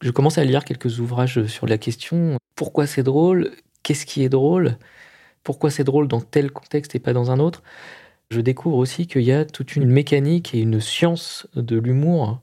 Je 0.00 0.10
commence 0.10 0.38
à 0.38 0.44
lire 0.44 0.64
quelques 0.64 0.98
ouvrages 0.98 1.46
sur 1.46 1.66
la 1.66 1.78
question 1.78 2.38
pourquoi 2.56 2.86
c'est 2.86 3.02
drôle? 3.02 3.52
Qu'est-ce 3.82 4.06
qui 4.06 4.22
est 4.22 4.28
drôle, 4.28 4.78
pourquoi 5.42 5.70
c'est 5.70 5.84
drôle 5.84 6.08
dans 6.08 6.20
tel 6.20 6.50
contexte 6.50 6.94
et 6.94 7.00
pas 7.00 7.12
dans 7.12 7.30
un 7.30 7.38
autre? 7.38 7.62
Je 8.30 8.40
découvre 8.40 8.78
aussi 8.78 9.06
qu'il 9.06 9.22
y 9.22 9.32
a 9.32 9.44
toute 9.44 9.76
une 9.76 9.86
mécanique 9.86 10.54
et 10.54 10.60
une 10.60 10.80
science 10.80 11.46
de 11.54 11.78
l'humour 11.78 12.40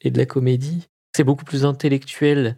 et 0.00 0.10
de 0.10 0.18
la 0.18 0.26
comédie. 0.26 0.88
C'est 1.16 1.24
beaucoup 1.24 1.44
plus 1.44 1.64
intellectuel 1.64 2.56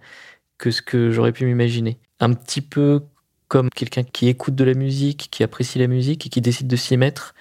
que 0.58 0.70
ce 0.70 0.82
que 0.82 1.10
j'aurais 1.10 1.32
pu 1.32 1.46
m'imaginer. 1.46 1.98
Un 2.20 2.32
petit 2.32 2.60
peu 2.60 3.02
comme 3.48 3.70
quelqu'un 3.70 4.02
qui 4.02 4.28
écoute 4.28 4.54
de 4.54 4.64
la 4.64 4.74
musique, 4.74 5.28
qui 5.30 5.42
apprécie 5.42 5.78
la 5.78 5.86
musique 5.86 6.26
et 6.26 6.28
qui 6.28 6.40
décide 6.40 6.66
de 6.66 6.76
s'y 6.76 6.96
mettre 6.96 7.34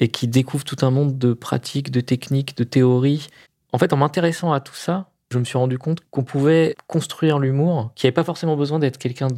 et 0.00 0.08
qui 0.08 0.28
découvre 0.28 0.64
tout 0.64 0.76
un 0.82 0.90
monde 0.90 1.18
de 1.18 1.32
pratiques, 1.34 1.90
de 1.90 2.00
techniques, 2.00 2.56
de 2.56 2.64
théories. 2.64 3.28
En 3.72 3.78
fait, 3.78 3.92
en 3.92 3.96
m'intéressant 3.96 4.52
à 4.52 4.60
tout 4.60 4.74
ça, 4.74 5.10
je 5.30 5.38
me 5.38 5.44
suis 5.44 5.58
rendu 5.58 5.78
compte 5.78 6.00
qu'on 6.10 6.24
pouvait 6.24 6.74
construire 6.86 7.38
l'humour, 7.38 7.92
qu'il 7.94 8.06
n'y 8.06 8.08
avait 8.08 8.14
pas 8.14 8.24
forcément 8.24 8.56
besoin 8.56 8.78
d'être 8.78 8.98
quelqu'un 8.98 9.28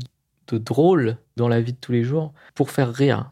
de 0.48 0.58
drôle 0.58 1.16
dans 1.36 1.48
la 1.48 1.60
vie 1.60 1.72
de 1.72 1.78
tous 1.80 1.92
les 1.92 2.04
jours 2.04 2.32
pour 2.54 2.70
faire 2.70 2.92
rire. 2.92 3.30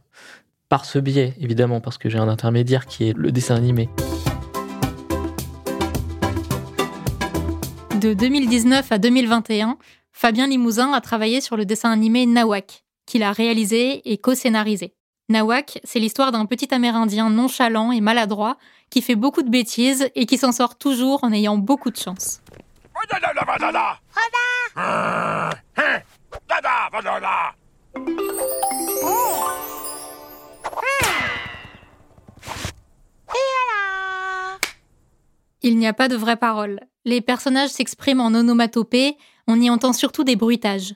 Par 0.74 0.87
ce 0.87 0.98
biais, 0.98 1.34
évidemment, 1.40 1.80
parce 1.80 1.98
que 1.98 2.08
j'ai 2.08 2.18
un 2.18 2.26
intermédiaire 2.26 2.87
qui 2.87 3.08
est 3.08 3.16
le 3.16 3.30
dessin 3.30 3.54
animé. 3.54 3.88
De 8.00 8.12
2019 8.12 8.90
à 8.90 8.98
2021, 8.98 9.78
Fabien 10.10 10.48
Limousin 10.48 10.92
a 10.92 11.00
travaillé 11.00 11.40
sur 11.40 11.56
le 11.56 11.64
dessin 11.64 11.92
animé 11.92 12.26
Nawak, 12.26 12.82
qu'il 13.06 13.22
a 13.22 13.30
réalisé 13.30 14.02
et 14.10 14.18
co-scénarisé. 14.18 14.96
Nawak, 15.28 15.78
c'est 15.84 16.00
l'histoire 16.00 16.32
d'un 16.32 16.44
petit 16.44 16.74
Amérindien 16.74 17.30
nonchalant 17.30 17.92
et 17.92 18.00
maladroit 18.00 18.56
qui 18.90 19.00
fait 19.00 19.14
beaucoup 19.14 19.44
de 19.44 19.50
bêtises 19.50 20.10
et 20.16 20.26
qui 20.26 20.38
s'en 20.38 20.50
sort 20.50 20.76
toujours 20.76 21.22
en 21.22 21.32
ayant 21.32 21.56
beaucoup 21.56 21.92
de 21.92 21.96
chance. 21.96 22.40
Il 35.66 35.79
n'y 35.79 35.87
a 35.87 35.94
pas 35.94 36.09
de 36.09 36.16
vraies 36.16 36.37
paroles. 36.37 36.79
Les 37.07 37.22
personnages 37.22 37.70
s'expriment 37.70 38.20
en 38.20 38.35
onomatopée, 38.35 39.16
on 39.46 39.59
y 39.59 39.70
entend 39.70 39.94
surtout 39.94 40.22
des 40.22 40.37
bruitages. 40.37 40.94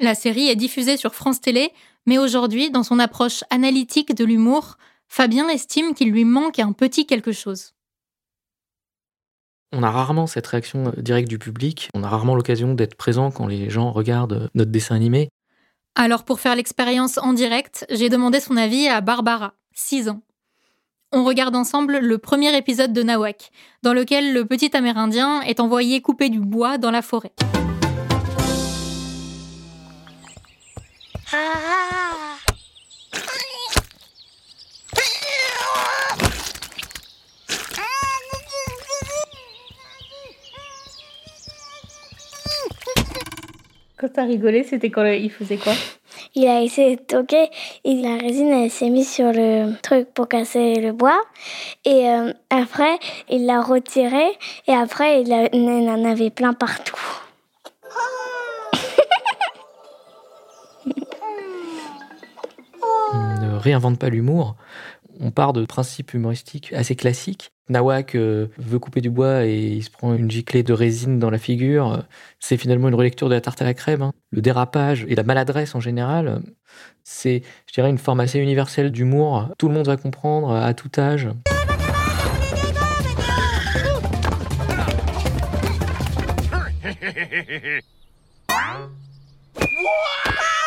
La 0.00 0.16
série 0.16 0.48
est 0.48 0.56
diffusée 0.56 0.96
sur 0.96 1.14
France 1.14 1.40
Télé, 1.40 1.70
mais 2.04 2.18
aujourd'hui, 2.18 2.72
dans 2.72 2.82
son 2.82 2.98
approche 2.98 3.44
analytique 3.48 4.12
de 4.12 4.24
l'humour, 4.24 4.76
Fabien 5.06 5.48
estime 5.48 5.94
qu'il 5.94 6.10
lui 6.10 6.24
manque 6.24 6.58
un 6.58 6.72
petit 6.72 7.06
quelque 7.06 7.30
chose. 7.30 7.74
On 9.70 9.84
a 9.84 9.90
rarement 9.92 10.26
cette 10.26 10.48
réaction 10.48 10.92
directe 10.96 11.28
du 11.28 11.38
public, 11.38 11.90
on 11.94 12.02
a 12.02 12.08
rarement 12.08 12.34
l'occasion 12.34 12.74
d'être 12.74 12.96
présent 12.96 13.30
quand 13.30 13.46
les 13.46 13.70
gens 13.70 13.92
regardent 13.92 14.50
notre 14.52 14.72
dessin 14.72 14.96
animé. 14.96 15.28
Alors 15.94 16.24
pour 16.24 16.40
faire 16.40 16.56
l'expérience 16.56 17.18
en 17.18 17.34
direct, 17.34 17.86
j'ai 17.88 18.08
demandé 18.08 18.40
son 18.40 18.56
avis 18.56 18.88
à 18.88 19.00
Barbara, 19.00 19.54
6 19.74 20.08
ans. 20.08 20.22
On 21.12 21.24
regarde 21.24 21.56
ensemble 21.56 21.98
le 21.98 22.18
premier 22.18 22.56
épisode 22.56 22.92
de 22.92 23.02
Nawak, 23.02 23.50
dans 23.82 23.92
lequel 23.92 24.32
le 24.32 24.44
petit 24.44 24.76
Amérindien 24.76 25.40
est 25.42 25.58
envoyé 25.58 26.00
couper 26.00 26.28
du 26.28 26.38
bois 26.38 26.78
dans 26.78 26.92
la 26.92 27.02
forêt. 27.02 27.32
Quand 43.98 44.08
t'as 44.14 44.24
rigolé, 44.24 44.62
c'était 44.62 44.90
quand 44.90 45.04
il 45.04 45.30
faisait 45.32 45.56
quoi? 45.56 45.74
Il 46.34 46.46
a 46.46 46.62
essayé 46.62 46.96
de 46.96 47.02
toquer 47.02 47.50
et 47.84 47.94
la 47.94 48.16
résine 48.16 48.68
s'est 48.68 48.90
mise 48.90 49.10
sur 49.10 49.32
le 49.32 49.74
truc 49.82 50.12
pour 50.14 50.28
casser 50.28 50.76
le 50.76 50.92
bois. 50.92 51.20
Et 51.84 52.08
euh, 52.08 52.32
après, 52.50 52.98
il 53.28 53.46
l'a 53.46 53.60
retiré 53.60 54.24
et 54.66 54.72
après, 54.72 55.22
il, 55.22 55.28
il 55.52 55.88
en 55.88 56.04
avait 56.04 56.30
plein 56.30 56.52
partout. 56.52 56.96
Ne 63.40 63.56
réinvente 63.56 63.98
pas 63.98 64.08
l'humour. 64.08 64.54
On 65.22 65.30
part 65.30 65.52
de 65.52 65.64
principes 65.66 66.14
humoristiques 66.14 66.72
assez 66.72 66.96
classiques. 66.96 67.50
Nawak 67.68 68.14
euh, 68.14 68.46
veut 68.58 68.78
couper 68.78 69.00
du 69.02 69.10
bois 69.10 69.44
et 69.44 69.58
il 69.60 69.82
se 69.82 69.90
prend 69.90 70.14
une 70.14 70.30
giclée 70.30 70.62
de 70.62 70.72
résine 70.72 71.18
dans 71.18 71.30
la 71.30 71.38
figure. 71.38 72.04
C'est 72.40 72.56
finalement 72.56 72.88
une 72.88 72.94
relecture 72.94 73.28
de 73.28 73.34
la 73.34 73.40
tarte 73.40 73.60
à 73.60 73.64
la 73.64 73.74
crème. 73.74 74.02
hein. 74.02 74.12
Le 74.30 74.40
dérapage 74.40 75.04
et 75.08 75.14
la 75.14 75.22
maladresse 75.22 75.74
en 75.74 75.80
général, 75.80 76.40
c'est, 77.04 77.42
je 77.68 77.74
dirais, 77.74 77.90
une 77.90 77.98
forme 77.98 78.20
assez 78.20 78.38
universelle 78.38 78.90
d'humour. 78.90 79.50
Tout 79.58 79.68
le 79.68 79.74
monde 79.74 79.86
va 79.86 79.96
comprendre 79.98 80.52
à 80.52 80.72
tout 80.74 80.90
âge. 80.98 81.28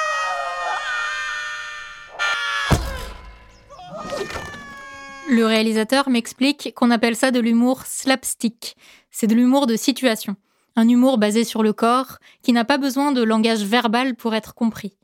Le 5.30 5.45
réalisateur 5.45 6.09
m'explique 6.09 6.74
qu'on 6.76 6.91
appelle 6.91 7.15
ça 7.15 7.32
de 7.32 7.39
l'humour 7.39 7.86
slapstick. 7.86 8.76
C'est 9.09 9.28
de 9.28 9.36
l'humour 9.36 9.67
de 9.67 9.78
situation. 9.78 10.36
Un 10.76 10.89
humour 10.89 11.17
basé 11.17 11.45
sur 11.45 11.63
le 11.63 11.71
corps, 11.71 12.17
qui 12.41 12.51
n'a 12.51 12.65
pas 12.65 12.78
besoin 12.78 13.13
de 13.13 13.24
langage 13.24 13.63
verbal 13.63 14.15
pour 14.15 14.36
être 14.36 14.53
compris. 14.53 14.97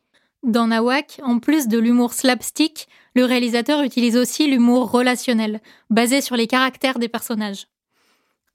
Dans 0.44 0.68
Nawak, 0.68 1.22
en 1.24 1.40
plus 1.40 1.68
de 1.68 1.78
l'humour 1.78 2.14
slapstick, 2.14 2.90
le 3.16 3.24
réalisateur 3.24 3.82
utilise 3.82 4.18
aussi 4.18 4.48
l'humour 4.48 4.92
relationnel, 4.92 5.62
basé 5.90 6.22
sur 6.22 6.36
les 6.36 6.48
caractères 6.48 7.00
des 7.00 7.10
personnages. 7.10 7.68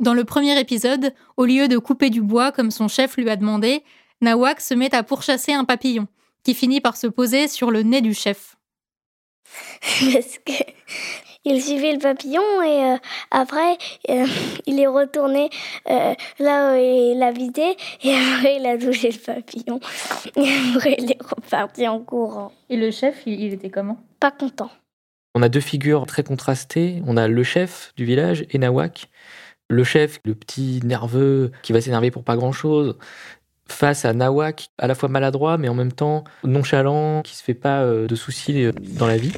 Dans 0.01 0.15
le 0.15 0.25
premier 0.25 0.59
épisode, 0.61 1.15
au 1.37 1.47
lieu 1.47 1.67
de 1.69 1.79
couper 1.79 2.11
du 2.11 2.21
bois 2.21 2.53
comme 2.53 2.71
son 2.71 2.89
chef 2.89 3.17
lui 3.17 3.31
a 3.31 3.37
demandé, 3.37 3.85
Nawak 4.21 4.61
se 4.61 4.75
met 4.75 4.95
à 4.95 5.03
pourchasser 5.03 5.53
un 5.53 5.65
papillon, 5.65 6.09
qui 6.43 6.55
finit 6.55 6.81
par 6.81 6.97
se 6.97 7.07
poser 7.07 7.49
sur 7.49 7.71
le 7.71 7.83
nez 7.83 8.03
du 8.03 8.13
chef. 8.13 8.57
il 11.45 11.63
suivait 11.63 11.93
le 11.93 11.99
papillon 11.99 12.43
et 12.63 12.95
euh, 12.95 12.97
après 13.31 13.77
euh, 14.11 14.27
il 14.67 14.81
est 14.81 14.87
retourné 14.87 15.51
euh, 15.91 16.15
là 16.39 16.73
où 16.73 16.77
il 16.77 17.23
habitait 17.23 17.77
et 18.03 18.15
après 18.37 18.57
il 18.57 18.67
a 18.67 18.79
touché 18.79 19.11
le 19.11 19.19
papillon 19.19 19.81
et 20.37 20.49
après 20.75 20.97
il 20.99 21.13
est 21.13 21.23
reparti 21.23 21.87
en 21.87 22.01
courant. 22.01 22.53
Et 22.71 22.77
le 22.77 22.91
chef, 22.91 23.23
il, 23.27 23.41
il 23.41 23.53
était 23.53 23.71
comment? 23.71 23.99
Pas 24.21 24.31
content. 24.31 24.71
On 25.35 25.43
a 25.43 25.49
deux 25.49 25.61
figures 25.61 26.07
très 26.07 26.23
contrastées. 26.23 27.03
On 27.07 27.17
a 27.17 27.29
le 27.29 27.43
chef 27.43 27.93
du 27.97 28.05
village 28.05 28.47
et 28.51 28.59
Nawak. 28.59 29.11
Le 29.69 29.83
chef, 29.83 30.21
le 30.25 30.35
petit 30.35 30.81
nerveux 30.85 31.51
qui 31.63 31.73
va 31.73 31.81
s'énerver 31.81 32.11
pour 32.11 32.23
pas 32.23 32.37
grand 32.37 32.53
chose, 32.53 32.97
face 33.67 34.05
à 34.05 34.13
Nawak, 34.13 34.69
à 34.79 34.87
la 34.87 34.95
fois 34.95 35.09
maladroit 35.09 35.59
mais 35.59 35.69
en 35.69 35.75
même 35.75 35.93
temps 35.93 36.25
nonchalant, 36.45 37.23
qui 37.23 37.35
se 37.35 37.43
fait 37.43 37.55
pas 37.55 37.85
de 37.85 38.15
soucis 38.15 38.67
dans 38.79 39.07
la 39.07 39.17
vie. 39.17 39.33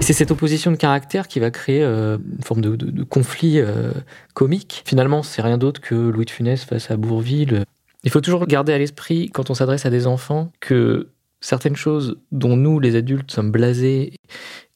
C'est 0.00 0.12
cette 0.12 0.30
opposition 0.30 0.70
de 0.70 0.76
caractère 0.76 1.28
qui 1.28 1.40
va 1.40 1.50
créer 1.50 1.82
euh, 1.82 2.18
une 2.18 2.42
forme 2.42 2.60
de 2.60 3.04
conflit 3.04 3.58
euh, 3.58 3.92
comique. 4.34 4.82
Finalement, 4.86 5.22
c'est 5.22 5.42
rien 5.42 5.58
d'autre 5.58 5.80
que 5.80 5.94
Louis 5.94 6.24
de 6.24 6.30
Funès 6.30 6.64
face 6.64 6.90
à 6.90 6.96
Bourville. 6.96 7.64
Il 8.04 8.10
faut 8.10 8.20
toujours 8.20 8.46
garder 8.46 8.72
à 8.72 8.78
l'esprit, 8.78 9.30
quand 9.30 9.50
on 9.50 9.54
s'adresse 9.54 9.86
à 9.86 9.90
des 9.90 10.06
enfants, 10.06 10.52
que 10.60 11.08
certaines 11.40 11.76
choses 11.76 12.18
dont 12.32 12.56
nous, 12.56 12.80
les 12.80 12.96
adultes, 12.96 13.30
sommes 13.30 13.50
blasés 13.50 14.12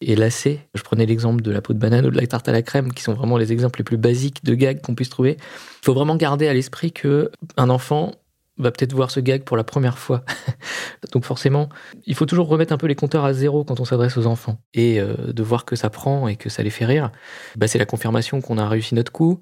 et 0.00 0.16
lassés, 0.16 0.60
je 0.74 0.82
prenais 0.82 1.06
l'exemple 1.06 1.42
de 1.42 1.50
la 1.50 1.60
peau 1.60 1.72
de 1.72 1.78
banane 1.78 2.06
ou 2.06 2.10
de 2.10 2.16
la 2.16 2.26
tarte 2.26 2.48
à 2.48 2.52
la 2.52 2.62
crème, 2.62 2.92
qui 2.92 3.02
sont 3.02 3.14
vraiment 3.14 3.36
les 3.36 3.52
exemples 3.52 3.80
les 3.80 3.84
plus 3.84 3.96
basiques 3.96 4.44
de 4.44 4.54
gags 4.54 4.80
qu'on 4.80 4.94
puisse 4.94 5.08
trouver. 5.08 5.36
Il 5.38 5.84
faut 5.84 5.94
vraiment 5.94 6.16
garder 6.16 6.48
à 6.48 6.54
l'esprit 6.54 6.92
que 6.92 7.30
un 7.56 7.70
enfant 7.70 8.12
va 8.58 8.70
peut-être 8.70 8.92
voir 8.92 9.10
ce 9.10 9.20
gag 9.20 9.44
pour 9.44 9.56
la 9.56 9.64
première 9.64 9.98
fois. 9.98 10.24
Donc 11.12 11.24
forcément, 11.24 11.68
il 12.06 12.14
faut 12.14 12.26
toujours 12.26 12.48
remettre 12.48 12.72
un 12.72 12.78
peu 12.78 12.86
les 12.86 12.94
compteurs 12.94 13.24
à 13.24 13.32
zéro 13.32 13.64
quand 13.64 13.80
on 13.80 13.84
s'adresse 13.84 14.16
aux 14.16 14.26
enfants. 14.26 14.58
Et 14.74 15.00
euh, 15.00 15.14
de 15.32 15.42
voir 15.42 15.64
que 15.64 15.76
ça 15.76 15.90
prend 15.90 16.28
et 16.28 16.36
que 16.36 16.48
ça 16.48 16.62
les 16.62 16.70
fait 16.70 16.84
rire, 16.84 17.10
bah, 17.56 17.66
c'est 17.66 17.78
la 17.78 17.86
confirmation 17.86 18.40
qu'on 18.40 18.58
a 18.58 18.68
réussi 18.68 18.94
notre 18.94 19.12
coup. 19.12 19.40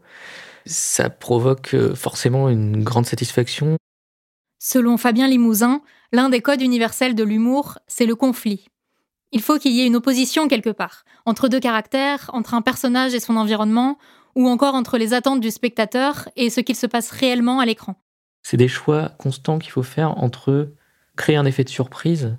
Ça 0.65 1.11
provoque 1.11 1.75
euh, 1.75 1.95
forcément 1.95 2.49
une 2.49 2.83
grande 2.85 3.07
satisfaction. 3.07 3.77
Selon 4.59 4.97
Fabien 4.97 5.27
Limousin, 5.27 5.83
l'un 6.13 6.29
des 6.29 6.41
codes 6.41 6.63
universels 6.63 7.15
de 7.15 7.25
l'humour, 7.25 7.79
c'est 7.87 8.07
le 8.07 8.15
conflit. 8.15 8.67
Il 9.33 9.41
faut 9.41 9.59
qu'il 9.59 9.73
y 9.73 9.81
ait 9.81 9.87
une 9.87 9.97
opposition 9.97 10.49
quelque 10.49 10.71
part, 10.71 11.05
entre 11.25 11.49
deux 11.49 11.61
caractères, 11.61 12.31
entre 12.33 12.55
un 12.55 12.63
personnage 12.63 13.15
et 13.15 13.21
son 13.21 13.37
environnement, 13.37 13.99
ou 14.35 14.49
encore 14.49 14.75
entre 14.75 14.99
les 14.99 15.15
attentes 15.15 15.41
du 15.41 15.51
spectateur 15.51 16.29
et 16.37 16.51
ce 16.51 16.61
qu'il 16.61 16.77
se 16.77 16.87
passe 16.87 17.11
réellement 17.11 17.61
à 17.61 17.67
l'écran. 17.67 17.97
C'est 18.43 18.57
des 18.57 18.69
choix 18.69 19.11
constants 19.19 19.59
qu'il 19.59 19.71
faut 19.71 19.83
faire 19.83 20.19
entre 20.19 20.73
créer 21.17 21.37
un 21.37 21.45
effet 21.45 21.65
de 21.65 21.69
surprise 21.69 22.37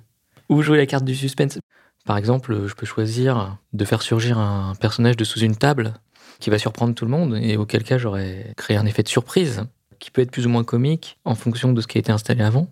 ou 0.48 0.62
jouer 0.62 0.78
la 0.78 0.86
carte 0.86 1.04
du 1.04 1.14
suspense. 1.14 1.58
Par 2.04 2.16
exemple, 2.16 2.66
je 2.66 2.74
peux 2.74 2.86
choisir 2.86 3.58
de 3.72 3.84
faire 3.84 4.02
surgir 4.02 4.38
un 4.38 4.74
personnage 4.74 5.16
de 5.16 5.24
sous 5.24 5.40
une 5.40 5.56
table 5.56 5.94
qui 6.40 6.50
va 6.50 6.58
surprendre 6.58 6.94
tout 6.94 7.04
le 7.04 7.10
monde 7.10 7.38
et 7.40 7.56
auquel 7.56 7.84
cas 7.84 7.98
j'aurais 7.98 8.52
créé 8.56 8.76
un 8.76 8.86
effet 8.86 9.02
de 9.02 9.08
surprise 9.08 9.64
qui 9.98 10.10
peut 10.10 10.20
être 10.20 10.32
plus 10.32 10.46
ou 10.46 10.50
moins 10.50 10.64
comique 10.64 11.18
en 11.24 11.36
fonction 11.36 11.72
de 11.72 11.80
ce 11.80 11.86
qui 11.86 11.98
a 11.98 12.00
été 12.00 12.10
installé 12.10 12.42
avant. 12.42 12.66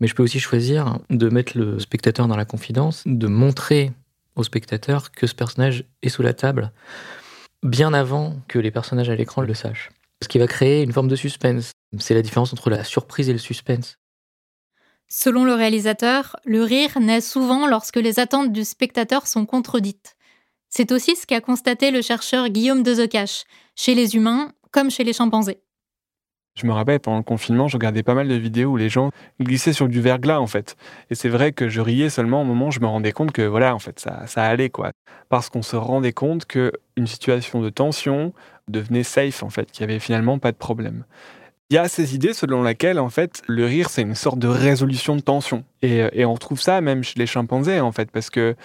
Mais 0.00 0.06
je 0.06 0.14
peux 0.14 0.22
aussi 0.22 0.40
choisir 0.40 0.98
de 1.10 1.28
mettre 1.28 1.56
le 1.56 1.78
spectateur 1.78 2.26
dans 2.26 2.36
la 2.36 2.44
confidence, 2.44 3.02
de 3.06 3.26
montrer 3.26 3.92
au 4.36 4.42
spectateur 4.42 5.12
que 5.12 5.26
ce 5.26 5.34
personnage 5.34 5.84
est 6.02 6.08
sous 6.08 6.22
la 6.22 6.32
table 6.32 6.72
bien 7.62 7.92
avant 7.92 8.34
que 8.48 8.58
les 8.58 8.70
personnages 8.70 9.10
à 9.10 9.14
l'écran 9.14 9.42
le 9.42 9.54
sachent. 9.54 9.90
Ce 10.22 10.28
qui 10.28 10.38
va 10.38 10.46
créer 10.46 10.82
une 10.82 10.92
forme 10.92 11.08
de 11.08 11.16
suspense. 11.16 11.72
C'est 11.98 12.14
la 12.14 12.22
différence 12.22 12.52
entre 12.52 12.70
la 12.70 12.84
surprise 12.84 13.28
et 13.28 13.32
le 13.32 13.38
suspense. 13.38 13.96
Selon 15.08 15.44
le 15.44 15.54
réalisateur, 15.54 16.36
le 16.44 16.62
rire 16.62 17.00
naît 17.00 17.20
souvent 17.20 17.66
lorsque 17.66 17.96
les 17.96 18.20
attentes 18.20 18.52
du 18.52 18.64
spectateur 18.64 19.26
sont 19.26 19.44
contredites. 19.44 20.16
C'est 20.68 20.92
aussi 20.92 21.16
ce 21.16 21.26
qu'a 21.26 21.40
constaté 21.40 21.90
le 21.90 22.00
chercheur 22.00 22.48
Guillaume 22.48 22.84
Dezecache, 22.84 23.42
chez 23.74 23.94
les 23.94 24.14
humains 24.14 24.52
comme 24.70 24.90
chez 24.90 25.02
les 25.02 25.12
chimpanzés. 25.12 25.60
Je 26.56 26.66
me 26.66 26.72
rappelle, 26.72 27.00
pendant 27.00 27.18
le 27.18 27.22
confinement, 27.22 27.68
je 27.68 27.76
regardais 27.76 28.02
pas 28.02 28.14
mal 28.14 28.28
de 28.28 28.34
vidéos 28.34 28.70
où 28.72 28.76
les 28.76 28.88
gens 28.88 29.10
glissaient 29.40 29.72
sur 29.72 29.88
du 29.88 30.00
verglas, 30.00 30.40
en 30.40 30.46
fait. 30.46 30.76
Et 31.08 31.14
c'est 31.14 31.28
vrai 31.28 31.52
que 31.52 31.68
je 31.68 31.80
riais 31.80 32.10
seulement 32.10 32.42
au 32.42 32.44
moment 32.44 32.68
où 32.68 32.70
je 32.70 32.80
me 32.80 32.86
rendais 32.86 33.12
compte 33.12 33.32
que, 33.32 33.42
voilà, 33.42 33.74
en 33.74 33.78
fait, 33.78 34.00
ça, 34.00 34.26
ça 34.26 34.44
allait, 34.44 34.68
quoi. 34.68 34.90
Parce 35.28 35.48
qu'on 35.48 35.62
se 35.62 35.76
rendait 35.76 36.12
compte 36.12 36.46
qu'une 36.46 37.06
situation 37.06 37.60
de 37.60 37.70
tension 37.70 38.32
devenait 38.68 39.04
safe, 39.04 39.42
en 39.42 39.50
fait, 39.50 39.70
qu'il 39.70 39.86
n'y 39.86 39.92
avait 39.92 40.00
finalement 40.00 40.38
pas 40.38 40.52
de 40.52 40.56
problème. 40.56 41.04
Il 41.70 41.74
y 41.74 41.78
a 41.78 41.86
ces 41.86 42.16
idées 42.16 42.34
selon 42.34 42.62
laquelle, 42.62 42.98
en 42.98 43.10
fait, 43.10 43.42
le 43.46 43.64
rire, 43.64 43.88
c'est 43.88 44.02
une 44.02 44.16
sorte 44.16 44.40
de 44.40 44.48
résolution 44.48 45.14
de 45.14 45.20
tension. 45.20 45.64
Et, 45.82 46.02
et 46.12 46.24
on 46.24 46.34
retrouve 46.34 46.60
ça 46.60 46.80
même 46.80 47.04
chez 47.04 47.18
les 47.18 47.26
chimpanzés, 47.26 47.80
en 47.80 47.92
fait, 47.92 48.10
parce 48.10 48.28
que 48.28 48.56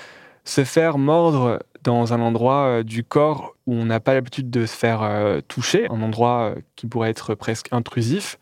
se 0.43 0.63
faire 0.63 0.97
mordre 0.97 1.59
dans 1.85 2.13
un 2.13 2.19
endroit 2.19 2.65
euh, 2.65 2.83
du 2.83 3.03
corps 3.03 3.55
où 3.65 3.73
on 3.73 3.85
n'a 3.85 3.99
pas 3.99 4.13
l'habitude 4.13 4.49
de 4.49 4.65
se 4.65 4.75
faire 4.75 5.03
euh, 5.03 5.39
toucher, 5.47 5.87
un 5.89 6.01
endroit 6.01 6.55
euh, 6.55 6.61
qui 6.75 6.87
pourrait 6.87 7.11
être 7.11 7.35
presque 7.35 7.67
intrusif, 7.71 8.37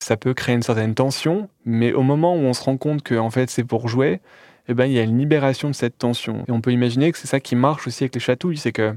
ça 0.00 0.16
peut 0.16 0.34
créer 0.34 0.54
une 0.54 0.62
certaine 0.62 0.94
tension, 0.94 1.48
mais 1.64 1.92
au 1.92 2.02
moment 2.02 2.34
où 2.34 2.40
on 2.40 2.52
se 2.52 2.62
rend 2.62 2.76
compte 2.76 3.02
que 3.02 3.14
en 3.14 3.30
fait 3.30 3.48
c'est 3.48 3.64
pour 3.64 3.88
jouer, 3.88 4.20
eh 4.68 4.74
ben 4.74 4.86
il 4.86 4.92
y 4.92 4.98
a 4.98 5.02
une 5.02 5.18
libération 5.18 5.70
de 5.70 5.74
cette 5.74 5.96
tension. 5.96 6.44
Et 6.48 6.52
on 6.52 6.60
peut 6.60 6.72
imaginer 6.72 7.10
que 7.12 7.18
c'est 7.18 7.28
ça 7.28 7.40
qui 7.40 7.54
marche 7.54 7.86
aussi 7.86 8.04
avec 8.04 8.14
les 8.14 8.20
chatouilles, 8.20 8.58
c'est 8.58 8.72
que 8.72 8.94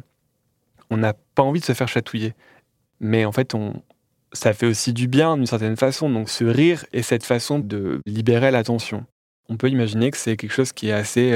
on 0.90 0.98
n'a 0.98 1.14
pas 1.36 1.44
envie 1.44 1.60
de 1.60 1.66
se 1.66 1.74
faire 1.74 1.88
chatouiller, 1.88 2.34
mais 3.00 3.24
en 3.24 3.32
fait 3.32 3.56
ça 4.34 4.54
fait 4.54 4.66
aussi 4.66 4.94
du 4.94 5.08
bien 5.08 5.38
d'une 5.38 5.46
certaine 5.46 5.78
façon. 5.78 6.10
Donc 6.10 6.30
ce 6.30 6.44
rire 6.44 6.86
est 6.92 7.04
cette 7.04 7.24
façon 7.24 7.60
de 7.60 8.02
libérer 8.08 8.50
la 8.50 8.64
tension. 8.64 9.06
On 9.48 9.58
peut 9.58 9.70
imaginer 9.70 10.10
que 10.10 10.18
c'est 10.18 10.38
quelque 10.38 10.54
chose 10.54 10.72
qui 10.72 10.90
est 10.90 10.94
assez 10.94 11.32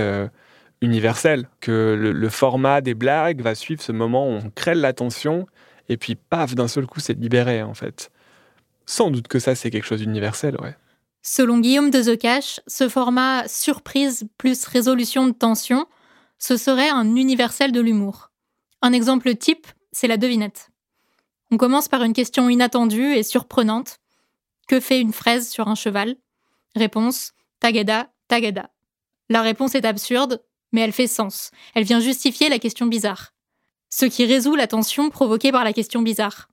universel, 0.83 1.47
que 1.61 1.95
le, 1.97 2.29
format 2.29 2.81
des 2.81 2.93
blagues 2.93 3.41
va 3.41 3.55
suivre 3.55 3.81
ce 3.81 3.91
moment 3.91 4.27
où 4.27 4.31
on 4.33 4.49
crée 4.49 4.75
la 4.75 4.93
tension 4.93 5.47
et 5.89 5.97
puis 5.97 6.15
paf, 6.15 6.55
d'un 6.55 6.67
seul 6.67 6.85
coup, 6.85 6.99
c'est 6.99 7.17
libéré 7.17 7.63
en 7.63 7.73
fait. 7.73 8.11
Sans 8.85 9.09
doute 9.09 9.27
que 9.27 9.39
ça, 9.39 9.55
c'est 9.55 9.69
quelque 9.69 9.85
chose 9.85 10.01
d'universel, 10.01 10.57
ouais. 10.61 10.75
Selon 11.21 11.59
Guillaume 11.59 11.89
de 11.89 12.01
Zecache, 12.01 12.59
ce 12.67 12.89
format 12.89 13.47
surprise 13.47 14.27
plus 14.37 14.65
résolution 14.65 15.25
de 15.25 15.31
tension, 15.31 15.87
ce 16.37 16.57
serait 16.57 16.89
un 16.89 17.15
universel 17.15 17.71
de 17.71 17.79
l'humour. 17.79 18.31
Un 18.81 18.91
exemple 18.91 19.33
type, 19.35 19.67
c'est 19.93 20.07
la 20.07 20.17
devinette. 20.17 20.69
On 21.49 21.57
commence 21.57 21.87
par 21.87 22.03
une 22.03 22.11
question 22.11 22.49
inattendue 22.49 23.13
et 23.13 23.23
surprenante. 23.23 23.99
Que 24.67 24.81
fait 24.81 24.99
une 24.99 25.13
fraise 25.13 25.49
sur 25.49 25.69
un 25.69 25.75
cheval? 25.75 26.15
Réponse 26.75 27.31
Tagada, 27.61 28.09
tagada. 28.27 28.69
La 29.29 29.41
réponse 29.41 29.75
est 29.75 29.85
absurde, 29.85 30.43
mais 30.73 30.81
elle 30.81 30.91
fait 30.91 31.07
sens. 31.07 31.51
Elle 31.73 31.85
vient 31.85 32.01
justifier 32.01 32.49
la 32.49 32.59
question 32.59 32.87
bizarre. 32.87 33.33
Ce 33.89 34.05
qui 34.05 34.25
résout 34.25 34.55
la 34.55 34.67
tension 34.67 35.09
provoquée 35.09 35.53
par 35.53 35.63
la 35.63 35.71
question 35.71 36.01
bizarre. 36.01 36.49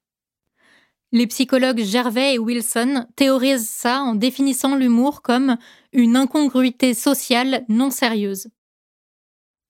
Les 1.13 1.27
psychologues 1.27 1.83
Gervais 1.83 2.35
et 2.35 2.39
Wilson 2.39 3.07
théorisent 3.17 3.69
ça 3.69 4.03
en 4.03 4.15
définissant 4.15 4.77
l'humour 4.77 5.23
comme 5.23 5.57
une 5.93 6.17
incongruité 6.17 6.95
sociale 6.95 7.65
non 7.69 7.91
sérieuse. 7.91 8.49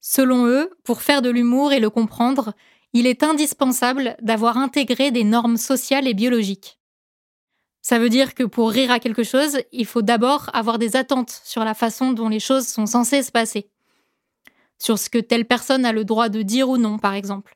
Selon 0.00 0.46
eux, 0.46 0.70
pour 0.84 1.00
faire 1.00 1.22
de 1.22 1.30
l'humour 1.30 1.72
et 1.72 1.80
le 1.80 1.88
comprendre, 1.88 2.52
il 2.92 3.06
est 3.06 3.22
indispensable 3.22 4.16
d'avoir 4.20 4.58
intégré 4.58 5.10
des 5.10 5.24
normes 5.24 5.56
sociales 5.56 6.08
et 6.08 6.14
biologiques. 6.14 6.78
Ça 7.82 7.98
veut 7.98 8.10
dire 8.10 8.34
que 8.34 8.44
pour 8.44 8.70
rire 8.70 8.90
à 8.90 8.98
quelque 8.98 9.22
chose, 9.22 9.58
il 9.72 9.86
faut 9.86 10.02
d'abord 10.02 10.50
avoir 10.52 10.78
des 10.78 10.96
attentes 10.96 11.40
sur 11.44 11.64
la 11.64 11.74
façon 11.74 12.12
dont 12.12 12.28
les 12.28 12.40
choses 12.40 12.66
sont 12.66 12.86
censées 12.86 13.22
se 13.22 13.32
passer. 13.32 13.70
Sur 14.80 14.98
ce 14.98 15.10
que 15.10 15.18
telle 15.18 15.44
personne 15.44 15.84
a 15.84 15.92
le 15.92 16.04
droit 16.04 16.30
de 16.30 16.42
dire 16.42 16.68
ou 16.68 16.78
non, 16.78 16.98
par 16.98 17.14
exemple. 17.14 17.54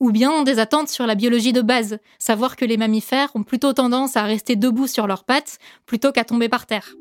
Ou 0.00 0.10
bien 0.10 0.42
des 0.42 0.58
attentes 0.58 0.88
sur 0.88 1.06
la 1.06 1.14
biologie 1.14 1.52
de 1.52 1.62
base, 1.62 1.98
savoir 2.18 2.56
que 2.56 2.64
les 2.64 2.76
mammifères 2.76 3.30
ont 3.34 3.44
plutôt 3.44 3.72
tendance 3.72 4.16
à 4.16 4.24
rester 4.24 4.56
debout 4.56 4.88
sur 4.88 5.06
leurs 5.06 5.24
pattes 5.24 5.58
plutôt 5.86 6.12
qu'à 6.12 6.24
tomber 6.24 6.48
par 6.48 6.66
terre. 6.66 6.94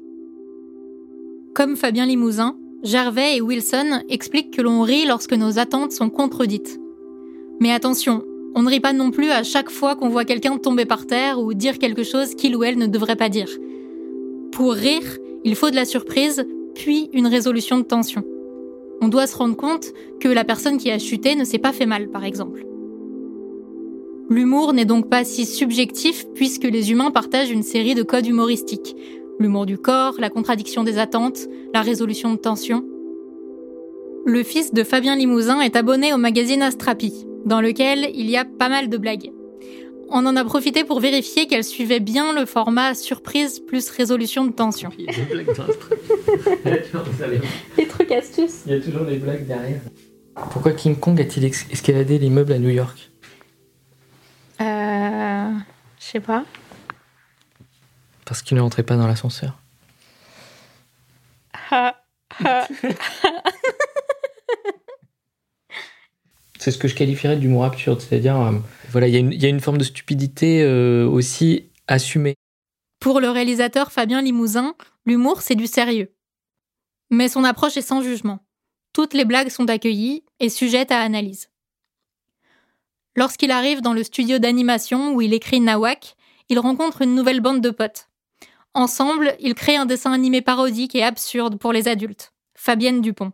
Comme 1.56 1.76
Fabien 1.76 2.06
Limousin, 2.06 2.56
Gervais 2.84 3.38
et 3.38 3.42
Wilson 3.42 4.04
expliquent 4.10 4.56
que 4.56 4.62
l'on 4.62 4.84
rit 4.84 5.08
lorsque 5.08 5.34
nos 5.34 5.58
attentes 5.58 5.92
sont 5.92 6.12
contredites. 6.12 6.80
Mais 7.60 7.72
attention, 7.74 8.24
on 8.54 8.62
ne 8.62 8.70
rit 8.70 8.80
pas 8.80 8.94
non 8.94 9.10
plus 9.10 9.32
à 9.32 9.42
chaque 9.42 9.72
fois 9.72 9.96
qu'on 9.96 10.10
voit 10.10 10.26
quelqu'un 10.26 10.58
tomber 10.58 10.86
par 10.86 11.08
terre 11.08 11.40
ou 11.40 11.56
dire 11.56 11.80
quelque 11.80 12.04
chose 12.04 12.36
qu'il 12.36 12.56
ou 12.56 12.64
elle 12.64 12.78
ne 12.78 12.86
devrait 12.86 13.16
pas 13.16 13.30
dire. 13.30 13.50
Pour 14.52 14.74
rire, 14.74 15.18
il 15.44 15.56
faut 15.56 15.72
de 15.72 15.76
la 15.76 15.86
surprise, 15.86 16.46
puis 16.76 17.10
une 17.14 17.28
résolution 17.28 17.80
de 17.80 17.84
tension. 17.84 18.24
On 19.02 19.08
doit 19.08 19.28
se 19.28 19.38
rendre 19.38 19.56
compte 19.56 19.94
que 20.20 20.28
la 20.28 20.44
personne 20.44 20.78
qui 20.78 20.92
a 20.92 21.00
chuté 21.00 21.36
ne 21.36 21.44
s'est 21.44 21.60
pas 21.60 21.74
fait 21.74 21.86
mal, 21.86 22.10
par 22.10 22.24
exemple. 22.24 22.66
L'humour 24.30 24.74
n'est 24.74 24.86
donc 24.86 25.10
pas 25.10 25.24
si 25.24 25.46
subjectif 25.46 26.26
puisque 26.34 26.66
les 26.66 26.92
humains 26.92 27.12
partagent 27.12 27.52
une 27.52 27.64
série 27.64 27.96
de 27.96 28.04
codes 28.04 28.28
humoristiques. 28.28 28.96
L'humour 29.40 29.66
du 29.66 29.78
corps, 29.78 30.16
la 30.20 30.30
contradiction 30.30 30.84
des 30.84 30.98
attentes, 30.98 31.48
la 31.74 31.82
résolution 31.82 32.32
de 32.32 32.38
tension. 32.38 32.84
Le 34.26 34.44
fils 34.44 34.74
de 34.74 34.84
Fabien 34.84 35.16
Limousin 35.16 35.62
est 35.62 35.78
abonné 35.78 36.14
au 36.14 36.18
magazine 36.18 36.62
Astrapi, 36.62 37.26
dans 37.46 37.62
lequel 37.62 38.10
il 38.14 38.30
y 38.30 38.36
a 38.36 38.44
pas 38.44 38.68
mal 38.68 38.90
de 38.90 38.98
blagues. 38.98 39.32
On 40.10 40.26
en 40.26 40.36
a 40.36 40.44
profité 40.46 40.84
pour 40.84 41.00
vérifier 41.00 41.48
qu'elle 41.48 41.64
suivait 41.64 42.00
bien 42.00 42.34
le 42.34 42.46
format 42.46 42.96
surprise 42.96 43.60
plus 43.60 43.90
résolution 43.90 44.46
de 44.46 44.52
tension. 44.52 44.90
Les 47.78 47.88
trucs 47.88 48.12
astuces. 48.12 48.64
Il 48.66 48.74
y 48.74 48.76
a 48.76 48.82
toujours 48.82 49.06
des 49.06 49.18
blagues 49.18 49.46
derrière. 49.46 49.82
Pourquoi 50.52 50.72
King 50.74 50.96
Kong 50.96 51.20
a-t-il 51.20 51.46
escaladé 51.46 52.20
l'immeuble 52.20 52.54
à 52.54 52.60
New 52.60 52.70
York? 52.70 53.10
Euh. 54.62 55.52
Je 56.00 56.06
sais 56.06 56.20
pas. 56.20 56.46
Parce 58.26 58.42
qu'il 58.42 58.56
ne 58.58 58.62
rentrait 58.62 58.84
pas 58.84 58.96
dans 58.96 59.08
l'ascenseur. 59.08 59.58
C'est 66.60 66.72
ce 66.72 66.78
que 66.78 66.88
je 66.88 66.96
qualifierais 66.96 67.36
d'humour 67.38 67.66
absurde, 67.66 68.00
c'est-à-dire, 68.02 68.40
euh, 68.40 68.54
voilà, 68.92 69.08
il 69.08 69.14
y, 69.14 69.46
a 69.46 69.50
une- 69.50 69.60
forme 69.60 69.78
de 69.78 69.84
stupidité 69.84 70.64
euh, 70.64 71.08
aussi 71.08 71.70
assumée. 71.88 72.36
Pour 73.00 73.20
le 73.20 73.30
réalisateur 73.30 73.92
Fabien 73.92 74.22
Limousin, 74.22 74.76
l'humour, 75.06 75.42
c'est 75.42 75.56
du 75.56 75.68
sérieux. 75.68 76.14
Mais 77.10 77.30
son 77.30 77.44
approche 77.44 77.78
est 77.78 77.82
sans 77.82 78.02
jugement. 78.02 78.40
Toutes 78.94 79.14
les 79.14 79.26
blagues 79.26 79.50
sont 79.50 79.70
accueillies 79.70 80.24
et 80.40 80.50
sujettes 80.50 80.92
à 80.92 81.02
analyse. 81.02 81.50
Lorsqu'il 83.16 83.52
arrive 83.52 83.82
dans 83.82 83.94
le 83.94 84.04
studio 84.04 84.40
d'animation 84.40 85.14
où 85.14 85.22
il 85.22 85.34
écrit 85.34 85.60
Nawak, 85.60 86.16
il 86.50 86.60
rencontre 86.60 87.02
une 87.02 87.16
nouvelle 87.16 87.42
bande 87.42 87.62
de 87.62 87.70
potes. 87.70 88.10
Ensemble, 88.74 89.36
ils 89.40 89.56
créent 89.56 89.76
un 89.76 89.86
dessin 89.86 90.12
animé 90.12 90.42
parodique 90.42 90.96
et 90.96 91.04
absurde 91.04 91.58
pour 91.58 91.74
les 91.74 91.88
adultes, 91.88 92.34
Fabienne 92.54 93.02
Dupont. 93.02 93.32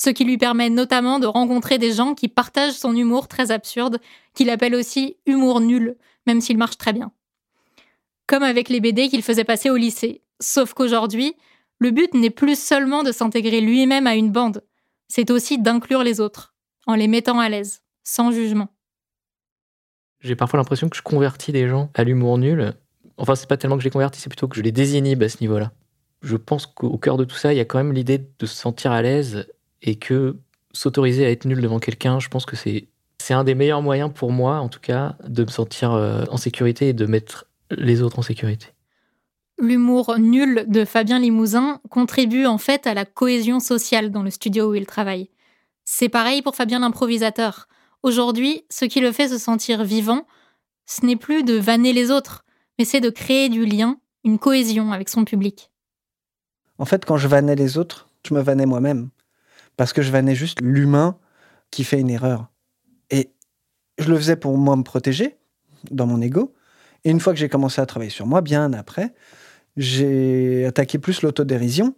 Ce 0.00 0.08
qui 0.08 0.24
lui 0.24 0.38
permet 0.38 0.70
notamment 0.70 1.18
de 1.18 1.26
rencontrer 1.26 1.76
des 1.76 1.92
gens 1.92 2.14
qui 2.14 2.28
partagent 2.28 2.72
son 2.72 2.96
humour 2.96 3.28
très 3.28 3.50
absurde, 3.50 3.98
qu'il 4.34 4.48
appelle 4.48 4.74
aussi 4.74 5.18
humour 5.26 5.60
nul, 5.60 5.96
même 6.26 6.40
s'il 6.40 6.56
marche 6.56 6.78
très 6.78 6.92
bien 6.92 7.12
comme 8.30 8.44
avec 8.44 8.68
les 8.68 8.78
BD 8.78 9.08
qu'il 9.08 9.24
faisait 9.24 9.42
passer 9.42 9.70
au 9.70 9.76
lycée. 9.76 10.22
Sauf 10.38 10.72
qu'aujourd'hui, 10.72 11.34
le 11.80 11.90
but 11.90 12.14
n'est 12.14 12.30
plus 12.30 12.56
seulement 12.56 13.02
de 13.02 13.10
s'intégrer 13.10 13.60
lui-même 13.60 14.06
à 14.06 14.14
une 14.14 14.30
bande, 14.30 14.62
c'est 15.08 15.32
aussi 15.32 15.58
d'inclure 15.58 16.04
les 16.04 16.20
autres, 16.20 16.54
en 16.86 16.94
les 16.94 17.08
mettant 17.08 17.40
à 17.40 17.48
l'aise, 17.48 17.82
sans 18.04 18.30
jugement. 18.30 18.68
J'ai 20.20 20.36
parfois 20.36 20.58
l'impression 20.58 20.88
que 20.88 20.96
je 20.96 21.02
convertis 21.02 21.50
des 21.50 21.66
gens 21.66 21.90
à 21.94 22.04
l'humour 22.04 22.38
nul. 22.38 22.74
Enfin, 23.16 23.34
c'est 23.34 23.48
pas 23.48 23.56
tellement 23.56 23.74
que 23.74 23.82
je 23.82 23.88
les 23.88 23.90
convertis, 23.90 24.20
c'est 24.20 24.28
plutôt 24.28 24.46
que 24.46 24.54
je 24.56 24.62
les 24.62 24.70
désinhibe 24.70 25.24
à 25.24 25.28
ce 25.28 25.38
niveau-là. 25.40 25.72
Je 26.22 26.36
pense 26.36 26.66
qu'au 26.66 26.98
cœur 26.98 27.16
de 27.16 27.24
tout 27.24 27.34
ça, 27.34 27.52
il 27.52 27.56
y 27.56 27.60
a 27.60 27.64
quand 27.64 27.78
même 27.78 27.92
l'idée 27.92 28.18
de 28.18 28.46
se 28.46 28.54
sentir 28.54 28.92
à 28.92 29.02
l'aise 29.02 29.48
et 29.82 29.96
que 29.96 30.36
s'autoriser 30.72 31.26
à 31.26 31.30
être 31.30 31.44
nul 31.44 31.60
devant 31.60 31.78
quelqu'un, 31.78 32.20
je 32.20 32.28
pense 32.28 32.46
que 32.46 32.56
c'est 32.56 32.88
c'est 33.20 33.34
un 33.34 33.44
des 33.44 33.54
meilleurs 33.54 33.82
moyens 33.82 34.10
pour 34.12 34.32
moi, 34.32 34.60
en 34.60 34.70
tout 34.70 34.80
cas, 34.80 35.16
de 35.28 35.44
me 35.44 35.50
sentir 35.50 35.92
euh, 35.92 36.24
en 36.30 36.38
sécurité 36.38 36.88
et 36.88 36.92
de 36.94 37.04
mettre 37.04 37.46
les 37.70 38.00
autres 38.00 38.18
en 38.18 38.22
sécurité. 38.22 38.68
L'humour 39.58 40.18
nul 40.18 40.64
de 40.68 40.86
Fabien 40.86 41.18
Limousin 41.18 41.80
contribue 41.90 42.46
en 42.46 42.56
fait 42.56 42.86
à 42.86 42.94
la 42.94 43.04
cohésion 43.04 43.60
sociale 43.60 44.10
dans 44.10 44.22
le 44.22 44.30
studio 44.30 44.70
où 44.70 44.74
il 44.74 44.86
travaille. 44.86 45.28
C'est 45.84 46.08
pareil 46.08 46.40
pour 46.40 46.56
Fabien 46.56 46.78
l'improvisateur. 46.78 47.68
Aujourd'hui, 48.02 48.64
ce 48.70 48.86
qui 48.86 49.00
le 49.00 49.12
fait 49.12 49.28
se 49.28 49.36
sentir 49.36 49.84
vivant, 49.84 50.26
ce 50.86 51.04
n'est 51.04 51.16
plus 51.16 51.44
de 51.44 51.54
vanner 51.54 51.92
les 51.92 52.10
autres, 52.10 52.44
mais 52.78 52.86
c'est 52.86 53.00
de 53.00 53.10
créer 53.10 53.50
du 53.50 53.66
lien, 53.66 53.98
une 54.24 54.38
cohésion 54.38 54.92
avec 54.92 55.10
son 55.10 55.26
public. 55.26 55.70
En 56.78 56.86
fait, 56.86 57.04
quand 57.04 57.18
je 57.18 57.28
vannais 57.28 57.54
les 57.54 57.76
autres, 57.76 58.08
je 58.26 58.32
me 58.32 58.40
vannais 58.40 58.64
moi-même. 58.64 59.10
Parce 59.80 59.94
que 59.94 60.02
je 60.02 60.12
vannais 60.12 60.34
juste 60.34 60.60
l'humain 60.60 61.16
qui 61.70 61.84
fait 61.84 61.98
une 61.98 62.10
erreur. 62.10 62.50
Et 63.08 63.32
je 63.96 64.10
le 64.10 64.16
faisais 64.18 64.36
pour 64.36 64.58
moi 64.58 64.76
me 64.76 64.82
protéger, 64.82 65.38
dans 65.90 66.06
mon 66.06 66.20
ego. 66.20 66.54
Et 67.04 67.10
une 67.10 67.18
fois 67.18 67.32
que 67.32 67.38
j'ai 67.38 67.48
commencé 67.48 67.80
à 67.80 67.86
travailler 67.86 68.10
sur 68.10 68.26
moi, 68.26 68.42
bien 68.42 68.74
après, 68.74 69.14
j'ai 69.78 70.66
attaqué 70.66 70.98
plus 70.98 71.22
l'autodérision. 71.22 71.94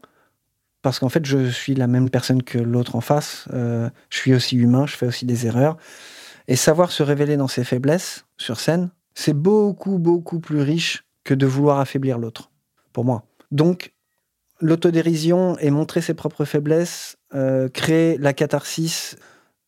Parce 0.83 1.01
qu'en 1.01 1.09
fait, 1.09 1.27
je 1.27 1.51
suis 1.51 1.75
la 1.75 1.89
même 1.89 2.09
personne 2.09 2.45
que 2.45 2.57
l'autre 2.57 2.95
en 2.95 3.01
face. 3.01 3.49
Euh, 3.53 3.91
je 4.11 4.17
suis 4.17 4.33
aussi 4.33 4.57
humain, 4.57 4.87
je 4.87 4.97
fais 4.97 5.07
aussi 5.07 5.27
des 5.27 5.49
erreurs. 5.49 5.77
Et 6.47 6.55
savoir 6.55 6.93
se 6.93 7.03
révéler 7.03 7.37
dans 7.37 7.49
ses 7.49 7.65
faiblesses 7.65 8.27
sur 8.37 8.61
scène, 8.61 8.91
c'est 9.15 9.35
beaucoup, 9.35 9.99
beaucoup 9.99 10.39
plus 10.39 10.61
riche 10.61 11.03
que 11.25 11.35
de 11.35 11.47
vouloir 11.47 11.81
affaiblir 11.81 12.19
l'autre, 12.19 12.53
pour 12.93 13.05
moi. 13.05 13.27
Donc, 13.51 13.93
l'autodérision 14.63 15.59
et 15.59 15.71
montrer 15.71 16.01
ses 16.01 16.15
propres 16.15 16.45
faiblesses, 16.45 17.17
euh, 17.35 17.69
créer 17.69 18.17
la 18.17 18.33
catharsis 18.33 19.17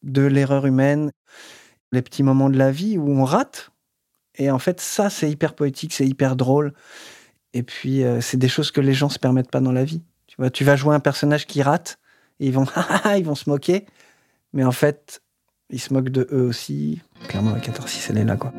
de 0.02 0.22
l'erreur 0.22 0.66
humaine, 0.66 1.10
les 1.92 2.00
petits 2.00 2.22
moments 2.22 2.48
de 2.48 2.56
la 2.56 2.70
vie 2.70 2.96
où 2.96 3.10
on 3.10 3.24
rate. 3.24 3.70
Et 4.36 4.50
en 4.50 4.58
fait, 4.58 4.80
ça, 4.80 5.10
c'est 5.10 5.30
hyper 5.30 5.54
poétique, 5.54 5.92
c'est 5.92 6.06
hyper 6.06 6.36
drôle. 6.36 6.72
Et 7.52 7.62
puis, 7.62 8.04
euh, 8.04 8.20
c'est 8.20 8.36
des 8.36 8.48
choses 8.48 8.70
que 8.70 8.80
les 8.80 8.94
gens 8.94 9.08
se 9.08 9.18
permettent 9.18 9.50
pas 9.50 9.60
dans 9.60 9.72
la 9.72 9.84
vie. 9.84 10.02
Tu 10.26 10.36
vois, 10.38 10.50
tu 10.50 10.64
vas 10.64 10.76
jouer 10.76 10.94
un 10.94 11.00
personnage 11.00 11.46
qui 11.46 11.62
rate, 11.62 11.98
et 12.40 12.46
ils 12.46 12.52
vont, 12.52 12.66
ils 13.16 13.24
vont 13.24 13.34
se 13.34 13.50
moquer. 13.50 13.86
Mais 14.52 14.64
en 14.64 14.72
fait, 14.72 15.20
ils 15.70 15.80
se 15.80 15.92
moquent 15.92 16.10
de 16.10 16.28
eux 16.32 16.42
aussi. 16.42 17.00
Clairement, 17.28 17.52
la 17.52 17.60
catharsis, 17.60 18.10
elle 18.10 18.18
est 18.18 18.24
là, 18.24 18.36
quoi. 18.36 18.52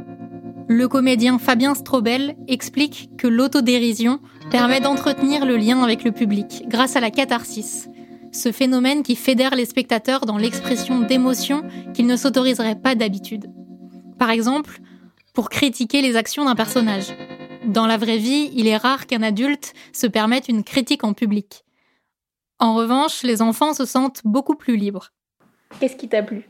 Le 0.67 0.87
comédien 0.87 1.37
Fabien 1.37 1.75
Strobel 1.75 2.35
explique 2.47 3.11
que 3.17 3.27
l'autodérision 3.27 4.19
permet 4.51 4.79
d'entretenir 4.79 5.45
le 5.45 5.57
lien 5.57 5.81
avec 5.83 6.03
le 6.03 6.11
public 6.11 6.63
grâce 6.67 6.95
à 6.95 6.99
la 6.99 7.11
catharsis, 7.11 7.89
ce 8.31 8.51
phénomène 8.51 9.03
qui 9.03 9.15
fédère 9.15 9.55
les 9.55 9.65
spectateurs 9.65 10.25
dans 10.25 10.37
l'expression 10.37 10.99
d'émotions 10.99 11.63
qu'ils 11.93 12.07
ne 12.07 12.15
s'autoriseraient 12.15 12.79
pas 12.79 12.95
d'habitude. 12.95 13.49
Par 14.19 14.29
exemple, 14.29 14.79
pour 15.33 15.49
critiquer 15.49 16.01
les 16.01 16.15
actions 16.15 16.45
d'un 16.45 16.55
personnage. 16.55 17.13
Dans 17.65 17.87
la 17.87 17.97
vraie 17.97 18.17
vie, 18.17 18.51
il 18.53 18.67
est 18.67 18.77
rare 18.77 19.07
qu'un 19.07 19.23
adulte 19.23 19.73
se 19.91 20.07
permette 20.07 20.47
une 20.47 20.63
critique 20.63 21.03
en 21.03 21.13
public. 21.13 21.63
En 22.59 22.75
revanche, 22.75 23.23
les 23.23 23.41
enfants 23.41 23.73
se 23.73 23.85
sentent 23.85 24.21
beaucoup 24.23 24.55
plus 24.55 24.77
libres. 24.77 25.11
Qu'est-ce 25.79 25.95
qui 25.95 26.07
t'a 26.07 26.23
plu? 26.23 26.47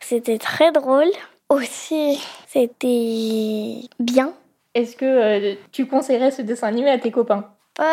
C'était 0.00 0.38
très 0.38 0.70
drôle. 0.72 1.10
Aussi, 1.48 2.18
c'était 2.46 3.80
bien. 3.98 4.32
Est-ce 4.74 4.96
que 4.96 5.04
euh, 5.04 5.54
tu 5.70 5.86
conseillerais 5.86 6.30
ce 6.30 6.40
dessin 6.40 6.68
animé 6.68 6.90
à 6.90 6.98
tes 6.98 7.10
copains? 7.10 7.50
Euh... 7.80 7.84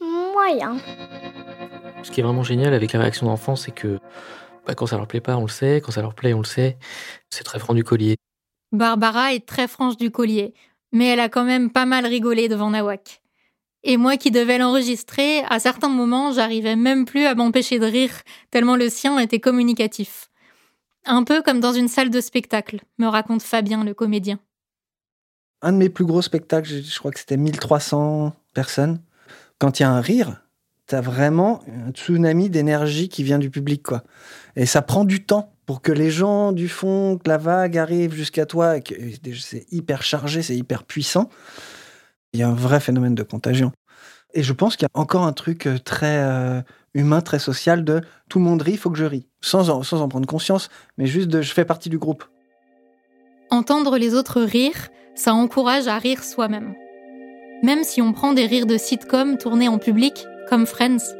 Moyen. 0.00 0.78
Ce 2.02 2.10
qui 2.10 2.20
est 2.20 2.22
vraiment 2.22 2.42
génial 2.42 2.72
avec 2.72 2.92
la 2.92 3.00
réaction 3.00 3.26
d'enfants, 3.26 3.56
c'est 3.56 3.72
que 3.72 3.98
bah, 4.66 4.74
quand 4.74 4.86
ça 4.86 4.96
leur 4.96 5.06
plaît 5.06 5.20
pas, 5.20 5.36
on 5.36 5.42
le 5.42 5.48
sait. 5.48 5.82
Quand 5.84 5.92
ça 5.92 6.00
leur 6.00 6.14
plaît, 6.14 6.32
on 6.32 6.40
le 6.40 6.46
sait. 6.46 6.78
C'est 7.28 7.44
très 7.44 7.58
franc 7.58 7.74
du 7.74 7.84
collier. 7.84 8.16
Barbara 8.72 9.34
est 9.34 9.46
très 9.46 9.68
franche 9.68 9.96
du 9.96 10.10
collier, 10.10 10.54
mais 10.92 11.08
elle 11.08 11.20
a 11.20 11.28
quand 11.28 11.44
même 11.44 11.70
pas 11.70 11.86
mal 11.86 12.06
rigolé 12.06 12.48
devant 12.48 12.70
Nawak. 12.70 13.22
Et 13.82 13.96
moi 13.96 14.16
qui 14.16 14.30
devais 14.30 14.58
l'enregistrer, 14.58 15.42
à 15.48 15.58
certains 15.58 15.88
moments, 15.88 16.32
j'arrivais 16.32 16.76
même 16.76 17.04
plus 17.04 17.26
à 17.26 17.34
m'empêcher 17.34 17.78
de 17.78 17.86
rire, 17.86 18.12
tellement 18.50 18.76
le 18.76 18.88
sien 18.88 19.18
était 19.18 19.40
communicatif. 19.40 20.27
Un 21.10 21.24
peu 21.24 21.40
comme 21.40 21.58
dans 21.58 21.72
une 21.72 21.88
salle 21.88 22.10
de 22.10 22.20
spectacle, 22.20 22.80
me 22.98 23.06
raconte 23.06 23.42
Fabien, 23.42 23.82
le 23.82 23.94
comédien. 23.94 24.38
Un 25.62 25.72
de 25.72 25.78
mes 25.78 25.88
plus 25.88 26.04
gros 26.04 26.20
spectacles, 26.20 26.68
je 26.68 26.98
crois 26.98 27.10
que 27.10 27.18
c'était 27.18 27.38
1300 27.38 28.34
personnes. 28.52 29.00
Quand 29.58 29.80
il 29.80 29.84
y 29.84 29.86
a 29.86 29.90
un 29.90 30.02
rire, 30.02 30.42
t'as 30.86 31.00
vraiment 31.00 31.62
un 31.66 31.92
tsunami 31.92 32.50
d'énergie 32.50 33.08
qui 33.08 33.22
vient 33.22 33.38
du 33.38 33.48
public, 33.48 33.82
quoi. 33.82 34.04
Et 34.54 34.66
ça 34.66 34.82
prend 34.82 35.06
du 35.06 35.24
temps 35.24 35.54
pour 35.64 35.80
que 35.80 35.92
les 35.92 36.10
gens 36.10 36.52
du 36.52 36.68
fond, 36.68 37.16
que 37.16 37.26
la 37.26 37.38
vague 37.38 37.78
arrive 37.78 38.12
jusqu'à 38.12 38.44
toi, 38.44 38.74
c'est 39.34 39.66
hyper 39.72 40.02
chargé, 40.02 40.42
c'est 40.42 40.56
hyper 40.56 40.84
puissant. 40.84 41.30
Il 42.34 42.40
y 42.40 42.42
a 42.42 42.48
un 42.48 42.54
vrai 42.54 42.80
phénomène 42.80 43.14
de 43.14 43.22
contagion. 43.22 43.72
Et 44.34 44.42
je 44.42 44.52
pense 44.52 44.76
qu'il 44.76 44.84
y 44.84 44.90
a 44.94 45.00
encore 45.00 45.24
un 45.24 45.32
truc 45.32 45.66
euh, 45.66 45.78
très 45.78 46.18
euh, 46.18 46.60
humain, 46.94 47.20
très 47.20 47.38
social 47.38 47.84
de 47.84 48.00
tout 48.28 48.38
le 48.38 48.44
monde 48.44 48.62
rit, 48.62 48.72
il 48.72 48.78
faut 48.78 48.90
que 48.90 48.98
je 48.98 49.04
ris. 49.04 49.26
Sans 49.40 49.70
en, 49.70 49.82
sans 49.82 50.02
en 50.02 50.08
prendre 50.08 50.26
conscience, 50.26 50.68
mais 50.96 51.06
juste 51.06 51.28
de 51.28 51.42
je 51.42 51.52
fais 51.52 51.64
partie 51.64 51.88
du 51.88 51.98
groupe. 51.98 52.24
Entendre 53.50 53.96
les 53.98 54.14
autres 54.14 54.42
rire, 54.42 54.88
ça 55.14 55.34
encourage 55.34 55.88
à 55.88 55.98
rire 55.98 56.22
soi-même. 56.22 56.74
Même 57.62 57.82
si 57.82 58.02
on 58.02 58.12
prend 58.12 58.32
des 58.32 58.46
rires 58.46 58.66
de 58.66 58.76
sitcom 58.76 59.36
tournés 59.36 59.68
en 59.68 59.78
public, 59.78 60.26
comme 60.48 60.66
Friends. 60.66 61.14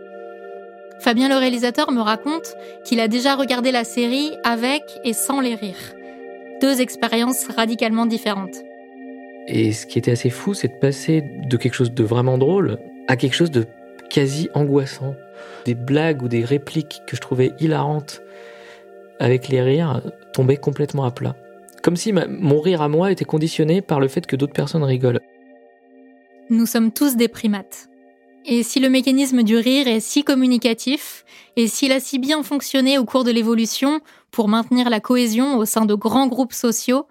Fabien 1.01 1.29
le 1.29 1.37
réalisateur 1.37 1.91
me 1.93 2.01
raconte 2.01 2.55
qu'il 2.85 3.01
a 3.01 3.09
déjà 3.09 3.35
regardé 3.37 3.71
la 3.71 3.85
série 3.85 4.33
avec 4.45 4.83
et 5.05 5.13
sans 5.13 5.41
les 5.41 5.55
rires. 5.55 5.95
Deux 6.61 6.81
expériences 6.81 7.47
radicalement 7.57 8.07
différentes. 8.07 8.57
Et 9.47 9.73
ce 9.73 9.87
qui 9.87 9.99
était 9.99 10.11
assez 10.11 10.31
fou, 10.31 10.55
c'est 10.55 10.69
de 10.69 10.79
passer 10.79 11.23
de 11.49 11.57
quelque 11.57 11.75
chose 11.75 11.93
de 11.93 12.05
vraiment 12.05 12.37
drôle 12.37 12.79
à 13.07 13.17
quelque 13.17 13.35
chose 13.35 13.51
de 13.51 13.67
quasi 14.11 14.49
angoissant. 14.55 15.15
Des 15.65 15.75
blagues 15.75 16.23
ou 16.23 16.29
des 16.29 16.45
répliques 16.45 17.03
que 17.07 17.17
je 17.17 17.21
trouvais 17.21 17.53
hilarantes 17.61 18.23
avec 19.21 19.49
les 19.49 19.61
rires 19.61 20.03
tombaient 20.33 20.57
complètement 20.57 21.05
à 21.05 21.11
plat. 21.11 21.37
Comme 21.83 21.97
si 21.97 22.13
mon 22.13 22.61
rire 22.61 22.83
à 22.83 22.89
moi 22.89 23.13
était 23.13 23.25
conditionné 23.25 23.83
par 23.83 24.01
le 24.01 24.09
fait 24.09 24.27
que 24.27 24.37
d'autres 24.37 24.53
personnes 24.53 24.85
rigolent. 24.85 25.21
Nous 26.51 26.67
sommes 26.67 26.93
tous 26.93 27.17
des 27.17 27.29
primates. 27.29 27.89
Et 28.45 28.63
si 28.63 28.81
le 28.81 28.89
mécanisme 28.89 29.43
du 29.43 29.57
rire 29.57 29.89
est 29.89 30.01
si 30.01 30.25
communicatif, 30.25 31.25
et 31.57 31.69
s'il 31.69 31.93
a 31.93 32.01
si 32.01 32.19
bien 32.19 32.43
fonctionné 32.43 32.97
au 32.97 33.05
cours 33.05 33.25
de 33.25 33.31
l'évolution 33.31 34.01
pour 34.31 34.49
maintenir 34.49 34.89
la 34.89 35.01
cohésion 35.01 35.59
au 35.59 35.67
sein 35.67 35.85
de 35.85 35.95
grands 35.95 36.29
groupes 36.29 36.55
sociaux, 36.55 37.07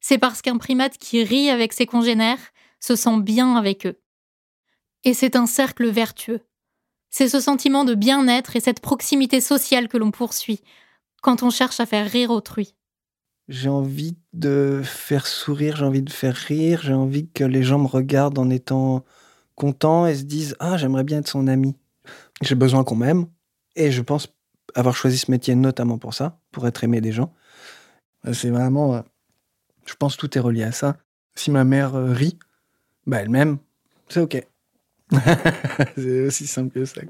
c'est 0.00 0.18
parce 0.18 0.42
qu'un 0.42 0.56
primate 0.56 0.98
qui 0.98 1.22
rit 1.22 1.50
avec 1.50 1.72
ses 1.72 1.86
congénères 1.86 2.40
se 2.80 2.96
sent 2.96 3.20
bien 3.20 3.54
avec 3.56 3.86
eux. 3.86 4.00
Et 5.04 5.14
c'est 5.14 5.36
un 5.36 5.46
cercle 5.46 5.88
vertueux. 5.88 6.40
C'est 7.10 7.28
ce 7.28 7.40
sentiment 7.40 7.84
de 7.84 7.94
bien-être 7.94 8.56
et 8.56 8.60
cette 8.60 8.80
proximité 8.80 9.40
sociale 9.40 9.88
que 9.88 9.98
l'on 9.98 10.10
poursuit 10.10 10.62
quand 11.22 11.42
on 11.42 11.50
cherche 11.50 11.80
à 11.80 11.86
faire 11.86 12.08
rire 12.08 12.30
autrui. 12.30 12.74
J'ai 13.48 13.68
envie 13.68 14.16
de 14.32 14.80
faire 14.84 15.26
sourire, 15.26 15.76
j'ai 15.76 15.84
envie 15.84 16.02
de 16.02 16.10
faire 16.10 16.36
rire, 16.36 16.80
j'ai 16.84 16.94
envie 16.94 17.28
que 17.28 17.42
les 17.42 17.64
gens 17.64 17.80
me 17.80 17.88
regardent 17.88 18.38
en 18.38 18.48
étant 18.48 19.04
contents 19.56 20.06
et 20.06 20.14
se 20.14 20.22
disent 20.22 20.56
Ah, 20.60 20.76
j'aimerais 20.76 21.02
bien 21.02 21.18
être 21.18 21.28
son 21.28 21.48
ami. 21.48 21.74
J'ai 22.42 22.54
besoin 22.54 22.84
qu'on 22.84 22.94
m'aime 22.94 23.26
et 23.74 23.90
je 23.90 24.02
pense 24.02 24.28
avoir 24.76 24.94
choisi 24.94 25.18
ce 25.18 25.30
métier 25.30 25.56
notamment 25.56 25.98
pour 25.98 26.14
ça, 26.14 26.38
pour 26.52 26.66
être 26.68 26.84
aimé 26.84 27.00
des 27.00 27.12
gens. 27.12 27.34
C'est 28.32 28.50
vraiment. 28.50 28.94
Euh, 28.94 29.00
je 29.84 29.94
pense 29.94 30.16
tout 30.16 30.38
est 30.38 30.40
relié 30.40 30.62
à 30.62 30.72
ça. 30.72 30.96
Si 31.34 31.50
ma 31.50 31.64
mère 31.64 31.96
euh, 31.96 32.12
rit, 32.12 32.38
bah 33.06 33.18
elle 33.18 33.30
m'aime, 33.30 33.58
c'est 34.08 34.20
ok. 34.20 34.46
c'est 35.96 36.26
aussi 36.26 36.46
simple 36.46 36.70
que 36.72 36.84
ça. 36.84 37.00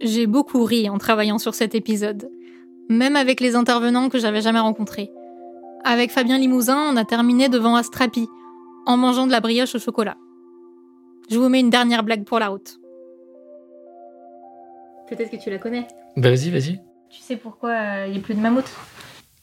J'ai 0.00 0.26
beaucoup 0.26 0.64
ri 0.64 0.88
en 0.88 0.98
travaillant 0.98 1.38
sur 1.38 1.54
cet 1.54 1.74
épisode 1.74 2.28
même 2.88 3.16
avec 3.16 3.40
les 3.40 3.56
intervenants 3.56 4.08
que 4.08 4.18
j'avais 4.18 4.40
jamais 4.40 4.60
rencontrés. 4.60 5.10
Avec 5.84 6.10
Fabien 6.10 6.38
Limousin, 6.38 6.92
on 6.92 6.96
a 6.96 7.04
terminé 7.04 7.48
devant 7.48 7.74
Astrapi, 7.74 8.28
en 8.86 8.96
mangeant 8.96 9.26
de 9.26 9.32
la 9.32 9.40
brioche 9.40 9.74
au 9.74 9.78
chocolat. 9.78 10.16
Je 11.30 11.38
vous 11.38 11.48
mets 11.48 11.60
une 11.60 11.70
dernière 11.70 12.02
blague 12.02 12.24
pour 12.24 12.38
la 12.38 12.48
route. 12.48 12.78
Peut-être 15.08 15.30
que 15.30 15.42
tu 15.42 15.50
la 15.50 15.58
connais. 15.58 15.86
Bah 16.16 16.30
vas-y, 16.30 16.50
vas-y. 16.50 16.80
Tu 17.10 17.20
sais 17.20 17.36
pourquoi 17.36 17.72
il 17.72 18.10
euh, 18.10 18.12
n'y 18.12 18.18
a 18.18 18.20
plus 18.20 18.34
de 18.34 18.40
mammouth 18.40 18.70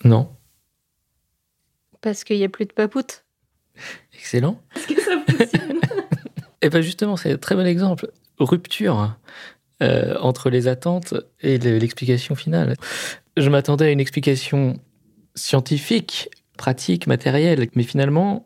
Non. 0.04 0.30
Parce 2.02 2.24
qu'il 2.24 2.38
n'y 2.38 2.44
a 2.44 2.50
plus 2.50 2.66
de 2.66 2.74
papoute. 2.74 3.26
Excellent. 4.14 4.60
Est-ce 4.76 4.88
que 4.88 5.02
ça 5.02 5.20
fonctionne? 5.20 5.69
Et 6.62 6.68
eh 6.68 6.70
bien 6.70 6.82
justement, 6.82 7.16
c'est 7.16 7.32
un 7.32 7.38
très 7.38 7.56
bon 7.56 7.66
exemple. 7.66 8.12
Rupture 8.38 9.18
euh, 9.82 10.18
entre 10.20 10.50
les 10.50 10.68
attentes 10.68 11.14
et 11.40 11.58
l'explication 11.58 12.36
finale. 12.36 12.76
Je 13.38 13.50
m'attendais 13.50 13.86
à 13.86 13.92
une 13.92 14.02
explication 14.02 14.78
scientifique, 15.36 16.30
pratique, 16.58 17.08
matérielle, 17.08 17.66
mais 17.76 17.84
finalement, 17.84 18.46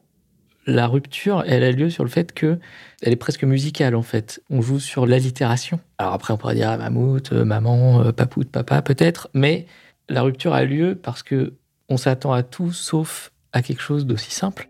la 0.68 0.88
rupture, 0.88 1.43
elle 1.47 1.64
a 1.64 1.72
lieu 1.72 1.89
sur 1.89 2.03
le 2.03 2.09
fait 2.09 2.34
que 2.34 2.59
elle 3.01 3.14
est 3.14 3.18
presque 3.18 3.43
musicale 3.43 3.95
en 3.95 4.03
fait. 4.03 4.43
On 4.51 4.61
joue 4.61 4.80
sur 4.80 5.05
l'allitération. 5.05 5.80
Alors 5.97 6.14
après, 6.14 6.34
on 6.34 6.38
pourrait 6.38 6.55
dire 6.55 6.78
mammouth, 6.78 7.34
euh, 7.34 7.43
maman, 7.43 8.01
euh, 8.01 8.11
papoute, 8.11 8.49
papa, 8.49 8.82
peut-être, 8.82 9.30
mais 9.34 9.66
la 10.09 10.22
rupture 10.22 10.53
a 10.53 10.64
lieu 10.64 10.95
parce 10.95 11.24
que 11.24 11.53
on 11.89 11.97
s'attend 11.97 12.32
à 12.32 12.43
tout 12.43 12.72
sauf 12.72 13.32
à 13.51 13.61
quelque 13.61 13.82
chose 13.82 14.05
d'aussi 14.05 14.32
simple. 14.32 14.70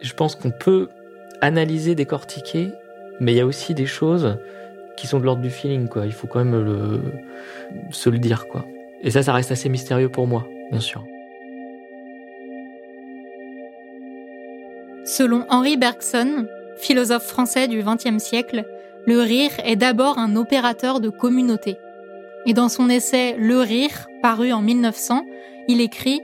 Je 0.00 0.12
pense 0.14 0.36
qu'on 0.36 0.52
peut 0.52 0.88
analyser, 1.40 1.94
décortiquer, 1.94 2.72
mais 3.20 3.32
il 3.32 3.36
y 3.36 3.40
a 3.40 3.46
aussi 3.46 3.74
des 3.74 3.86
choses 3.86 4.38
qui 4.96 5.06
sont 5.06 5.20
de 5.20 5.24
l'ordre 5.24 5.42
du 5.42 5.50
feeling. 5.50 5.88
Il 6.04 6.12
faut 6.12 6.26
quand 6.26 6.44
même 6.44 7.00
se 7.90 8.10
le 8.10 8.18
dire, 8.18 8.46
quoi. 8.48 8.64
Et 9.02 9.10
ça, 9.10 9.22
ça 9.22 9.32
reste 9.32 9.52
assez 9.52 9.68
mystérieux 9.68 10.08
pour 10.08 10.26
moi, 10.26 10.46
bien 10.70 10.80
sûr. 10.80 11.04
Selon 15.04 15.46
Henri 15.48 15.76
Bergson, 15.76 16.46
philosophe 16.76 17.26
français 17.26 17.68
du 17.68 17.82
XXe 17.82 18.22
siècle, 18.22 18.64
le 19.06 19.20
rire 19.20 19.52
est 19.64 19.76
d'abord 19.76 20.18
un 20.18 20.36
opérateur 20.36 21.00
de 21.00 21.08
communauté. 21.08 21.78
Et 22.44 22.52
dans 22.52 22.68
son 22.68 22.90
essai 22.90 23.34
Le 23.38 23.60
rire, 23.60 24.08
paru 24.22 24.52
en 24.52 24.60
1900, 24.60 25.24
il 25.68 25.80
écrit 25.80 26.20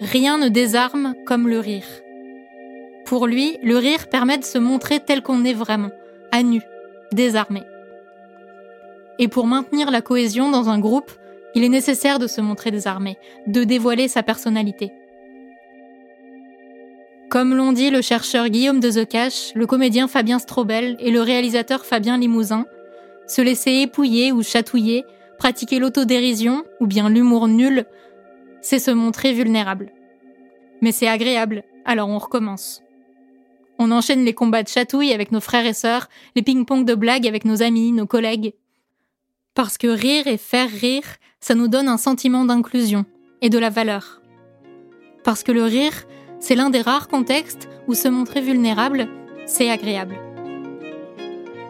Rien 0.00 0.38
ne 0.38 0.48
désarme 0.48 1.14
comme 1.24 1.48
le 1.48 1.60
rire. 1.60 1.86
Pour 3.06 3.28
lui, 3.28 3.56
le 3.62 3.76
rire 3.78 4.08
permet 4.08 4.36
de 4.36 4.44
se 4.44 4.58
montrer 4.58 4.98
tel 4.98 5.22
qu'on 5.22 5.44
est 5.44 5.54
vraiment, 5.54 5.92
à 6.32 6.42
nu, 6.42 6.60
désarmé. 7.12 7.62
Et 9.20 9.28
pour 9.28 9.46
maintenir 9.46 9.92
la 9.92 10.02
cohésion 10.02 10.50
dans 10.50 10.68
un 10.68 10.80
groupe, 10.80 11.12
il 11.54 11.62
est 11.62 11.68
nécessaire 11.68 12.18
de 12.18 12.26
se 12.26 12.40
montrer 12.40 12.72
désarmé, 12.72 13.16
de 13.46 13.62
dévoiler 13.62 14.08
sa 14.08 14.24
personnalité. 14.24 14.92
Comme 17.30 17.54
l'ont 17.54 17.72
dit 17.72 17.90
le 17.90 18.02
chercheur 18.02 18.48
Guillaume 18.48 18.80
de 18.80 18.90
Zecache, 18.90 19.52
le 19.54 19.66
comédien 19.66 20.08
Fabien 20.08 20.40
Strobel 20.40 20.96
et 20.98 21.12
le 21.12 21.22
réalisateur 21.22 21.86
Fabien 21.86 22.18
Limousin, 22.18 22.66
se 23.28 23.40
laisser 23.40 23.70
épouiller 23.82 24.32
ou 24.32 24.42
chatouiller, 24.42 25.04
pratiquer 25.38 25.78
l'autodérision 25.78 26.64
ou 26.80 26.88
bien 26.88 27.08
l'humour 27.08 27.46
nul, 27.46 27.84
c'est 28.62 28.80
se 28.80 28.90
montrer 28.90 29.32
vulnérable. 29.32 29.92
Mais 30.82 30.92
c'est 30.92 31.08
agréable, 31.08 31.62
alors 31.84 32.08
on 32.08 32.18
recommence. 32.18 32.82
On 33.78 33.90
enchaîne 33.90 34.24
les 34.24 34.34
combats 34.34 34.62
de 34.62 34.68
chatouille 34.68 35.12
avec 35.12 35.32
nos 35.32 35.40
frères 35.40 35.66
et 35.66 35.74
sœurs, 35.74 36.08
les 36.34 36.42
ping-pong 36.42 36.84
de 36.84 36.94
blagues 36.94 37.26
avec 37.26 37.44
nos 37.44 37.62
amis, 37.62 37.92
nos 37.92 38.06
collègues, 38.06 38.54
parce 39.56 39.78
que 39.78 39.86
rire 39.86 40.26
et 40.26 40.36
faire 40.36 40.68
rire, 40.68 41.16
ça 41.40 41.54
nous 41.54 41.66
donne 41.66 41.88
un 41.88 41.96
sentiment 41.96 42.44
d'inclusion 42.44 43.06
et 43.40 43.48
de 43.48 43.58
la 43.58 43.70
valeur. 43.70 44.20
Parce 45.24 45.42
que 45.42 45.50
le 45.50 45.64
rire, 45.64 46.04
c'est 46.40 46.54
l'un 46.54 46.68
des 46.68 46.82
rares 46.82 47.08
contextes 47.08 47.68
où 47.88 47.94
se 47.94 48.06
montrer 48.06 48.42
vulnérable, 48.42 49.08
c'est 49.46 49.70
agréable. 49.70 50.18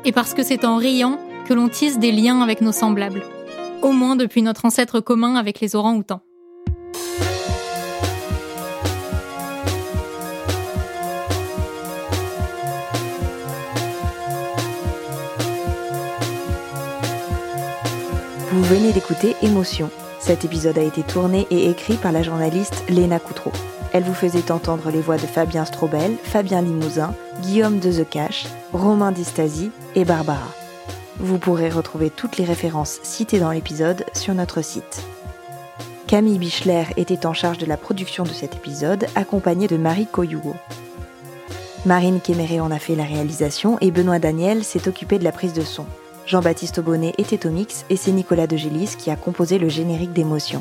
Et 0.05 0.11
parce 0.11 0.35
que 0.35 0.43
c'est 0.43 0.65
en 0.65 0.77
riant 0.77 1.19
que 1.47 1.55
l'on 1.55 1.69
tisse 1.69 2.01
des 2.01 2.11
liens 2.11 2.43
avec 2.43 2.61
nos 2.61 2.73
semblables, 2.73 3.23
au 3.83 3.93
moins 3.93 4.17
depuis 4.17 4.43
notre 4.43 4.65
ancêtre 4.65 4.99
commun 4.99 5.37
avec 5.37 5.61
les 5.61 5.77
orangs-outans. 5.77 6.26
Venez 18.67 18.93
d'écouter 18.93 19.37
Émotion. 19.43 19.91
Cet 20.19 20.45
épisode 20.45 20.77
a 20.77 20.83
été 20.83 21.05
tourné 21.05 21.47
et 21.53 21.71
écrit 21.71 21.95
par 21.95 22.11
la 22.11 22.25
journaliste 22.25 22.83
Léna 22.89 23.21
Coutreau. 23.21 23.53
Elle 23.93 24.03
vous 24.03 24.13
faisait 24.13 24.51
entendre 24.51 24.91
les 24.91 25.01
voix 25.01 25.19
de 25.19 25.27
Fabien 25.27 25.65
Strobel, 25.65 26.17
Fabien 26.25 26.63
Limousin, 26.63 27.15
Guillaume 27.43 27.79
de 27.79 27.93
The 27.93 28.19
Romain 28.73 29.13
Distasi 29.13 29.71
et 29.95 30.05
Barbara. 30.05 30.49
Vous 31.21 31.39
pourrez 31.39 31.71
retrouver 31.71 32.11
toutes 32.11 32.39
les 32.39 32.45
références 32.45 32.99
citées 33.05 33.39
dans 33.39 33.53
l'épisode 33.53 34.05
sur 34.15 34.35
notre 34.35 34.63
site. 34.63 35.01
Camille 36.09 36.39
Bichler 36.39 36.87
était 36.97 37.25
en 37.25 37.35
charge 37.35 37.59
de 37.59 37.67
la 37.67 37.77
production 37.77 38.25
de 38.25 38.31
cet 38.31 38.57
épisode, 38.57 39.07
accompagnée 39.15 39.69
de 39.69 39.77
Marie 39.77 40.09
Coyougo. 40.11 40.57
Marine 41.85 42.21
Kéméré 42.21 42.59
en 42.59 42.73
a 42.73 42.81
fait 42.81 42.97
la 42.97 43.05
réalisation 43.05 43.79
et 43.81 43.93
Benoît 43.93 44.19
Daniel 44.19 44.65
s'est 44.65 44.89
occupé 44.89 45.21
de 45.21 45.25
la 45.25 45.31
prise 45.31 45.53
de 45.53 45.63
son. 45.63 45.87
Jean-Baptiste 46.27 46.79
Aubonnet 46.79 47.15
était 47.19 47.47
au 47.47 47.51
mix 47.51 47.85
et 47.89 47.97
c'est 47.97 48.11
Nicolas 48.11 48.49
de 48.49 48.57
Gélis 48.57 48.97
qui 48.99 49.11
a 49.11 49.17
composé 49.17 49.59
le 49.59 49.69
générique 49.69 50.13
d'émotion. 50.13 50.61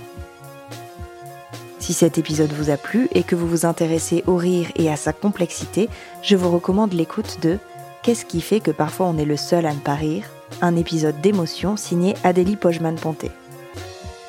Si 1.79 1.93
cet 1.93 2.17
épisode 2.17 2.51
vous 2.51 2.69
a 2.69 2.77
plu 2.77 3.07
et 3.13 3.23
que 3.23 3.35
vous 3.35 3.47
vous 3.47 3.65
intéressez 3.65 4.23
au 4.27 4.35
rire 4.35 4.71
et 4.75 4.91
à 4.91 4.95
sa 4.95 5.11
complexité, 5.13 5.89
je 6.21 6.35
vous 6.35 6.51
recommande 6.51 6.93
l'écoute 6.93 7.39
de 7.41 7.57
Qu'est-ce 8.03 8.25
qui 8.25 8.41
fait 8.41 8.59
que 8.59 8.69
parfois 8.69 9.07
on 9.07 9.17
est 9.17 9.25
le 9.25 9.37
seul 9.37 9.65
à 9.65 9.73
ne 9.73 9.79
pas 9.79 9.95
rire? 9.95 10.25
Un 10.61 10.75
épisode 10.75 11.19
d'émotion 11.21 11.75
signé 11.75 12.13
Adélie 12.23 12.55
Pojman-Ponté. 12.55 13.31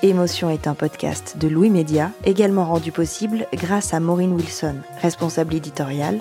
Émotion 0.03 0.49
est 0.49 0.67
un 0.67 0.75
podcast 0.75 1.37
de 1.39 1.49
Louis 1.49 1.69
Média, 1.69 2.11
également 2.25 2.65
rendu 2.65 2.93
possible 2.93 3.47
grâce 3.53 3.93
à 3.93 4.01
Maureen 4.01 4.33
Wilson, 4.33 4.77
responsable 5.03 5.55
éditoriale, 5.55 6.21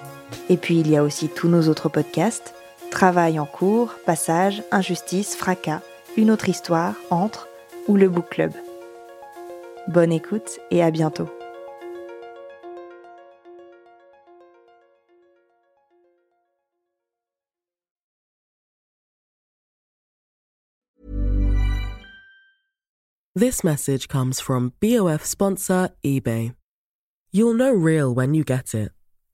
Et 0.49 0.57
puis 0.57 0.79
il 0.79 0.89
y 0.89 0.97
a 0.97 1.03
aussi 1.03 1.29
tous 1.29 1.47
nos 1.47 1.67
autres 1.67 1.89
podcasts, 1.89 2.53
Travail 2.91 3.39
en 3.39 3.45
cours, 3.45 3.95
Passage, 4.05 4.63
Injustice, 4.71 5.35
Fracas, 5.35 5.81
Une 6.17 6.29
autre 6.29 6.49
histoire, 6.49 6.95
Entre 7.09 7.47
ou 7.87 7.95
le 7.95 8.09
Book 8.09 8.29
Club. 8.29 8.51
Bonne 9.87 10.11
écoute 10.11 10.59
et 10.69 10.83
à 10.83 10.91
bientôt. 10.91 11.29
This 23.33 23.63
message 23.63 24.07
comes 24.07 24.39
from 24.41 24.73
BOF 24.81 25.25
sponsor 25.25 25.89
eBay. 26.03 26.53
You'll 27.31 27.53
know 27.53 27.71
real 27.71 28.13
when 28.13 28.33
you 28.33 28.43
get 28.43 28.75
it. 28.75 28.91